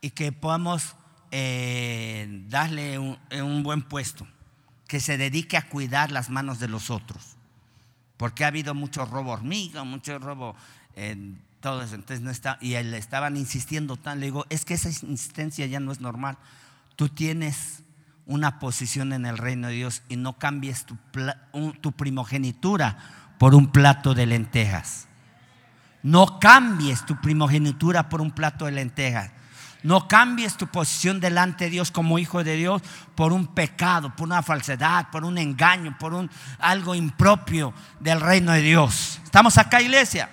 y 0.00 0.10
que 0.10 0.32
podamos 0.32 0.96
eh, 1.30 2.44
darle 2.48 2.98
un, 2.98 3.62
buen 3.62 3.82
puesto, 3.82 4.26
que 4.88 4.98
se 4.98 5.16
dedique 5.16 5.56
a 5.56 5.68
cuidar 5.68 6.10
las 6.10 6.28
manos 6.28 6.58
de 6.58 6.66
los 6.66 6.90
otros. 6.90 7.36
Porque 8.16 8.44
ha 8.44 8.48
habido 8.48 8.74
mucho 8.74 9.04
robo 9.04 9.30
hormiga, 9.30 9.84
mucho 9.84 10.18
robo, 10.18 10.56
en 10.96 11.40
todo 11.60 11.82
eso. 11.82 11.94
Entonces 11.94 12.20
no 12.20 12.32
está, 12.32 12.58
y 12.60 12.70
le 12.70 12.98
estaban 12.98 13.36
insistiendo 13.36 13.96
tan, 13.96 14.18
le 14.18 14.26
digo, 14.26 14.44
es 14.50 14.64
que 14.64 14.74
esa 14.74 14.88
insistencia 14.88 15.66
ya 15.66 15.78
no 15.78 15.92
es 15.92 16.00
normal 16.00 16.36
tú 16.96 17.08
tienes 17.08 17.82
una 18.26 18.58
posición 18.58 19.12
en 19.12 19.26
el 19.26 19.36
reino 19.36 19.68
de 19.68 19.74
Dios 19.74 20.02
y 20.08 20.16
no 20.16 20.38
cambies 20.38 20.86
tu, 20.86 21.92
primogenitura 21.92 22.98
por 23.38 23.54
un 23.54 23.68
plato 23.68 24.14
de 24.14 24.26
lentejas. 24.26 25.08
No 26.02 26.38
cambies 26.38 27.04
tu 27.06 27.20
primogenitura 27.20 28.08
por 28.08 28.20
un 28.20 28.30
plato 28.30 28.66
de 28.66 28.72
lentejas. 28.72 29.30
No 29.82 30.08
cambies 30.08 30.56
tu 30.56 30.66
posición 30.66 31.20
delante 31.20 31.64
de 31.64 31.70
Dios 31.70 31.90
como 31.90 32.18
hijo 32.18 32.42
de 32.42 32.56
Dios 32.56 32.82
por 33.14 33.32
un 33.32 33.46
pecado, 33.48 34.14
por 34.16 34.26
una 34.26 34.42
falsedad, 34.42 35.10
por 35.10 35.24
un 35.24 35.36
engaño, 35.36 35.96
por 35.98 36.14
un 36.14 36.30
algo 36.58 36.94
impropio 36.94 37.74
del 38.00 38.20
reino 38.20 38.52
de 38.52 38.62
Dios. 38.62 39.20
¿Estamos 39.24 39.58
acá, 39.58 39.82
iglesia? 39.82 40.30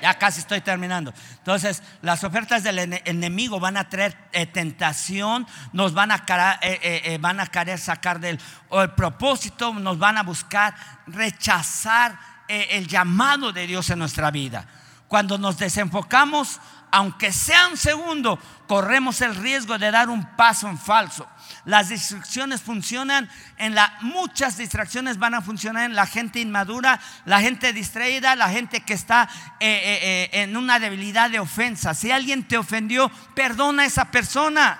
Ya 0.00 0.14
casi 0.14 0.40
estoy 0.40 0.60
terminando. 0.60 1.12
Entonces, 1.38 1.82
las 2.02 2.22
ofertas 2.24 2.62
del 2.62 2.78
enemigo 3.04 3.58
van 3.58 3.76
a 3.76 3.88
traer 3.88 4.16
eh, 4.32 4.46
tentación, 4.46 5.46
nos 5.72 5.94
van 5.94 6.12
a, 6.12 6.24
eh, 6.62 6.78
eh, 6.82 7.18
van 7.20 7.40
a 7.40 7.46
querer 7.46 7.78
sacar 7.78 8.20
del 8.20 8.38
el 8.70 8.90
propósito, 8.92 9.72
nos 9.74 9.98
van 9.98 10.18
a 10.18 10.22
buscar 10.22 10.74
rechazar 11.06 12.18
el 12.48 12.86
llamado 12.86 13.52
de 13.52 13.66
Dios 13.66 13.90
en 13.90 13.98
nuestra 13.98 14.30
vida. 14.30 14.66
Cuando 15.08 15.38
nos 15.38 15.58
desenfocamos, 15.58 16.60
aunque 16.90 17.32
sea 17.32 17.68
un 17.68 17.76
segundo, 17.76 18.38
corremos 18.66 19.20
el 19.20 19.34
riesgo 19.34 19.78
de 19.78 19.90
dar 19.90 20.08
un 20.08 20.24
paso 20.36 20.68
en 20.68 20.78
falso. 20.78 21.26
Las 21.66 21.88
distracciones 21.88 22.62
funcionan 22.62 23.28
en 23.56 23.74
la, 23.74 23.98
muchas 24.00 24.56
distracciones 24.56 25.18
van 25.18 25.34
a 25.34 25.42
funcionar 25.42 25.84
en 25.84 25.96
la 25.96 26.06
gente 26.06 26.38
inmadura, 26.38 27.00
la 27.24 27.40
gente 27.40 27.72
distraída, 27.72 28.36
la 28.36 28.48
gente 28.48 28.82
que 28.82 28.94
está 28.94 29.28
eh, 29.58 29.66
eh, 29.66 30.30
eh, 30.32 30.42
en 30.42 30.56
una 30.56 30.78
debilidad 30.78 31.28
de 31.28 31.40
ofensa. 31.40 31.92
Si 31.92 32.12
alguien 32.12 32.46
te 32.46 32.56
ofendió, 32.56 33.10
perdona 33.34 33.82
a 33.82 33.86
esa 33.86 34.04
persona. 34.12 34.78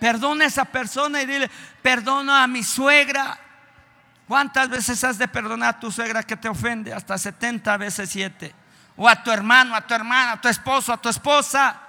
Perdona 0.00 0.46
a 0.46 0.48
esa 0.48 0.64
persona 0.64 1.20
y 1.20 1.26
dile, 1.26 1.50
perdona 1.82 2.42
a 2.42 2.46
mi 2.46 2.62
suegra. 2.62 3.38
¿Cuántas 4.26 4.70
veces 4.70 5.04
has 5.04 5.18
de 5.18 5.28
perdonar 5.28 5.74
a 5.74 5.78
tu 5.78 5.92
suegra 5.92 6.22
que 6.22 6.38
te 6.38 6.48
ofende? 6.48 6.94
Hasta 6.94 7.18
70 7.18 7.76
veces 7.76 8.08
7. 8.08 8.54
O 8.96 9.06
a 9.06 9.22
tu 9.22 9.30
hermano, 9.30 9.74
a 9.74 9.82
tu 9.82 9.92
hermana, 9.92 10.32
a 10.32 10.40
tu 10.40 10.48
esposo, 10.48 10.90
a 10.90 10.96
tu 10.96 11.10
esposa. 11.10 11.83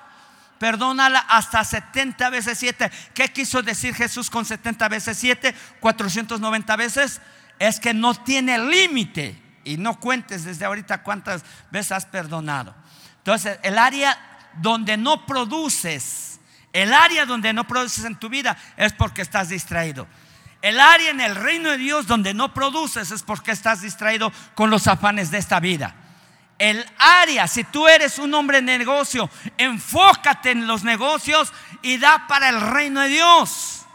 Perdónala 0.60 1.20
hasta 1.20 1.64
70 1.64 2.30
veces 2.30 2.58
7. 2.58 2.91
¿Qué 3.14 3.32
quiso 3.32 3.62
decir 3.62 3.93
Jesús 3.93 4.30
con 4.30 4.45
70 4.45 4.88
veces 4.89 5.18
7? 5.18 5.53
490 5.80 6.76
veces. 6.76 7.22
Es 7.60 7.80
que 7.80 7.93
no 7.93 8.14
tiene 8.16 8.58
límite. 8.58 9.41
Y 9.64 9.78
no 9.78 9.99
cuentes 9.99 10.45
desde 10.45 10.66
ahorita 10.66 11.03
cuántas 11.03 11.43
veces 11.72 11.91
has 11.91 12.06
perdonado. 12.06 12.76
Entonces, 13.18 13.60
el 13.64 13.78
área 13.78 14.18
donde 14.62 14.95
no 14.97 15.26
produces 15.26 16.39
El 16.72 16.93
área 16.93 17.26
donde 17.26 17.53
no 17.53 17.66
produces 17.66 18.03
en 18.03 18.18
tu 18.18 18.28
vida 18.28 18.58
es 18.76 18.91
porque 18.91 19.22
estás 19.22 19.47
distraído. 19.49 20.08
El 20.62 20.80
área 20.80 21.10
en 21.10 21.22
el 21.22 21.36
reino 21.36 21.70
de 21.70 21.78
Dios 21.78 22.06
donde 22.06 22.34
no 22.34 22.53
produces 22.53 23.12
es 23.12 23.24
porque 23.24 23.51
estás 23.51 23.82
distraído 23.82 24.32
con 24.56 24.70
los 24.70 24.88
afanes 24.88 25.32
de 25.32 25.38
esta 25.38 25.60
vida. 25.60 25.95
El 26.58 26.86
área, 26.97 27.47
si 27.47 27.66
tú 27.66 27.88
eres 27.88 28.18
un 28.18 28.34
hombre 28.34 28.62
de 28.62 28.78
negocio, 28.78 29.30
enfócate 29.58 30.51
en 30.51 30.68
los 30.68 30.84
negocios 30.84 31.51
y 31.82 31.97
da 31.97 32.28
para 32.28 32.49
el 32.49 32.62
reino 32.62 33.01
de 33.01 33.10
Dios. 33.10 33.86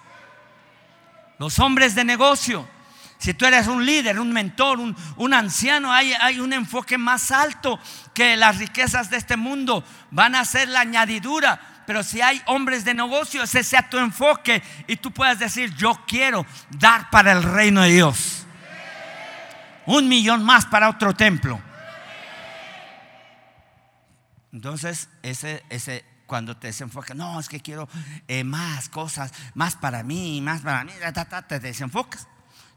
Los 1.39 1.59
hombres 1.59 1.95
de 1.95 2.05
negocio, 2.05 2.69
si 3.17 3.33
tú 3.33 3.47
eres 3.47 3.67
un 3.67 3.87
líder, 3.87 4.21
un 4.21 4.31
mentor, 4.31 4.79
un, 4.79 5.35
anciano, 5.35 5.91
hay, 5.91 6.13
hay, 6.13 6.39
un 6.39 6.53
enfoque 6.53 6.99
más 6.99 7.31
alto 7.31 7.79
que 8.13 8.37
las 8.37 8.59
riquezas 8.59 9.09
de 9.09 9.17
este 9.17 9.39
mundo. 9.39 9.83
Van 10.11 10.35
a 10.35 10.45
ser 10.45 10.69
la 10.69 10.81
añadidura. 10.81 11.61
Pero 11.87 12.03
si 12.03 12.21
hay 12.21 12.41
hombres 12.47 12.85
de 12.85 12.95
negocio, 12.95 13.43
ese 13.43 13.65
sea 13.65 13.89
tu 13.89 13.99
enfoque 13.99 14.63
y 14.87 14.97
tú 14.97 15.11
puedas 15.13 15.39
decir, 15.39 15.75
yo 15.75 15.99
quiero 16.07 16.47
dar 16.71 17.11
para 17.11 17.33
el 17.33 17.43
reino 17.43 17.83
de 17.83 17.91
Dios. 17.91 18.47
Un 19.87 20.09
millón 20.09 20.45
más 20.45 20.67
para 20.67 20.89
otro 20.89 21.15
templo. 21.15 21.61
Entonces, 24.53 25.09
ese, 25.23 25.63
ese, 25.71 26.05
cuando 26.27 26.57
te 26.57 26.69
desenfocas, 26.69 27.17
no, 27.17 27.39
es 27.41 27.49
que 27.49 27.61
quiero 27.61 27.89
eh, 28.29 28.45
más 28.45 28.89
cosas, 28.89 29.33
más 29.55 29.77
para 29.77 30.03
mí, 30.03 30.41
más 30.41 30.63
para 30.63 30.85
mí, 30.85 30.93
te 31.49 31.61
desenfocas. 31.61 32.27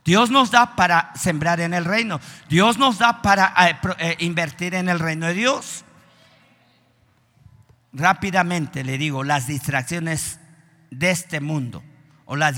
Dios 0.05 0.29
nos 0.31 0.51
da 0.51 0.75
para 0.75 1.13
sembrar 1.15 1.61
en 1.61 1.73
el 1.73 1.85
reino. 1.85 2.19
Dios 2.49 2.77
nos 2.77 2.97
da 2.97 3.21
para 3.21 3.53
eh, 3.69 3.77
eh, 3.99 4.15
invertir 4.19 4.75
en 4.75 4.89
el 4.89 4.99
reino 4.99 5.27
de 5.27 5.33
Dios. 5.33 5.85
Rápidamente 7.93 8.83
le 8.83 8.97
digo, 8.97 9.23
las 9.23 9.47
distracciones 9.47 10.39
de 10.89 11.11
este 11.11 11.39
mundo, 11.39 11.83
o 12.25 12.35
las 12.35 12.57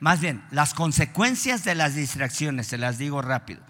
más 0.00 0.20
bien, 0.20 0.44
las 0.50 0.74
consecuencias 0.74 1.62
de 1.64 1.74
las 1.74 1.94
distracciones, 1.94 2.66
se 2.66 2.78
las 2.78 2.98
digo 2.98 3.22
rápido. 3.22 3.62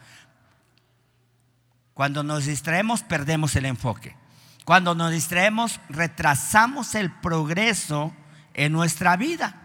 Cuando 1.93 2.24
nos 2.24 2.47
distraemos, 2.47 3.03
perdemos 3.03 3.55
el 3.57 3.66
enfoque. 3.66 4.16
Cuando 4.65 4.95
nos 4.95 5.12
distraemos, 5.12 5.81
retrasamos 5.89 6.95
el 6.95 7.11
progreso 7.11 8.15
en 8.55 8.73
nuestra 8.73 9.17
vida. 9.17 9.61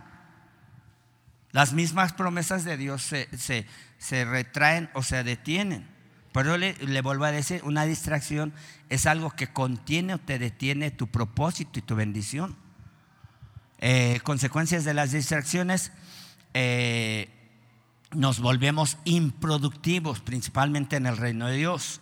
Las 1.52 1.74
mismas 1.74 2.14
promesas 2.14 2.64
de 2.64 2.78
Dios 2.78 3.02
se, 3.04 4.26
retraen 4.26 4.89
o 4.93 5.02
se 5.02 5.24
detienen. 5.24 5.88
Pero 6.32 6.58
le, 6.58 6.74
le 6.74 7.02
vuelvo 7.02 7.26
a 7.26 7.32
decir, 7.32 7.62
una 7.64 7.86
distracción 7.86 8.54
es 8.89 9.06
algo 9.06 9.32
que 9.32 9.47
contiene 9.47 10.16
o 10.16 10.20
te 10.20 10.38
detiene 10.38 10.91
tu 10.91 11.08
propósito 11.08 11.80
y 11.80 11.82
tu 11.82 11.95
bendición. 11.95 12.56
Eh, 13.80 14.20
consecuencias 14.24 14.84
de 14.84 14.93
las 14.93 15.14
distracciones, 15.14 15.91
eh, 16.54 17.30
nos 18.12 18.39
volvemos 18.39 18.97
improductivos, 19.06 20.20
principalmente 20.20 20.97
en 20.97 21.06
el 21.06 21.18
reino 21.18 21.47
de 21.47 21.58
Dios. 21.58 22.02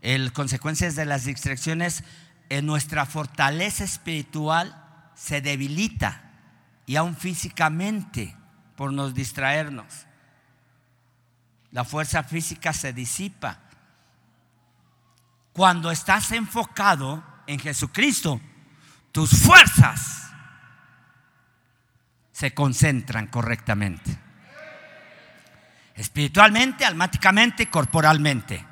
El, 0.00 0.32
consecuencias 0.32 0.96
de 0.96 1.04
las 1.04 1.26
distracciones 1.26 2.04
en 2.50 2.66
nuestra 2.66 3.06
fortaleza 3.06 3.84
espiritual 3.84 4.76
se 5.14 5.40
debilita 5.40 6.22
y 6.84 6.96
aún 6.96 7.16
físicamente 7.16 8.36
por 8.76 8.92
nos 8.92 9.14
distraernos. 9.14 10.06
La 11.70 11.84
fuerza 11.84 12.24
física 12.24 12.72
se 12.72 12.92
disipa. 12.92 13.60
Cuando 15.52 15.90
estás 15.92 16.32
enfocado 16.32 17.22
en 17.46 17.60
Jesucristo, 17.60 18.40
tus 19.12 19.30
fuerzas 19.30 20.30
se 22.32 22.52
concentran 22.52 23.28
correctamente. 23.28 24.18
Espiritualmente, 25.94 26.84
almáticamente 26.84 27.68
corporalmente. 27.68 28.66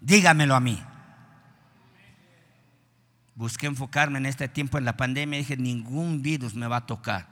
Dígamelo 0.00 0.54
a 0.54 0.60
mí. 0.60 0.82
Busqué 3.36 3.66
enfocarme 3.66 4.16
en 4.18 4.24
este 4.24 4.48
tiempo 4.48 4.78
en 4.78 4.86
la 4.86 4.96
pandemia 4.96 5.38
dije, 5.38 5.58
ningún 5.58 6.22
virus 6.22 6.54
me 6.54 6.66
va 6.66 6.78
a 6.78 6.86
tocar. 6.86 7.28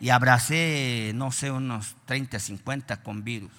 Y 0.00 0.10
abracé, 0.10 1.12
no 1.14 1.32
sé, 1.32 1.50
unos 1.50 1.96
30, 2.04 2.38
50 2.38 3.02
con 3.02 3.24
virus. 3.24 3.50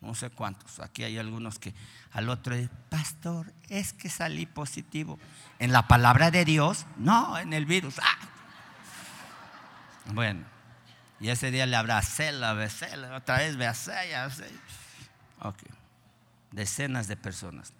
No 0.00 0.14
sé 0.14 0.30
cuántos. 0.30 0.80
Aquí 0.80 1.04
hay 1.04 1.18
algunos 1.18 1.58
que 1.58 1.74
al 2.12 2.30
otro 2.30 2.56
día, 2.56 2.70
pastor, 2.88 3.52
es 3.68 3.92
que 3.92 4.08
salí 4.08 4.46
positivo. 4.46 5.18
En 5.58 5.70
la 5.70 5.86
palabra 5.86 6.30
de 6.30 6.46
Dios, 6.46 6.86
no, 6.96 7.38
en 7.38 7.52
el 7.52 7.66
virus. 7.66 7.98
¡Ah! 7.98 8.18
Bueno, 10.14 10.46
y 11.20 11.28
ese 11.28 11.50
día 11.50 11.66
le 11.66 11.76
abracé, 11.76 12.32
la 12.32 12.54
besé, 12.54 12.88
otra 13.14 13.38
vez 13.38 13.56
besé, 13.56 13.92
ya 14.10 14.28
Ok, 15.40 15.58
decenas 16.52 17.06
de 17.06 17.16
personas 17.16 17.72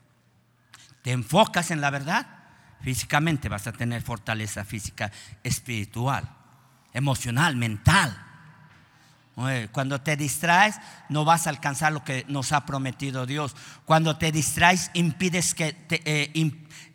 te 1.07 1.13
enfocas 1.13 1.71
en 1.71 1.81
la 1.81 1.91
verdad, 1.91 2.27
físicamente 2.81 3.49
vas 3.49 3.69
a 3.69 3.73
tener 3.73 4.03
fortaleza 4.03 4.65
física, 4.65 5.13
espiritual, 5.45 6.29
emocional, 6.93 7.55
mental. 7.55 8.21
Cuando 9.71 10.01
te 10.01 10.17
distraes, 10.17 10.75
no 11.09 11.25
vas 11.25 11.47
a 11.47 11.51
alcanzar 11.51 11.93
lo 11.93 12.03
que 12.03 12.25
nos 12.27 12.51
ha 12.51 12.67
prometido 12.67 13.25
Dios. 13.25 13.55
Cuando 13.85 14.17
te 14.17 14.33
distraes, 14.33 14.91
impides 14.95 15.55
que 15.55 15.77
eh, 15.91 16.53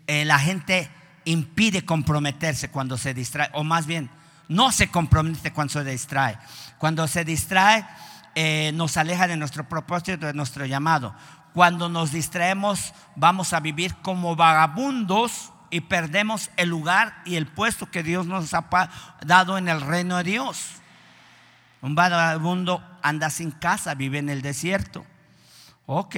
eh, 0.07 0.25
la 0.25 0.39
gente 0.39 0.91
impide 1.23 1.85
comprometerse 1.85 2.69
cuando 2.69 2.97
se 2.97 3.13
distrae, 3.13 3.49
o 3.53 3.63
más 3.63 3.85
bien, 3.85 4.09
no 4.49 4.73
se 4.73 4.89
compromete 4.89 5.53
cuando 5.53 5.71
se 5.71 5.85
distrae. 5.85 6.37
Cuando 6.79 7.07
se 7.07 7.23
distrae, 7.23 7.87
eh, 8.35 8.71
nos 8.73 8.97
aleja 8.97 9.27
de 9.27 9.37
nuestro 9.37 9.69
propósito, 9.69 10.27
de 10.27 10.33
nuestro 10.33 10.65
llamado. 10.65 11.15
Cuando 11.53 11.89
nos 11.89 12.11
distraemos, 12.11 12.93
vamos 13.15 13.53
a 13.53 13.59
vivir 13.59 13.95
como 14.01 14.35
vagabundos 14.35 15.51
y 15.69 15.81
perdemos 15.81 16.49
el 16.57 16.69
lugar 16.69 17.21
y 17.25 17.35
el 17.35 17.47
puesto 17.47 17.89
que 17.89 18.03
Dios 18.03 18.25
nos 18.27 18.53
ha 18.53 18.67
dado 19.25 19.57
en 19.57 19.67
el 19.67 19.81
reino 19.81 20.17
de 20.17 20.23
Dios. 20.23 20.81
Un 21.81 21.95
vagabundo 21.95 22.83
anda 23.01 23.29
sin 23.29 23.51
casa, 23.51 23.95
vive 23.95 24.19
en 24.19 24.29
el 24.29 24.41
desierto. 24.41 25.05
Ok. 25.87 26.17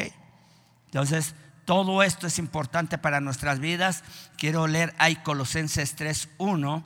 Entonces, 0.86 1.36
todo 1.66 2.04
esto 2.04 2.28
es 2.28 2.38
importante 2.40 2.98
para 2.98 3.22
nuestras 3.22 3.60
vidas. 3.60 4.04
Quiero 4.38 4.68
leer 4.68 4.94
ahí 4.98 5.16
Colosenses 5.16 5.98
3.1. 5.98 6.84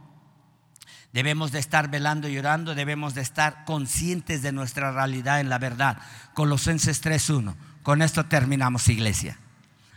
Debemos 1.13 1.51
de 1.51 1.59
estar 1.59 1.89
velando 1.89 2.27
y 2.27 2.37
orando, 2.37 2.75
debemos 2.75 3.15
de 3.15 3.21
estar 3.21 3.65
conscientes 3.65 4.43
de 4.43 4.51
nuestra 4.51 4.91
realidad 4.91 5.39
en 5.39 5.49
la 5.49 5.57
verdad. 5.57 5.97
Colosenses 6.33 7.03
3.1. 7.03 7.55
Con 7.87 8.01
esto 8.01 8.25
terminamos, 8.25 8.89
iglesia. 8.89 9.37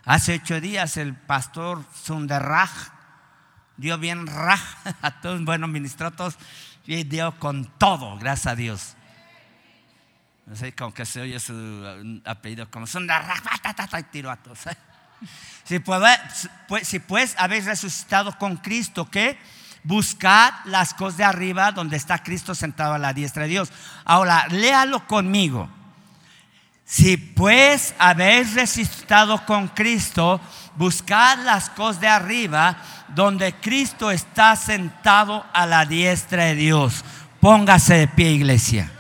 Hace 0.05 0.35
ocho 0.35 0.61
días 0.61 0.97
el 0.97 1.17
pastor 1.17 1.85
Sunderraj 1.93 2.71
dio 3.79 3.99
bien 3.99 4.29
raj 4.29 4.61
a 5.03 5.21
todos, 5.21 5.45
bueno, 5.45 5.67
ministró 5.67 6.07
a 6.07 6.11
todos 6.13 6.39
y 6.87 7.03
dio 7.03 7.37
con 7.41 7.65
todo, 7.79 8.17
gracias 8.17 8.47
a 8.47 8.55
Dios. 8.55 8.95
No 10.47 10.55
sé, 10.55 10.73
como 10.73 10.95
que 10.95 11.05
se 11.05 11.21
oye 11.21 11.41
su 11.41 12.23
apellido 12.25 12.71
como 12.71 12.87
Sunderraj, 12.87 13.43
y 13.99 14.03
tiró 14.05 14.31
a 14.31 14.37
todos. 14.37 14.61
Si, 15.65 15.81
pues, 15.81 16.07
si 16.85 17.01
pues 17.01 17.35
habéis 17.39 17.65
resucitado 17.65 18.39
con 18.39 18.59
Cristo, 18.59 19.11
¿qué? 19.11 19.37
Buscad 19.83 20.53
las 20.67 20.95
cosas 20.95 21.17
de 21.17 21.25
arriba 21.25 21.73
donde 21.73 21.97
está 21.97 22.23
Cristo 22.23 22.55
sentado 22.55 22.95
a 22.95 22.99
la 22.99 23.13
diestra 23.13 23.43
de 23.43 23.49
Dios. 23.49 23.73
Ahora, 24.05 24.47
léalo 24.47 25.09
conmigo. 25.09 25.80
Si 26.91 27.17
pues 27.17 27.95
habéis 28.01 28.55
resucitado 28.55 29.47
con 29.47 29.69
Cristo, 29.69 30.41
buscad 30.75 31.39
las 31.45 31.71
cosas 31.71 32.01
de 32.01 32.09
arriba, 32.09 32.79
donde 33.15 33.55
Cristo 33.55 34.11
está 34.11 34.57
sentado 34.57 35.47
a 35.53 35.67
la 35.67 35.87
diestra 35.87 36.47
de 36.47 36.57
Dios. 36.57 37.05
Póngase 37.39 37.95
de 37.95 38.09
pie, 38.09 38.33
iglesia. 38.33 38.91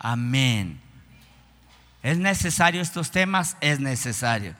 Amén. 0.00 0.80
¿Es 2.02 2.18
necesario 2.18 2.82
estos 2.82 3.12
temas? 3.12 3.56
Es 3.60 3.78
necesario. 3.78 4.56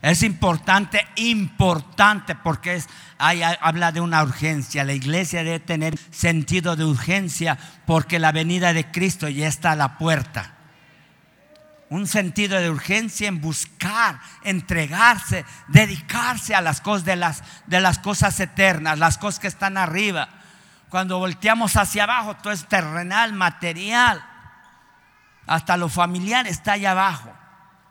Es 0.00 0.22
importante, 0.22 1.06
importante, 1.16 2.36
porque 2.36 2.76
es, 2.76 2.88
habla 3.18 3.90
de 3.90 4.00
una 4.00 4.22
urgencia. 4.22 4.84
La 4.84 4.92
iglesia 4.92 5.42
debe 5.42 5.58
tener 5.58 5.98
sentido 6.10 6.76
de 6.76 6.84
urgencia 6.84 7.58
porque 7.84 8.20
la 8.20 8.30
venida 8.30 8.72
de 8.72 8.90
Cristo 8.90 9.28
ya 9.28 9.48
está 9.48 9.72
a 9.72 9.76
la 9.76 9.98
puerta. 9.98 10.54
Un 11.90 12.06
sentido 12.06 12.60
de 12.60 12.70
urgencia 12.70 13.28
en 13.28 13.40
buscar, 13.40 14.20
entregarse, 14.44 15.44
dedicarse 15.68 16.54
a 16.54 16.60
las 16.60 16.80
cosas 16.80 17.04
de 17.04 17.16
las, 17.16 17.42
de 17.66 17.80
las 17.80 17.98
cosas 17.98 18.38
eternas, 18.38 18.98
las 18.98 19.18
cosas 19.18 19.40
que 19.40 19.48
están 19.48 19.76
arriba. 19.76 20.28
Cuando 20.90 21.18
volteamos 21.18 21.76
hacia 21.76 22.04
abajo, 22.04 22.36
todo 22.36 22.52
es 22.52 22.66
terrenal, 22.66 23.32
material. 23.32 24.22
Hasta 25.46 25.76
lo 25.76 25.88
familiar 25.88 26.46
está 26.46 26.72
allá 26.72 26.92
abajo. 26.92 27.37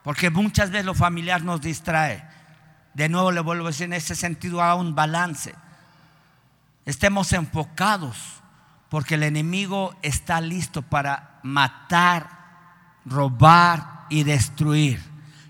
Porque 0.07 0.29
muchas 0.29 0.71
veces 0.71 0.85
lo 0.85 0.93
familiar 0.93 1.43
nos 1.43 1.59
distrae. 1.59 2.23
de 2.93 3.09
nuevo 3.09 3.29
le 3.29 3.41
vuelvo 3.41 3.65
a 3.65 3.71
decir, 3.71 3.87
en 3.87 3.91
ese 3.91 4.15
sentido 4.15 4.63
a 4.63 4.73
un 4.75 4.95
balance. 4.95 5.53
Estemos 6.85 7.33
enfocados 7.33 8.15
porque 8.87 9.15
el 9.15 9.23
enemigo 9.23 9.93
está 10.01 10.39
listo 10.39 10.81
para 10.81 11.41
matar, 11.43 12.29
robar 13.03 14.05
y 14.07 14.23
destruir. 14.23 15.03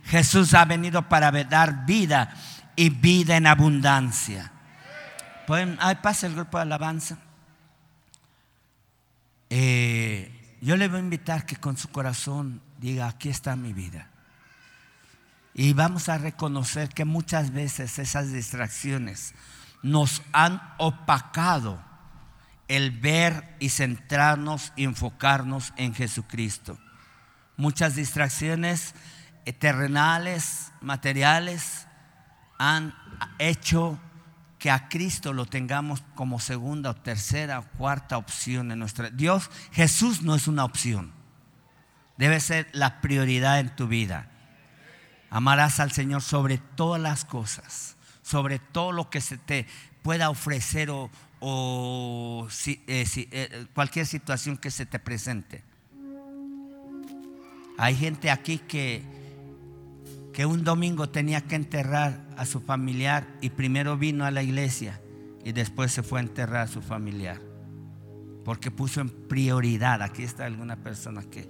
Jesús 0.05 0.55
ha 0.55 0.65
venido 0.65 1.07
para 1.07 1.31
dar 1.43 1.85
vida 1.85 2.33
y 2.75 2.89
vida 2.89 3.37
en 3.37 3.45
abundancia. 3.45 4.51
¿Pueden, 5.45 5.77
ay, 5.79 5.97
pasa 6.01 6.25
el 6.25 6.33
grupo 6.33 6.57
de 6.57 6.63
alabanza. 6.63 7.19
Eh, 9.51 10.57
yo 10.61 10.75
le 10.77 10.87
voy 10.87 10.97
a 10.97 11.01
invitar 11.01 11.45
que 11.45 11.57
con 11.57 11.77
su 11.77 11.89
corazón 11.89 12.59
diga, 12.79 13.07
aquí 13.07 13.29
está 13.29 13.55
mi 13.55 13.71
vida. 13.71 14.09
Y 15.57 15.73
vamos 15.73 16.07
a 16.07 16.19
reconocer 16.19 16.89
que 16.89 17.03
muchas 17.03 17.51
veces 17.51 17.97
esas 17.97 18.31
distracciones 18.31 19.33
nos 19.81 20.21
han 20.31 20.61
opacado 20.77 21.83
el 22.67 22.91
ver 22.91 23.55
y 23.59 23.69
centrarnos 23.69 24.71
y 24.75 24.83
enfocarnos 24.83 25.73
en 25.75 25.95
Jesucristo. 25.95 26.77
Muchas 27.55 27.95
distracciones 27.95 28.93
terrenales, 29.53 30.71
materiales, 30.79 31.87
han 32.59 32.93
hecho 33.39 33.99
que 34.59 34.69
a 34.69 34.89
Cristo 34.89 35.33
lo 35.33 35.47
tengamos 35.47 36.03
como 36.13 36.39
segunda 36.39 36.93
tercera 36.93 37.57
o 37.59 37.63
cuarta 37.79 38.17
opción 38.17 38.71
en 38.71 38.77
nuestra 38.77 39.09
Dios, 39.09 39.49
Jesús 39.71 40.21
no 40.21 40.35
es 40.35 40.47
una 40.47 40.65
opción. 40.65 41.13
Debe 42.15 42.39
ser 42.41 42.69
la 42.73 43.01
prioridad 43.01 43.59
en 43.59 43.75
tu 43.75 43.87
vida. 43.87 44.29
Amarás 45.29 45.79
al 45.79 45.91
Señor 45.91 46.21
sobre 46.21 46.57
todas 46.57 47.01
las 47.01 47.25
cosas, 47.25 47.97
sobre 48.21 48.59
todo 48.59 48.91
lo 48.91 49.09
que 49.09 49.21
se 49.21 49.37
te 49.37 49.65
pueda 50.01 50.29
ofrecer 50.29 50.89
o, 50.89 52.47
eh, 52.65 53.05
eh, 53.15 53.65
cualquier 53.73 54.05
situación 54.05 54.57
que 54.57 54.71
se 54.71 54.85
te 54.85 54.99
presente. 54.99 55.63
Hay 57.77 57.95
gente 57.95 58.31
aquí 58.31 58.57
que, 58.57 59.03
que 60.33 60.45
un 60.45 60.63
domingo 60.63 61.09
tenía 61.09 61.41
que 61.41 61.55
enterrar 61.55 62.25
a 62.37 62.45
su 62.45 62.61
familiar 62.61 63.27
y 63.41 63.49
primero 63.49 63.97
vino 63.97 64.25
a 64.25 64.31
la 64.31 64.41
iglesia 64.41 64.99
y 65.43 65.51
después 65.51 65.91
se 65.91 66.03
fue 66.03 66.19
a 66.19 66.23
enterrar 66.23 66.63
a 66.63 66.67
su 66.67 66.81
familiar. 66.81 67.39
Porque 68.43 68.71
puso 68.71 69.01
en 69.01 69.09
prioridad. 69.09 70.01
Aquí 70.01 70.23
está 70.23 70.45
alguna 70.45 70.77
persona 70.77 71.21
que 71.23 71.49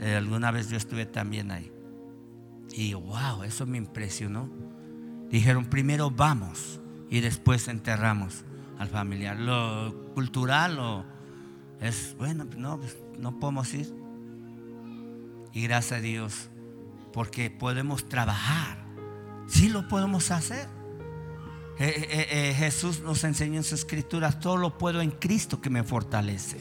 eh, 0.00 0.16
alguna 0.16 0.50
vez 0.50 0.68
yo 0.68 0.76
estuve 0.76 1.06
también 1.06 1.50
ahí. 1.50 1.72
Y 2.72 2.94
wow, 2.94 3.42
eso 3.44 3.66
me 3.66 3.78
impresionó. 3.78 4.48
Dijeron, 5.30 5.66
primero 5.66 6.10
vamos 6.10 6.80
y 7.08 7.20
después 7.20 7.68
enterramos 7.68 8.44
al 8.78 8.88
familiar. 8.88 9.38
Lo 9.38 10.12
cultural 10.14 10.78
o 10.78 11.04
es, 11.80 12.14
bueno, 12.18 12.46
no, 12.56 12.78
pues, 12.78 12.96
no 13.18 13.38
podemos 13.38 13.72
ir. 13.74 13.92
Y 15.52 15.62
gracias 15.62 15.98
a 15.98 16.02
Dios, 16.02 16.48
porque 17.12 17.50
podemos 17.50 18.08
trabajar. 18.08 18.78
Sí 19.48 19.68
lo 19.68 19.88
podemos 19.88 20.30
hacer. 20.30 20.68
Eh, 21.78 22.08
eh, 22.10 22.28
eh, 22.30 22.54
Jesús 22.54 23.00
nos 23.00 23.24
enseñó 23.24 23.56
en 23.56 23.64
sus 23.64 23.80
escrituras, 23.80 24.38
todo 24.38 24.58
lo 24.58 24.76
puedo 24.76 25.00
en 25.00 25.10
Cristo 25.10 25.60
que 25.60 25.70
me 25.70 25.82
fortalece. 25.82 26.58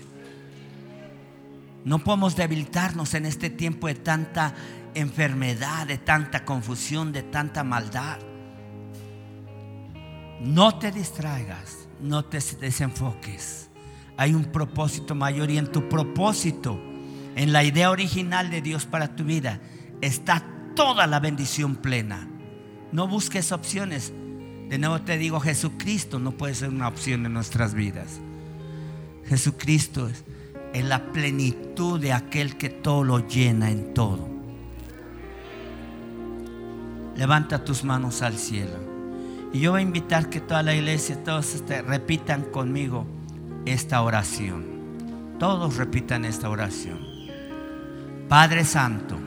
No 1.83 1.99
podemos 1.99 2.35
debilitarnos 2.35 3.13
en 3.13 3.25
este 3.25 3.49
tiempo 3.49 3.87
de 3.87 3.95
tanta 3.95 4.55
enfermedad, 4.95 5.87
de 5.87 5.97
tanta 5.97 6.45
confusión, 6.45 7.11
de 7.11 7.23
tanta 7.23 7.63
maldad. 7.63 8.19
No 10.41 10.79
te 10.79 10.91
distraigas, 10.91 11.87
no 12.01 12.25
te 12.25 12.39
desenfoques. 12.59 13.69
Hay 14.17 14.33
un 14.33 14.45
propósito 14.45 15.15
mayor 15.15 15.51
y 15.51 15.57
en 15.57 15.71
tu 15.71 15.87
propósito, 15.89 16.79
en 17.35 17.53
la 17.53 17.63
idea 17.63 17.91
original 17.91 18.49
de 18.49 18.61
Dios 18.61 18.85
para 18.85 19.15
tu 19.15 19.23
vida, 19.23 19.59
está 20.01 20.43
toda 20.75 21.07
la 21.07 21.19
bendición 21.19 21.75
plena. 21.75 22.27
No 22.91 23.07
busques 23.07 23.51
opciones. 23.51 24.13
De 24.69 24.77
nuevo 24.77 25.01
te 25.01 25.17
digo, 25.17 25.39
Jesucristo 25.39 26.19
no 26.19 26.31
puede 26.31 26.55
ser 26.55 26.69
una 26.69 26.87
opción 26.87 27.25
en 27.25 27.33
nuestras 27.33 27.73
vidas. 27.73 28.19
Jesucristo 29.25 30.09
es 30.73 30.83
la 30.83 31.11
plenitud 31.11 31.99
de 31.99 32.13
aquel 32.13 32.57
que 32.57 32.69
todo 32.69 33.03
lo 33.03 33.27
llena 33.27 33.71
en 33.71 33.93
todo. 33.93 34.38
Levanta 37.15 37.63
tus 37.63 37.83
manos 37.83 38.21
al 38.21 38.37
cielo. 38.37 38.89
Y 39.51 39.59
yo 39.59 39.71
voy 39.71 39.79
a 39.79 39.83
invitar 39.83 40.29
que 40.29 40.39
toda 40.39 40.63
la 40.63 40.75
iglesia, 40.75 41.23
todos 41.23 41.55
este, 41.55 41.81
repitan 41.81 42.43
conmigo 42.43 43.05
esta 43.65 44.01
oración. 44.01 44.65
Todos 45.39 45.77
repitan 45.77 46.25
esta 46.25 46.49
oración. 46.49 46.99
Padre 48.27 48.63
Santo, 48.63 49.17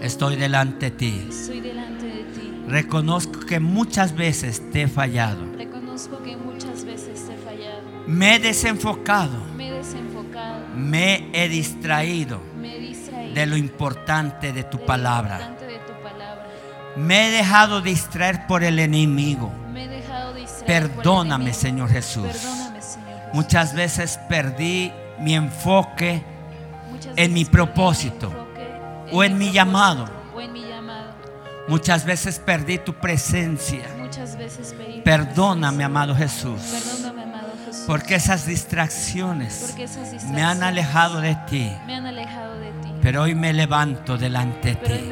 estoy 0.00 0.36
delante 0.36 0.90
de 0.90 0.96
ti. 0.96 1.28
Reconozco 2.66 3.40
que 3.40 3.60
muchas 3.60 4.16
veces 4.16 4.70
te 4.72 4.82
he 4.82 4.88
fallado. 4.88 5.44
Reconozco 5.56 6.20
que 6.22 6.36
muchas 6.36 6.84
veces 6.84 7.26
te 7.26 7.34
he 7.34 7.36
fallado. 7.36 7.82
Me 8.08 8.34
he 8.34 8.38
desenfocado. 8.40 9.38
Me 9.56 9.68
he 9.68 9.72
desenfocado. 9.72 10.66
Me 10.76 11.30
he 11.32 11.48
distraído, 11.48 12.40
Me 12.60 12.76
he 12.76 12.80
distraído 12.80 13.34
de 13.34 13.46
lo 13.46 13.56
importante 13.56 14.52
de 14.52 14.64
tu 14.64 14.78
de 14.78 14.84
palabra. 14.84 15.55
Me 16.96 17.28
he 17.28 17.30
dejado 17.30 17.80
distraer 17.80 18.46
por 18.46 18.64
el 18.64 18.78
enemigo. 18.78 19.52
Me 19.72 19.84
he 19.84 19.88
dejado 19.88 20.34
Perdóname, 20.66 21.44
enemigo. 21.50 21.60
Señor 21.60 21.90
Jesús. 21.90 22.26
Perdóname, 22.26 22.82
Señor 22.82 23.08
Jesús. 23.20 23.32
Muchas 23.32 23.74
veces 23.74 24.18
perdí 24.28 24.92
mi 25.20 25.34
enfoque 25.34 26.22
en 27.16 27.32
mi 27.32 27.44
propósito, 27.44 28.32
o 29.12 29.22
en 29.24 29.38
mi 29.38 29.46
propósito, 29.46 29.52
llamado. 29.52 30.08
O 30.34 30.40
en 30.40 30.52
mi 30.52 30.60
llamado. 30.62 31.12
Muchas 31.68 32.04
veces 32.04 32.38
perdí 32.38 32.78
tu 32.78 32.94
presencia. 32.94 33.84
Muchas 33.98 34.36
veces 34.36 34.74
Perdóname, 35.04 35.84
amado 35.84 36.14
Jesús, 36.16 36.60
Perdóname, 36.62 37.22
amado 37.22 37.48
Jesús. 37.66 37.84
porque 37.86 38.14
esas 38.16 38.46
distracciones 38.46 39.66
Porque 39.68 39.84
esas 39.84 40.24
me 40.24 40.42
han 40.42 40.62
alejado 40.62 41.20
de 41.20 41.34
ti. 41.48 41.72
me 41.86 41.94
han 41.94 42.06
alejado 42.06 42.58
de 42.58 42.70
ti. 42.82 42.92
Pero 43.02 43.22
hoy 43.22 43.34
me 43.34 43.52
levanto 43.52 44.16
delante 44.18 44.70
de 44.70 44.76
Pero 44.76 44.94
ti. 44.96 45.08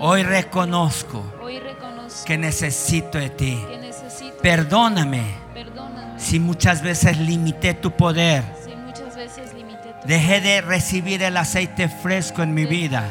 Hoy 0.00 0.22
reconozco 0.22 1.22
Hoy 1.42 1.58
reconozco 1.58 2.24
que 2.24 2.38
necesito 2.38 3.18
de 3.18 3.30
ti. 3.30 3.62
necesito. 3.80 4.36
Perdóname 4.42 5.22
Perdóname. 5.52 6.18
si 6.18 6.40
muchas 6.40 6.82
veces 6.82 7.18
limité 7.18 7.74
tu 7.74 7.90
poder. 7.90 8.42
Si 8.64 8.74
muchas 8.74 9.14
veces 9.14 9.54
limité 9.54 9.94
tu 10.00 10.08
Dejé 10.08 10.40
de 10.40 10.60
recibir 10.62 11.22
el 11.22 11.36
aceite 11.36 11.88
fresco 11.88 12.42
en 12.42 12.54
mi 12.54 12.64
vida 12.64 13.04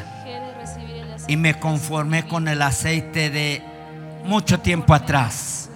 y 1.28 1.36
me 1.36 1.54
conformé 1.54 2.26
con 2.26 2.48
el 2.48 2.60
aceite 2.60 3.30
de 3.30 3.62
mucho 4.24 4.58
tiempo 4.58 4.92
atrás. 4.92 5.70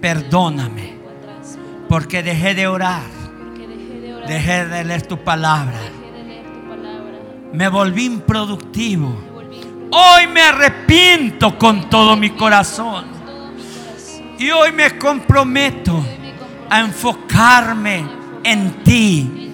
Perdóname 0.00 0.98
porque 1.88 2.22
dejé 2.24 2.54
de 2.54 2.66
orar, 2.66 3.02
dejé 4.26 4.66
de 4.66 4.84
leer 4.84 5.02
tu 5.02 5.18
palabra, 5.18 5.78
me 7.52 7.68
volví 7.68 8.04
improductivo. 8.04 9.29
Hoy 9.92 10.26
me 10.28 10.42
arrepiento 10.42 11.58
con 11.58 11.90
todo 11.90 12.16
mi 12.16 12.30
corazón 12.30 13.04
y 14.38 14.50
hoy 14.50 14.70
me 14.72 14.96
comprometo 14.96 16.04
a 16.68 16.80
enfocarme 16.80 18.06
en 18.44 18.84
ti. 18.84 19.50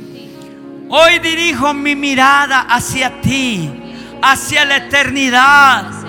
Hoy 0.89 1.19
dirijo 1.21 1.73
mi 1.73 1.97
mirada 1.97 2.67
hacia 2.69 3.21
ti, 3.21 3.71
hacia 4.23 4.65
la 4.65 4.77
eternidad, 4.77 6.07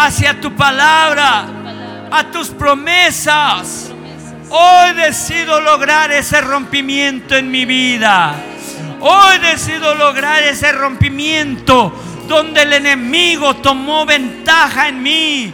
Hacia 0.00 0.40
tu 0.40 0.54
palabra, 0.54 1.44
a 2.12 2.30
tus 2.30 2.50
promesas. 2.50 3.90
Hoy 4.48 4.94
decido 4.94 5.60
lograr 5.60 6.12
ese 6.12 6.40
rompimiento 6.40 7.34
en 7.34 7.50
mi 7.50 7.64
vida. 7.64 8.36
Hoy 9.00 9.38
decido 9.38 9.96
lograr 9.96 10.44
ese 10.44 10.70
rompimiento 10.70 11.92
donde 12.28 12.62
el 12.62 12.74
enemigo 12.74 13.56
tomó 13.56 14.04
ventaja 14.04 14.88
en 14.88 15.02
mí, 15.02 15.52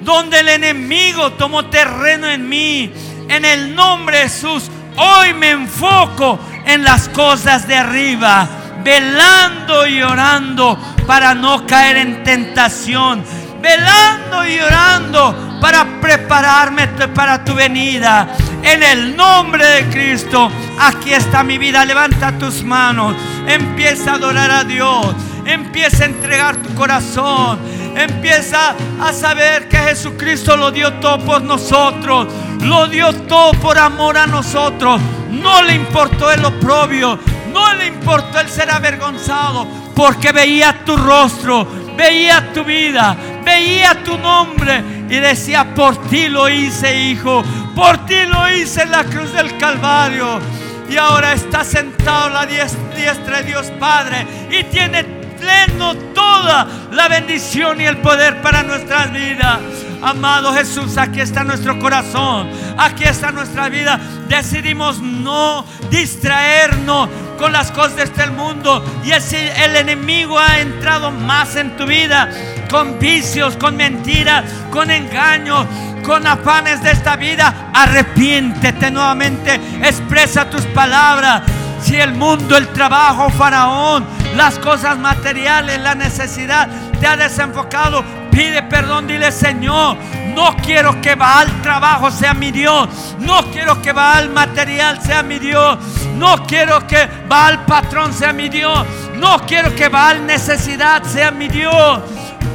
donde 0.00 0.40
el 0.40 0.48
enemigo 0.48 1.32
tomó 1.32 1.66
terreno 1.66 2.28
en 2.28 2.48
mí. 2.48 2.90
En 3.28 3.44
el 3.44 3.74
nombre 3.74 4.18
de 4.18 4.22
Jesús, 4.24 4.70
hoy 4.96 5.34
me 5.34 5.50
enfoco 5.50 6.38
en 6.66 6.82
las 6.82 7.08
cosas 7.10 7.68
de 7.68 7.76
arriba, 7.76 8.48
velando 8.82 9.86
y 9.86 10.02
orando 10.02 10.78
para 11.06 11.34
no 11.34 11.66
caer 11.66 11.98
en 11.98 12.24
tentación, 12.24 13.22
velando 13.60 14.46
y 14.46 14.58
orando 14.58 15.58
para 15.60 16.00
prepararme 16.00 16.88
para 17.14 17.44
tu 17.44 17.54
venida. 17.54 18.28
En 18.62 18.82
el 18.82 19.16
nombre 19.16 19.64
de 19.66 19.90
Cristo, 19.90 20.50
aquí 20.80 21.12
está 21.12 21.42
mi 21.42 21.58
vida. 21.58 21.84
Levanta 21.84 22.38
tus 22.38 22.62
manos, 22.62 23.14
empieza 23.46 24.12
a 24.12 24.14
adorar 24.14 24.50
a 24.50 24.64
Dios, 24.64 25.14
empieza 25.46 26.04
a 26.04 26.06
entregar 26.06 26.56
tu 26.56 26.74
corazón. 26.74 27.58
Empieza 27.96 28.74
a 29.00 29.12
saber 29.12 29.68
que 29.68 29.76
Jesucristo 29.76 30.56
lo 30.56 30.70
dio 30.70 30.92
todo 30.94 31.18
por 31.20 31.42
nosotros. 31.42 32.28
Lo 32.60 32.86
dio 32.86 33.12
todo 33.12 33.52
por 33.52 33.78
amor 33.78 34.16
a 34.16 34.26
nosotros. 34.26 35.00
No 35.30 35.62
le 35.62 35.74
importó 35.74 36.30
el 36.30 36.44
oprobio. 36.44 37.18
No 37.52 37.74
le 37.74 37.86
importó 37.86 38.40
el 38.40 38.48
ser 38.48 38.70
avergonzado. 38.70 39.66
Porque 39.94 40.32
veía 40.32 40.84
tu 40.84 40.96
rostro. 40.96 41.66
Veía 41.96 42.52
tu 42.52 42.64
vida. 42.64 43.16
Veía 43.44 44.02
tu 44.02 44.18
nombre. 44.18 44.82
Y 45.08 45.16
decía, 45.16 45.74
por 45.74 45.96
ti 46.08 46.28
lo 46.28 46.48
hice, 46.48 47.10
hijo. 47.10 47.44
Por 47.74 48.06
ti 48.06 48.26
lo 48.26 48.48
hice 48.50 48.82
en 48.82 48.90
la 48.90 49.04
cruz 49.04 49.32
del 49.32 49.56
Calvario. 49.58 50.40
Y 50.88 50.96
ahora 50.96 51.32
está 51.32 51.64
sentado 51.64 52.26
a 52.26 52.44
la 52.44 52.46
diestra 52.46 53.38
de 53.38 53.44
Dios 53.44 53.70
Padre. 53.78 54.26
Y 54.50 54.64
tiene 54.64 55.23
pleno 55.44 55.94
toda 56.14 56.66
la 56.90 57.08
bendición 57.08 57.80
y 57.80 57.84
el 57.84 57.98
poder 57.98 58.40
para 58.40 58.62
nuestras 58.62 59.12
vidas. 59.12 59.58
Amado 60.02 60.52
Jesús, 60.54 60.98
aquí 60.98 61.20
está 61.20 61.44
nuestro 61.44 61.78
corazón, 61.78 62.48
aquí 62.76 63.04
está 63.04 63.30
nuestra 63.30 63.68
vida. 63.68 63.98
Decidimos 64.28 65.00
no 65.00 65.64
distraernos 65.90 67.08
con 67.38 67.52
las 67.52 67.70
cosas 67.70 67.96
de 67.96 68.02
este 68.04 68.26
mundo. 68.28 68.84
Y 69.04 69.18
si 69.20 69.36
el 69.36 69.76
enemigo 69.76 70.38
ha 70.38 70.60
entrado 70.60 71.10
más 71.10 71.56
en 71.56 71.76
tu 71.76 71.86
vida, 71.86 72.28
con 72.70 72.98
vicios, 72.98 73.56
con 73.56 73.76
mentiras, 73.76 74.44
con 74.70 74.90
engaños, 74.90 75.66
con 76.04 76.26
afanes 76.26 76.82
de 76.82 76.90
esta 76.90 77.16
vida, 77.16 77.70
arrepiéntete 77.72 78.90
nuevamente, 78.90 79.54
expresa 79.82 80.50
tus 80.50 80.62
palabras. 80.66 81.42
Si 81.82 81.96
el 81.96 82.14
mundo, 82.14 82.56
el 82.56 82.68
trabajo, 82.68 83.28
Faraón, 83.30 84.06
las 84.36 84.58
cosas 84.58 84.98
materiales, 84.98 85.80
la 85.80 85.94
necesidad 85.94 86.68
te 87.00 87.06
ha 87.06 87.16
desenfocado, 87.16 88.04
pide 88.30 88.62
perdón, 88.64 89.06
dile 89.06 89.30
Señor, 89.30 89.96
no 90.34 90.56
quiero 90.56 91.00
que 91.00 91.14
Baal 91.14 91.62
trabajo 91.62 92.10
sea 92.10 92.34
mi 92.34 92.50
Dios, 92.50 92.88
no 93.20 93.42
quiero 93.52 93.80
que 93.80 93.92
Baal 93.92 94.30
material 94.30 95.00
sea 95.00 95.22
mi 95.22 95.38
Dios, 95.38 95.78
no 96.16 96.44
quiero 96.46 96.86
que 96.86 97.08
Baal 97.28 97.64
patrón 97.64 98.12
sea 98.12 98.32
mi 98.32 98.48
Dios, 98.48 98.86
no 99.16 99.38
quiero 99.46 99.74
que 99.74 99.88
Baal 99.88 100.26
necesidad 100.26 101.02
sea 101.04 101.30
mi 101.30 101.48
Dios, 101.48 102.00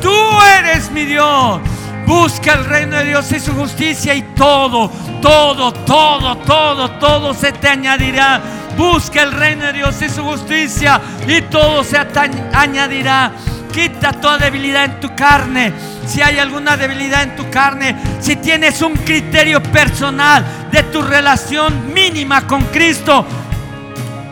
tú 0.01 0.13
eres 0.59 0.91
mi 0.91 1.05
Dios. 1.05 1.59
Busca 2.05 2.53
el 2.53 2.65
reino 2.65 2.97
de 2.97 3.05
Dios 3.05 3.31
y 3.33 3.39
su 3.39 3.53
justicia 3.53 4.15
y 4.15 4.23
todo, 4.33 4.89
todo, 5.21 5.71
todo, 5.71 6.37
todo, 6.37 6.89
todo 6.93 7.33
se 7.35 7.51
te 7.51 7.67
añadirá. 7.67 8.41
Busca 8.77 9.23
el 9.23 9.31
reino 9.31 9.65
de 9.65 9.73
Dios 9.73 10.01
y 10.01 10.09
su 10.09 10.23
justicia 10.23 11.01
y 11.27 11.41
todo 11.43 11.83
se 11.83 11.97
añadirá. 11.97 13.31
Quita 13.73 14.13
toda 14.13 14.37
debilidad 14.37 14.85
en 14.85 14.99
tu 14.99 15.15
carne. 15.15 15.73
Si 16.07 16.21
hay 16.21 16.39
alguna 16.39 16.75
debilidad 16.75 17.23
en 17.23 17.35
tu 17.35 17.49
carne, 17.49 17.95
si 18.19 18.35
tienes 18.37 18.81
un 18.81 18.93
criterio 18.93 19.61
personal 19.61 20.43
de 20.71 20.83
tu 20.83 21.01
relación 21.01 21.93
mínima 21.93 22.47
con 22.47 22.63
Cristo, 22.65 23.25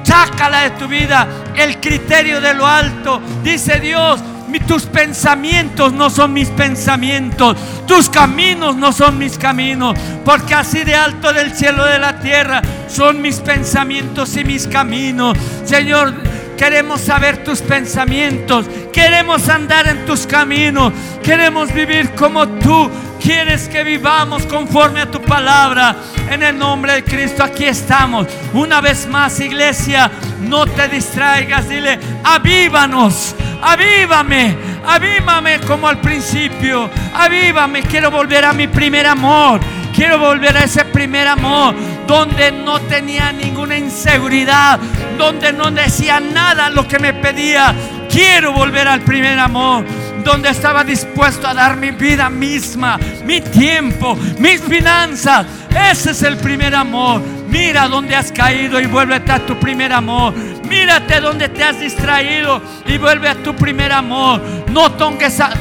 sácala 0.04 0.62
de 0.62 0.70
tu 0.72 0.88
vida. 0.88 1.28
El 1.56 1.80
criterio 1.80 2.42
de 2.42 2.54
lo 2.54 2.66
alto, 2.66 3.22
dice 3.44 3.80
Dios, 3.80 4.22
tus 4.68 4.86
pensamientos 4.86 5.94
no 5.94 6.10
son 6.10 6.34
mis 6.34 6.50
pensamientos, 6.50 7.58
tus 7.86 8.10
caminos 8.10 8.76
no 8.76 8.92
son 8.92 9.18
mis 9.18 9.38
caminos, 9.38 9.98
porque 10.26 10.56
así 10.56 10.84
de 10.84 10.96
alto 10.96 11.32
del 11.34 11.54
cielo 11.54 11.86
de 11.86 12.00
la 12.00 12.20
tierra 12.20 12.62
son 12.88 13.22
mis 13.22 13.40
pensamientos 13.40 14.36
y 14.38 14.44
mis 14.44 14.68
caminos. 14.68 15.38
Señor, 15.64 16.14
queremos 16.58 17.02
saber 17.02 17.44
tus 17.44 17.62
pensamientos, 17.62 18.66
queremos 18.92 19.48
andar 19.48 19.88
en 19.88 20.06
tus 20.06 20.26
caminos, 20.28 20.92
queremos 21.24 21.74
vivir 21.74 22.10
como 22.16 22.48
tú 22.48 22.90
quieres 23.22 23.68
que 23.68 23.84
vivamos 23.84 24.46
conforme 24.46 25.02
a 25.02 25.12
tu 25.12 25.22
palabra. 25.22 25.96
En 26.30 26.44
el 26.44 26.58
nombre 26.58 26.94
de 26.94 27.04
Cristo 27.04 27.44
aquí 27.44 27.66
estamos. 27.66 28.28
Una 28.54 28.82
vez 28.82 29.08
más, 29.08 29.40
iglesia, 29.40 30.12
no 30.42 30.66
te 30.66 30.88
distraigas, 30.90 31.70
dile, 31.70 32.00
avívanos 32.24 33.36
avívame, 33.62 34.56
avívame 34.88 35.60
como 35.62 35.88
al 35.88 36.00
principio, 36.00 36.90
avívame, 37.14 37.84
quiero 37.84 38.10
volver 38.10 38.46
a 38.46 38.54
mi 38.54 38.68
primer 38.68 39.06
amor, 39.06 39.60
quiero 39.94 40.18
volver 40.18 40.56
a 40.58 40.64
ese 40.64 40.86
primer 40.86 41.28
amor 41.28 41.76
donde 42.08 42.52
no 42.52 42.80
tenía 42.82 43.32
ninguna 43.32 43.78
inseguridad, 43.78 44.80
donde 45.18 45.52
no 45.52 45.70
decía 45.72 46.20
nada 46.20 46.70
lo 46.70 46.88
que 46.88 47.00
me 47.00 47.14
pedía, 47.14 47.76
quiero 48.10 48.54
volver 48.54 48.88
al 48.88 49.02
primer 49.02 49.38
amor 49.38 49.86
donde 50.28 50.50
estaba 50.50 50.84
dispuesto 50.84 51.48
a 51.48 51.54
dar 51.54 51.78
mi 51.78 51.92
vida 51.92 52.30
misma, 52.30 53.00
mi 53.26 53.40
tiempo, 53.40 54.16
mis 54.38 54.62
finanzas. 54.62 55.46
Ese 55.90 56.12
es 56.12 56.22
el 56.22 56.38
primer 56.38 56.76
amor. 56.76 57.22
Mira 57.48 57.88
dónde 57.88 58.14
has 58.14 58.32
caído 58.32 58.80
y 58.80 58.88
vuélvete 58.88 59.32
a 59.32 59.46
tu 59.46 59.58
primer 59.58 59.94
amor. 59.94 60.34
Mírate 60.70 61.22
donde 61.22 61.48
te 61.48 61.64
has 61.64 61.80
distraído 61.80 62.62
y 62.86 62.98
vuelve 62.98 63.30
a 63.30 63.36
tu 63.36 63.56
primer 63.56 63.92
amor. 63.94 64.42
No, 64.70 64.90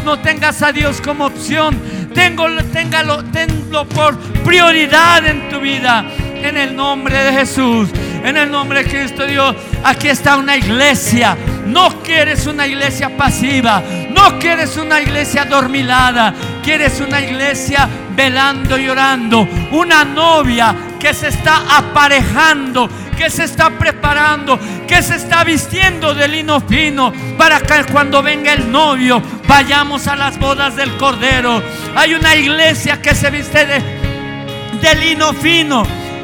no 0.04 0.18
tengas 0.18 0.62
a 0.62 0.72
Dios 0.72 1.00
como 1.00 1.26
opción. 1.26 1.80
Tengo, 2.12 2.46
téngalo, 2.72 3.22
tenlo 3.24 3.86
por 3.88 4.18
prioridad 4.44 5.24
en 5.26 5.48
tu 5.48 5.60
vida. 5.60 6.04
En 6.42 6.56
el 6.56 6.74
nombre 6.74 7.16
de 7.16 7.32
Jesús. 7.32 7.88
En 8.24 8.36
el 8.36 8.50
nombre 8.50 8.82
de 8.82 8.90
Cristo 8.90 9.24
Dios. 9.26 9.54
Aquí 9.84 10.08
está 10.08 10.36
una 10.36 10.56
iglesia. 10.56 11.36
No 11.66 12.02
quieres 12.02 12.46
una 12.46 12.66
iglesia 12.66 13.16
pasiva. 13.16 13.82
No 14.16 14.38
quieres 14.40 14.76
una 14.76 15.00
iglesia 15.00 15.44
dormilada. 15.44 16.34
Quieres 16.64 17.00
una 17.00 17.20
iglesia 17.20 17.88
velando 18.16 18.76
y 18.76 18.88
orando. 18.88 19.46
Una 19.70 20.04
novia 20.04 20.74
que 20.98 21.14
se 21.14 21.28
está 21.28 21.62
aparejando 21.76 22.88
que 23.16 23.30
se 23.30 23.44
está 23.44 23.70
preparando, 23.70 24.60
que 24.86 25.02
se 25.02 25.16
está 25.16 25.42
vistiendo 25.42 26.14
de 26.14 26.28
lino 26.28 26.60
fino 26.60 27.12
para 27.38 27.60
que 27.60 27.84
cuando 27.90 28.22
venga 28.22 28.52
el 28.52 28.70
novio 28.70 29.22
vayamos 29.48 30.06
a 30.06 30.16
las 30.16 30.38
bodas 30.38 30.76
del 30.76 30.96
Cordero. 30.98 31.62
Hay 31.96 32.14
una 32.14 32.36
iglesia 32.36 33.00
que 33.00 33.14
se 33.14 33.30
viste 33.30 33.64
de, 33.64 33.80
de 34.82 34.94
lino 34.96 35.32
fino, 35.32 35.82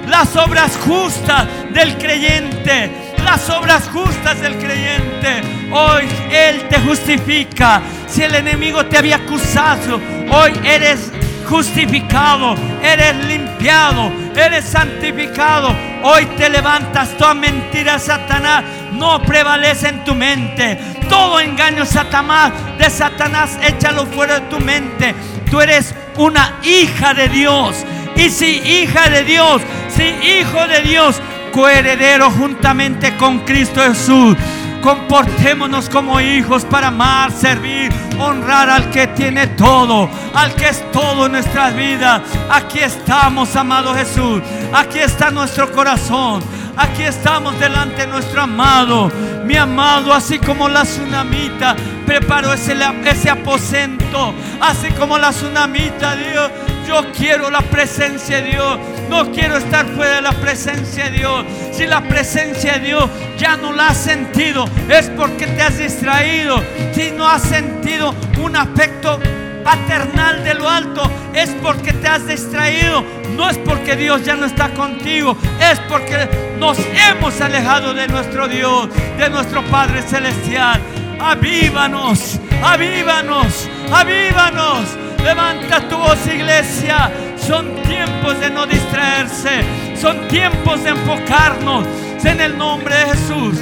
las 0.08 0.36
obras 0.36 0.76
justas 0.84 1.48
del 1.72 1.96
creyente. 1.96 3.12
Las 3.24 3.48
obras 3.50 3.88
justas 3.88 4.40
del 4.40 4.56
creyente. 4.56 5.61
Hoy 5.72 6.06
Él 6.30 6.68
te 6.68 6.78
justifica. 6.80 7.80
Si 8.06 8.22
el 8.22 8.34
enemigo 8.34 8.84
te 8.86 8.98
había 8.98 9.16
acusado, 9.16 10.00
hoy 10.30 10.52
eres 10.64 11.10
justificado, 11.48 12.54
eres 12.82 13.16
limpiado, 13.26 14.12
eres 14.36 14.66
santificado. 14.66 15.74
Hoy 16.02 16.26
te 16.36 16.50
levantas, 16.50 17.16
toda 17.16 17.34
mentira, 17.34 17.98
Satanás, 17.98 18.64
no 18.92 19.22
prevalece 19.22 19.88
en 19.88 20.04
tu 20.04 20.14
mente. 20.14 20.78
Todo 21.08 21.40
engaño, 21.40 21.86
Satanás, 21.86 22.52
de 22.78 22.90
Satanás, 22.90 23.58
échalo 23.62 24.06
fuera 24.06 24.40
de 24.40 24.46
tu 24.48 24.60
mente. 24.60 25.14
Tú 25.50 25.60
eres 25.60 25.94
una 26.16 26.58
hija 26.62 27.14
de 27.14 27.28
Dios. 27.28 27.84
Y 28.16 28.28
si 28.28 28.58
hija 28.58 29.08
de 29.08 29.24
Dios, 29.24 29.62
si 29.88 30.02
hijo 30.04 30.66
de 30.66 30.82
Dios, 30.82 31.20
coheredero 31.52 32.30
juntamente 32.30 33.16
con 33.16 33.40
Cristo 33.40 33.80
Jesús. 33.82 34.36
Comportémonos 34.82 35.88
como 35.88 36.20
hijos 36.20 36.64
para 36.64 36.88
amar, 36.88 37.30
servir, 37.30 37.92
honrar 38.18 38.68
al 38.68 38.90
que 38.90 39.06
tiene 39.06 39.46
todo, 39.46 40.10
al 40.34 40.54
que 40.56 40.70
es 40.70 40.90
todo 40.90 41.26
en 41.26 41.32
nuestras 41.32 41.74
vidas. 41.76 42.20
Aquí 42.50 42.80
estamos, 42.80 43.54
amado 43.54 43.94
Jesús. 43.94 44.42
Aquí 44.72 44.98
está 44.98 45.30
nuestro 45.30 45.70
corazón. 45.70 46.42
Aquí 46.76 47.02
estamos 47.02 47.58
delante 47.60 48.02
de 48.02 48.06
nuestro 48.08 48.42
amado. 48.42 49.10
Mi 49.44 49.56
amado, 49.56 50.12
así 50.12 50.40
como 50.40 50.68
la 50.68 50.82
tsunamita 50.82 51.76
preparó 52.04 52.52
ese, 52.52 52.76
ese 53.04 53.30
aposento. 53.30 54.34
Así 54.60 54.88
como 54.98 55.16
la 55.16 55.30
tsunamita, 55.30 56.16
Dios. 56.16 56.50
Yo 56.92 57.10
quiero 57.10 57.48
la 57.48 57.62
presencia 57.62 58.42
de 58.42 58.50
Dios. 58.50 58.78
No 59.08 59.32
quiero 59.32 59.56
estar 59.56 59.86
fuera 59.86 60.16
de 60.16 60.20
la 60.20 60.32
presencia 60.32 61.04
de 61.04 61.12
Dios. 61.12 61.46
Si 61.72 61.86
la 61.86 62.02
presencia 62.02 62.74
de 62.74 62.80
Dios 62.80 63.08
ya 63.38 63.56
no 63.56 63.72
la 63.72 63.88
has 63.88 63.96
sentido, 63.96 64.66
es 64.90 65.08
porque 65.16 65.46
te 65.46 65.62
has 65.62 65.78
distraído. 65.78 66.62
Si 66.92 67.10
no 67.12 67.26
has 67.26 67.44
sentido 67.44 68.14
un 68.42 68.56
afecto 68.56 69.18
paternal 69.64 70.44
de 70.44 70.52
lo 70.52 70.68
alto, 70.68 71.10
es 71.32 71.48
porque 71.62 71.94
te 71.94 72.08
has 72.08 72.26
distraído. 72.26 73.02
No 73.36 73.48
es 73.48 73.56
porque 73.56 73.96
Dios 73.96 74.22
ya 74.26 74.36
no 74.36 74.44
está 74.44 74.68
contigo, 74.74 75.34
es 75.58 75.78
porque 75.88 76.28
nos 76.58 76.76
hemos 76.78 77.40
alejado 77.40 77.94
de 77.94 78.06
nuestro 78.06 78.48
Dios, 78.48 78.90
de 79.16 79.30
nuestro 79.30 79.64
Padre 79.64 80.02
Celestial. 80.02 80.78
Avívanos, 81.18 82.38
avívanos, 82.62 83.66
avívanos. 83.90 84.98
Levanta 85.24 85.88
tu 85.88 85.96
voz, 85.96 86.26
iglesia. 86.26 87.10
Son 87.36 87.82
tiempos 87.82 88.38
de 88.40 88.50
no 88.50 88.66
distraerse. 88.66 89.62
Son 90.00 90.28
tiempos 90.28 90.82
de 90.82 90.90
enfocarnos 90.90 91.86
en 92.24 92.40
el 92.40 92.56
nombre 92.56 92.94
de 92.94 93.06
Jesús. 93.06 93.58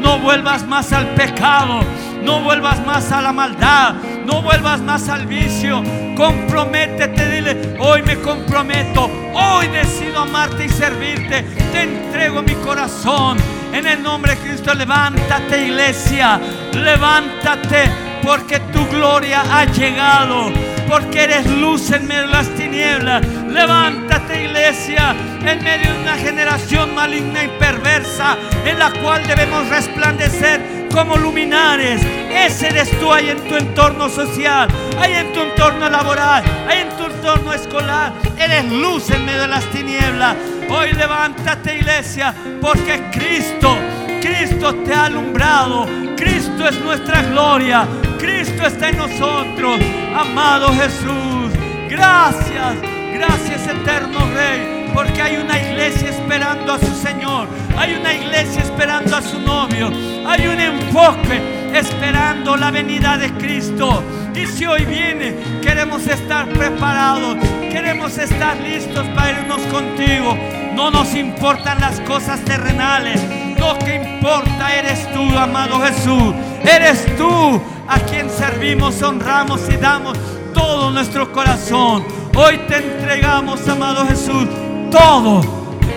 No 0.00 0.18
vuelvas 0.18 0.66
más 0.66 0.92
al 0.92 1.06
pecado. 1.14 1.80
No 2.22 2.40
vuelvas 2.40 2.84
más 2.86 3.12
a 3.12 3.22
la 3.22 3.32
maldad. 3.32 3.94
No 4.26 4.42
vuelvas 4.42 4.80
más 4.80 5.08
al 5.08 5.26
vicio. 5.26 5.82
Comprométete, 6.16 7.30
dile, 7.30 7.76
hoy 7.78 8.02
me 8.02 8.16
comprometo. 8.16 9.10
Hoy 9.34 9.68
decido 9.68 10.20
amarte 10.20 10.64
y 10.64 10.68
servirte. 10.68 11.42
Te 11.72 11.82
entrego 11.82 12.42
mi 12.42 12.54
corazón. 12.54 13.38
En 13.72 13.86
el 13.86 14.02
nombre 14.02 14.34
de 14.34 14.40
Cristo, 14.40 14.74
levántate 14.74 15.66
iglesia. 15.66 16.40
Levántate 16.72 17.90
porque 18.22 18.60
tu 18.72 18.86
gloria 18.88 19.42
ha 19.50 19.64
llegado. 19.64 20.50
Porque 20.88 21.24
eres 21.24 21.46
luz 21.46 21.90
en 21.90 22.06
medio 22.06 22.26
de 22.26 22.32
las 22.32 22.48
tinieblas. 22.50 23.26
Levántate 23.48 24.44
iglesia 24.44 25.14
en 25.44 25.62
medio 25.62 25.92
de 25.92 26.00
una 26.00 26.16
generación 26.16 26.94
maligna 26.94 27.44
y 27.44 27.48
perversa 27.58 28.36
en 28.64 28.78
la 28.78 28.90
cual 28.92 29.26
debemos 29.26 29.68
resplandecer 29.68 30.86
como 30.92 31.16
luminares. 31.16 32.00
Ese 32.30 32.68
eres 32.68 32.90
tú 32.98 33.12
ahí 33.12 33.28
en 33.28 33.38
tu 33.48 33.56
entorno 33.56 34.08
social, 34.08 34.68
ahí 34.98 35.12
en 35.12 35.32
tu 35.32 35.40
entorno 35.40 35.90
laboral, 35.90 36.42
ahí 36.68 36.80
en 36.80 36.96
tu 36.96 37.04
entorno 37.04 37.52
escolar. 37.52 38.12
Eres 38.38 38.64
luz 38.72 39.10
en 39.10 39.24
medio 39.24 39.42
de 39.42 39.48
las 39.48 39.64
tinieblas. 39.66 40.36
Hoy 40.68 40.92
levántate 40.92 41.76
iglesia 41.76 42.34
porque 42.60 43.10
Cristo, 43.12 43.76
Cristo 44.20 44.74
te 44.84 44.92
ha 44.92 45.06
alumbrado. 45.06 45.86
Cristo 46.16 46.68
es 46.68 46.78
nuestra 46.80 47.22
gloria. 47.22 47.86
Cristo 48.18 48.66
está 48.66 48.88
en 48.88 48.98
nosotros. 48.98 49.80
Amado 50.14 50.72
Jesús. 50.74 51.52
Gracias. 51.88 52.96
Gracias 53.16 53.66
eterno 53.66 54.18
Rey, 54.34 54.90
porque 54.92 55.22
hay 55.22 55.36
una 55.36 55.58
iglesia 55.58 56.10
esperando 56.10 56.74
a 56.74 56.78
su 56.78 56.94
Señor, 56.94 57.48
hay 57.78 57.94
una 57.94 58.12
iglesia 58.12 58.62
esperando 58.62 59.16
a 59.16 59.22
su 59.22 59.40
novio, 59.40 59.90
hay 60.26 60.46
un 60.46 60.60
enfoque 60.60 61.55
esperando 61.74 62.56
la 62.56 62.70
venida 62.70 63.16
de 63.16 63.32
Cristo. 63.32 64.02
Y 64.34 64.46
si 64.46 64.66
hoy 64.66 64.84
viene, 64.84 65.34
queremos 65.62 66.06
estar 66.06 66.46
preparados, 66.48 67.36
queremos 67.70 68.18
estar 68.18 68.56
listos 68.58 69.06
para 69.14 69.40
irnos 69.40 69.60
contigo. 69.72 70.36
No 70.74 70.90
nos 70.90 71.14
importan 71.14 71.80
las 71.80 72.00
cosas 72.00 72.40
terrenales, 72.40 73.20
lo 73.58 73.78
que 73.78 73.94
importa 73.94 74.74
eres 74.74 75.10
tú, 75.12 75.22
amado 75.38 75.80
Jesús. 75.80 76.34
Eres 76.62 77.06
tú 77.16 77.60
a 77.88 77.98
quien 78.00 78.28
servimos, 78.28 79.00
honramos 79.02 79.62
y 79.70 79.76
damos 79.76 80.18
todo 80.52 80.90
nuestro 80.90 81.32
corazón. 81.32 82.04
Hoy 82.34 82.58
te 82.68 82.76
entregamos, 82.76 83.66
amado 83.68 84.06
Jesús, 84.06 84.46
todo, 84.90 85.40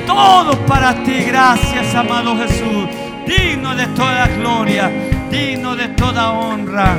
todo 0.07 0.65
para 0.65 1.03
ti. 1.03 1.24
Gracias, 1.28 1.93
amado 1.95 2.38
Jesús. 2.38 2.88
Digno 3.28 3.76
de 3.76 3.86
toda 3.88 4.28
gloria, 4.28 4.89
digno 5.30 5.76
de 5.76 5.88
toda 5.90 6.32
honra. 6.32 6.96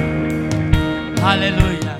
Aleluya. 1.23 2.00